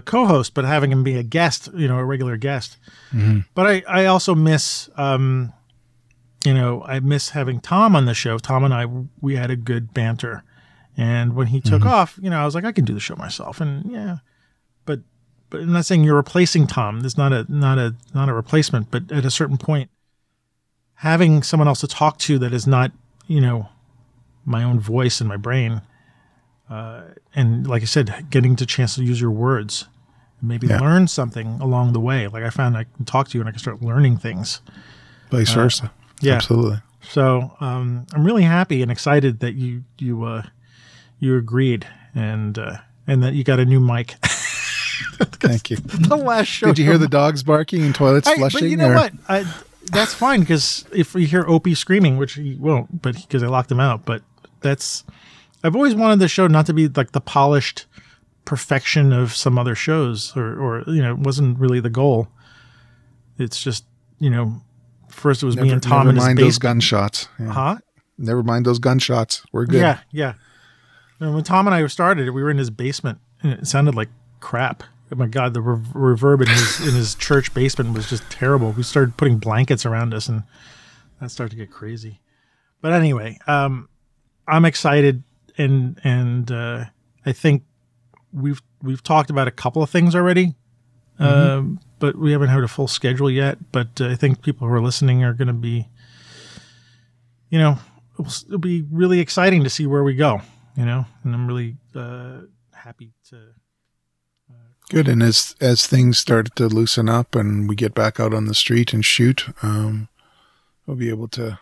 [0.04, 2.76] co-host, but having him be a guest, you know, a regular guest.
[3.54, 5.54] But I I also miss um,
[6.44, 8.36] you know, I miss having Tom on the show.
[8.36, 8.86] Tom and I
[9.22, 10.44] we had a good banter,
[10.98, 13.16] and when he took off, you know, I was like, I can do the show
[13.16, 14.18] myself, and yeah,
[14.84, 15.00] but
[15.48, 17.00] but I'm not saying you're replacing Tom.
[17.00, 19.88] There's not a not a not a replacement, but at a certain point
[21.02, 22.92] having someone else to talk to that is not,
[23.26, 23.68] you know,
[24.44, 25.82] my own voice in my brain,
[26.70, 27.02] uh,
[27.34, 29.86] and like I said, getting to chance to use your words,
[30.40, 30.78] and maybe Yeah.
[30.80, 32.28] learn something along the way.
[32.28, 34.60] Like I found I can talk to you and I can start learning things.
[35.30, 35.84] Vice versa.
[35.86, 35.88] Uh,
[36.20, 36.34] yeah.
[36.34, 36.78] Absolutely.
[37.02, 40.42] So um, I'm really happy and excited that you you uh,
[41.18, 42.76] you agreed and uh,
[43.08, 44.10] and that you got a new mic.
[45.40, 45.76] Thank you.
[45.76, 46.66] the last show.
[46.68, 48.60] Did you hear the dogs barking and toilets I, flushing?
[48.60, 49.12] but you know or- what?
[49.28, 49.44] I,
[49.86, 53.70] that's fine because if we hear Opie screaming, which he won't, but because I locked
[53.70, 54.04] him out.
[54.04, 54.22] But
[54.60, 55.04] that's
[55.64, 57.86] I've always wanted the show not to be like the polished
[58.44, 62.28] perfection of some other shows, or or you know, it wasn't really the goal.
[63.38, 63.84] It's just
[64.18, 64.62] you know,
[65.08, 67.28] first it was me Never, and Tom never his mind those gunshots.
[67.38, 67.52] Yeah.
[67.52, 67.78] Huh?
[68.18, 69.44] Never mind those gunshots.
[69.52, 69.80] We're good.
[69.80, 70.34] Yeah, yeah.
[71.18, 74.08] And when Tom and I started, we were in his basement, and it sounded like
[74.40, 74.82] crap.
[75.12, 78.70] Oh my god, the rev- reverb in his in his church basement was just terrible.
[78.72, 80.42] We started putting blankets around us, and
[81.20, 82.20] that started to get crazy.
[82.80, 83.90] But anyway, um,
[84.48, 85.22] I'm excited,
[85.58, 86.86] and and uh,
[87.26, 87.64] I think
[88.32, 90.54] we've we've talked about a couple of things already,
[91.18, 93.58] um, but we haven't had a full schedule yet.
[93.70, 95.88] But uh, I think people who are listening are going to be,
[97.50, 97.78] you know,
[98.18, 100.40] it'll, it'll be really exciting to see where we go.
[100.74, 102.40] You know, and I'm really uh,
[102.72, 103.36] happy to.
[104.92, 105.08] Good.
[105.08, 108.54] And as as things start to loosen up and we get back out on the
[108.54, 110.08] street and shoot, um,
[110.86, 111.58] we'll be able to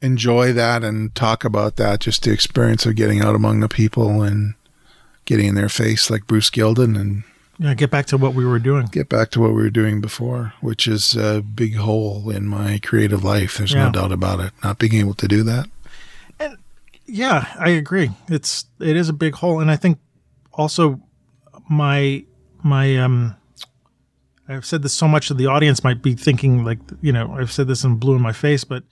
[0.00, 2.00] enjoy that and talk about that.
[2.00, 4.54] Just the experience of getting out among the people and
[5.24, 7.24] getting in their face like Bruce Gilden and
[7.58, 8.86] Yeah, get back to what we were doing.
[8.86, 12.78] get back to what we were doing before, which is a big hole in my
[12.82, 13.58] creative life.
[13.58, 13.86] There's Yeah.
[13.86, 14.52] no doubt about it.
[14.62, 15.68] Not being able to do that.
[16.38, 16.58] And
[17.06, 18.10] Yeah, I agree.
[18.28, 19.98] It's it is a big hole, and I think
[20.52, 21.00] also
[21.68, 22.24] my
[22.62, 23.36] my um.
[24.46, 27.50] I've said this so much that the audience might be thinking like you know I've
[27.50, 28.84] said this in blue in my face, but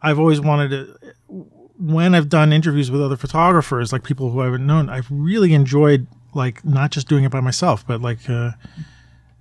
[0.00, 1.46] I've always wanted to.
[1.76, 5.54] When I've done interviews with other photographers, like people who I haven't known, I've really
[5.54, 8.52] enjoyed like not just doing it by myself, but like uh,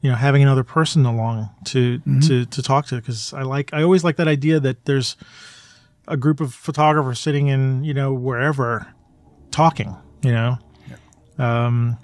[0.01, 3.83] you know having another person along to to to talk to because I like I
[3.83, 5.15] always like that idea that there's
[6.07, 8.87] a group of photographers sitting in you know wherever
[9.51, 10.57] talking you know
[11.37, 11.97] um,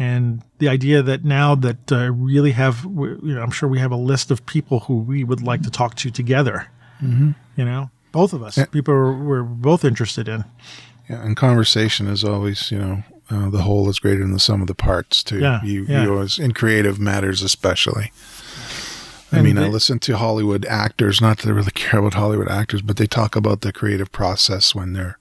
[0.00, 3.92] and the idea that now that uh, really have you know i'm sure we have
[3.92, 6.66] a list of people who we would like to talk to together
[7.56, 10.44] you know both of us people we're, both interested in
[11.10, 14.60] Yeah, and conversation is always, you know, uh, the whole is greater than the sum
[14.60, 15.24] of the parts.
[15.24, 15.40] Too.
[15.40, 16.04] Yeah, you, yeah.
[16.04, 18.12] you always in creative matters, especially.
[19.32, 21.20] I And mean, I listen to Hollywood actors.
[21.20, 24.74] Not that I really care about Hollywood actors, but they talk about the creative process
[24.74, 25.18] when they're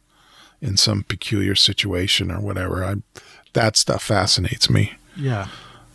[0.62, 2.84] in some peculiar situation or whatever.
[2.84, 2.96] I
[3.54, 4.94] that stuff fascinates me.
[5.16, 5.48] yeah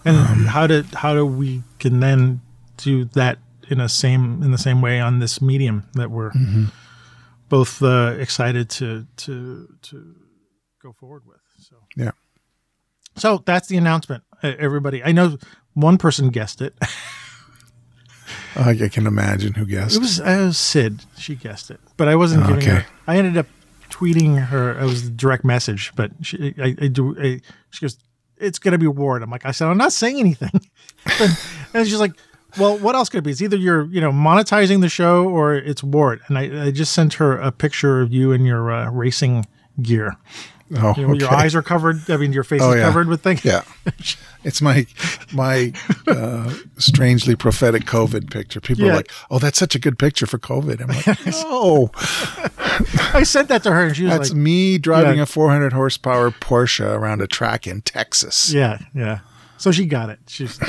[0.04, 2.40] and how do how do we can then
[2.76, 3.38] do that
[3.70, 6.30] in a same in the same way on this medium that we're
[7.48, 10.14] both uh, excited to to to
[10.82, 12.10] go forward with so Yeah.
[13.16, 15.02] So that's the announcement, everybody.
[15.04, 15.38] I know
[15.74, 16.74] one person guessed it.
[18.56, 19.96] I, can imagine who guessed.
[19.96, 21.00] It was, uh, Sid.
[21.16, 22.70] She guessed it, but I wasn't giving Okay.
[22.70, 22.86] her.
[23.06, 23.46] I ended up
[23.94, 24.78] tweeting her.
[24.78, 27.16] It was a direct message, but she, I, I do.
[27.18, 27.40] I,
[27.70, 27.98] she goes,
[28.36, 30.50] "It's gonna be Ward." I'm like, I said, I'm not saying anything.
[31.74, 32.12] and she's like,
[32.58, 33.30] "Well, what else could it be?
[33.30, 36.92] It's either you're, you know, monetizing the show or it's Ward." And I, I just
[36.92, 39.46] sent her a picture of you in your uh, racing
[39.80, 40.16] gear.
[40.76, 42.08] Oh, You know, Your eyes are covered.
[42.10, 42.82] I mean, your face Oh, is yeah.
[42.86, 43.44] covered with things.
[43.44, 43.62] Yeah.
[44.46, 44.86] It's my
[45.32, 45.72] my
[46.06, 48.60] uh, strangely prophetic COVID picture.
[48.60, 48.92] People Yeah.
[48.92, 51.90] are like, "Oh, that's such a good picture for COVID." I'm like, "No,
[53.14, 55.22] I sent that to her, and she was that's like, me driving Yeah.
[55.22, 59.20] a 400 horsepower Porsche around a track in Texas." Yeah, yeah.
[59.56, 60.18] So she got it.
[60.28, 60.60] She's,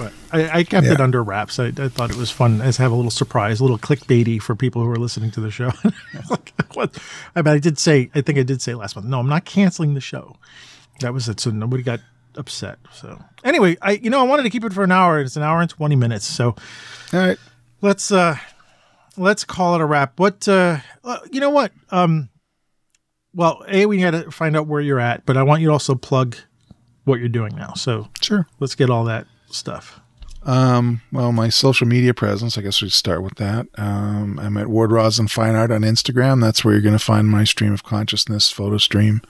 [0.00, 1.58] but I, I kept it under wraps.
[1.58, 4.54] I, I thought it was fun as have a little surprise, a little clickbaity for
[4.56, 5.70] people who are listening to the show.
[6.74, 6.98] what?
[7.36, 9.44] I mean, I did say, I think I did say last month, no, I'm not
[9.44, 10.36] canceling the show.
[11.00, 11.38] That was it.
[11.40, 12.00] So nobody got
[12.36, 12.78] upset.
[12.94, 15.20] So anyway, I, you know, I wanted to keep it for an hour.
[15.20, 16.24] It's an hour and 20 minutes.
[16.26, 16.54] So
[17.12, 17.38] All right.
[17.82, 18.36] let's, uh,
[19.18, 20.18] let's call it a wrap.
[20.18, 21.72] What, uh, uh, you know what?
[21.90, 22.30] Um,
[23.34, 25.72] well, A, we got to find out where you're at, but I want you to
[25.72, 26.36] also plug
[27.04, 27.74] what you're doing now.
[27.74, 28.46] So Sure.
[28.60, 30.00] let's get all that stuff.
[30.44, 33.66] Um, well, my social media presence, I guess we start with that.
[33.76, 36.40] Um, I'm at Ward Rosin Fine Art on Instagram.
[36.40, 39.20] That's where you're going to find my stream of consciousness photo stream.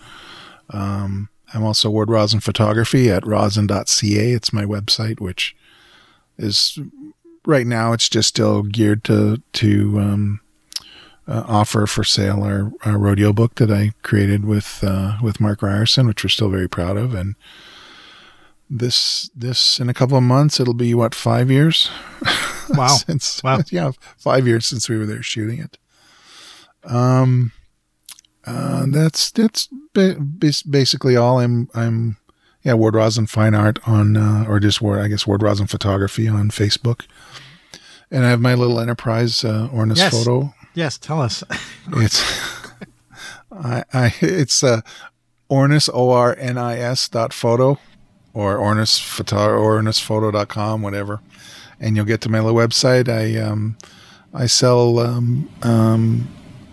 [0.71, 4.33] Um, I'm also Ward Rosin Photography at rosin.ca.
[4.33, 5.57] It's my website, which
[6.39, 6.79] is
[7.45, 10.41] right now it's just still geared to to um,
[11.27, 15.63] uh, offer for sale our, our rodeo book that I created with uh, with Mark
[15.63, 17.35] Ryerson, which we're still very proud of, and
[18.71, 21.91] this this in a couple of months it'll be what five years
[22.71, 22.87] Wow.
[22.89, 23.61] since Wow.
[23.71, 25.77] yeah five years since we were there shooting it
[26.85, 27.53] um
[28.47, 30.17] Uh, that's that's ba-
[30.69, 31.41] basically all.
[31.41, 32.17] I'm I'm
[32.63, 36.27] yeah Ward Roslin Fine Art on uh, or just Ward I guess Ward Roslin Photography
[36.27, 37.05] on Facebook,
[38.11, 40.13] and I have my little enterprise uh, Ornis Yes.
[40.13, 40.55] Photo.
[40.75, 41.45] Yes, tell us.
[41.97, 42.23] It's
[43.53, 44.81] I I it's uh,
[45.51, 47.79] Ornis O R N I S dot photo
[48.33, 51.21] or Ornis photo ornisphoto.com whatever,
[51.79, 53.09] and you'll get to my little website.
[53.09, 53.77] I um
[54.33, 56.29] I sell um, um,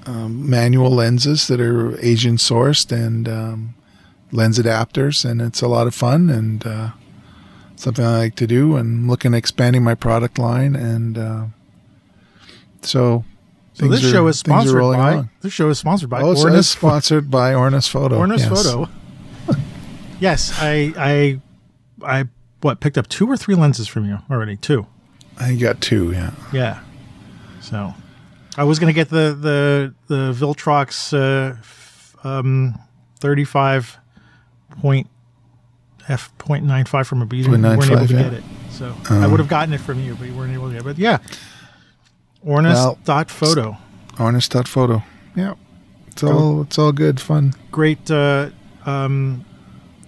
[0.06, 3.76] um, manual lenses that are Asian sourced and um,
[4.32, 6.92] lens adapters, and it's a lot of fun and uh,
[7.76, 8.76] something I like to do.
[8.76, 11.46] And looking at expanding my product line, and uh,
[12.82, 13.26] so.
[13.74, 15.30] So this are- show is sponsored by along.
[15.42, 18.20] this show is sponsored by Oh, so Ornis it's sponsored by Ornis Photo.
[18.20, 18.50] Ornis yes.
[18.50, 18.90] Photo.
[20.20, 21.40] yes, I I
[22.04, 22.26] I
[22.62, 24.56] what picked up two or three lenses from you already.
[24.58, 24.88] Two.
[25.40, 26.12] I got two.
[26.12, 26.32] Yeah.
[26.52, 26.82] Yeah.
[27.62, 27.94] So
[28.58, 32.76] I was gonna get the the the Viltrox uh, f- um,
[33.20, 33.98] thirty five
[34.82, 35.08] point
[36.10, 38.24] f point nine five from a you didn't- weren't able to yeah.
[38.24, 38.44] get it.
[38.72, 40.84] So I would have gotten it from you, but you weren't able to get it.
[40.86, 41.18] But yeah.
[42.46, 43.76] Ornis Well, dot photo.
[44.14, 45.04] Ornis dot photo.
[45.36, 45.56] Yeah.
[46.08, 47.54] It's all it's all good fun.
[47.72, 48.10] great.
[48.10, 48.50] Uh,
[48.86, 49.46] um,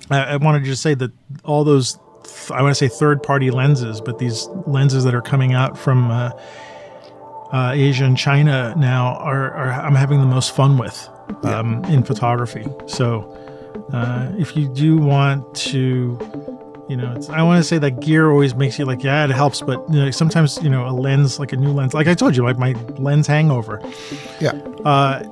[0.10, 1.11] I, I wanted to just say that
[1.44, 5.22] all those, th- I want to say third party lenses, but these lenses that are
[5.22, 6.31] coming out from uh,
[7.52, 11.10] uh, Asia and China now are, are I'm having the most fun with
[11.44, 12.65] um, in photography.
[12.88, 13.36] So
[13.94, 16.18] uh, if you do want to,
[16.88, 19.31] you know, it's, I want to say that gear always makes you like, yeah, it
[19.31, 22.14] helps, but you know, sometimes you know a lens like a new lens, like I
[22.14, 23.80] told you, like my lens hangover
[24.40, 24.52] Yeah.
[24.86, 25.23] uh,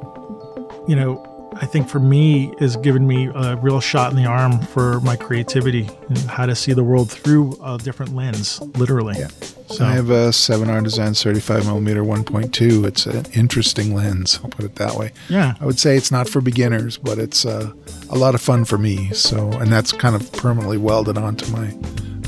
[0.88, 1.24] you know,
[1.60, 5.16] I think for me is given me a real shot in the arm for my
[5.16, 9.16] creativity and how to see the world through a different lens, literally.
[9.18, 9.30] Yeah.
[9.68, 12.86] So I have a 7Artisans 35 millimeter 1.2.
[12.86, 14.40] It's an interesting lens.
[14.44, 15.12] I'll put it that way.
[15.30, 17.74] yeah, I would say it's not for beginners, but it's uh,
[18.10, 19.12] a lot of fun for me.
[19.14, 21.74] So, and that's kind of permanently welded onto my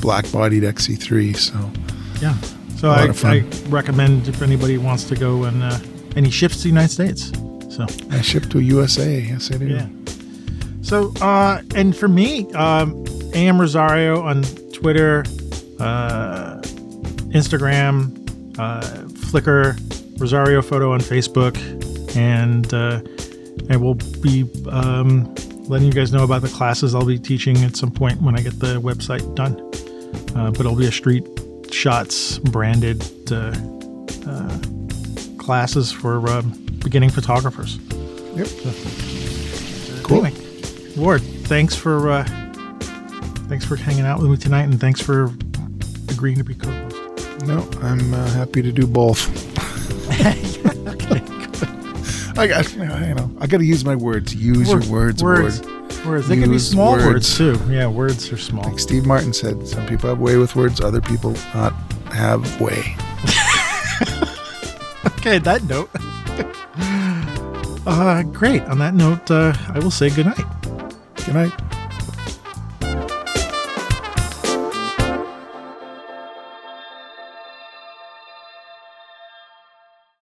[0.00, 1.36] black bodied XE3.
[1.36, 1.70] So,
[2.20, 2.34] yeah.
[2.76, 3.06] So I.
[3.24, 5.78] I recommend if anybody wants to go and uh,
[6.16, 7.32] he ships to the United States.
[7.70, 9.20] So I ship to USA.
[9.20, 9.68] Yes, I do.
[9.68, 9.86] yeah.
[10.82, 14.42] So uh, and for me, um, Am Rosario on
[14.72, 15.20] Twitter,
[15.78, 16.60] uh,
[17.32, 18.80] Instagram, uh,
[19.30, 19.78] Flickr,
[20.20, 21.56] Rosario Photo on Facebook,
[22.16, 23.00] and uh,
[23.70, 25.32] and we'll be um,
[25.68, 28.42] letting you guys know about the classes I'll be teaching at some point when I
[28.42, 29.60] get the website done.
[30.36, 31.24] Uh, but it'll be a street
[31.70, 33.54] shots branded uh,
[34.26, 34.58] uh,
[35.38, 37.78] classes for um, beginning photographers.
[38.34, 38.48] Yep.
[40.02, 40.26] Cool.
[40.26, 42.24] Anyway, Ward, thanks for uh,
[43.48, 45.32] thanks for hanging out with me tonight, and thanks for
[46.08, 46.96] agreeing to be co-host.
[47.46, 49.28] No, I'm uh, happy to do both.
[50.10, 51.22] okay,
[52.40, 52.84] I got, you
[53.14, 54.34] know, I got to use my words.
[54.34, 56.06] Use your words, words, Ward.
[56.06, 56.28] words.
[56.28, 57.04] They can be small words.
[57.06, 57.36] words.
[57.36, 57.58] too.
[57.68, 58.64] Yeah, words are small.
[58.64, 61.72] Like Steve Martin said, some people have way with words, other people not
[62.12, 62.96] have way.
[65.20, 65.90] Okay, that note.
[67.86, 68.62] Uh, great.
[68.62, 70.44] On that note, uh, I will say goodnight.
[71.24, 71.69] Good night.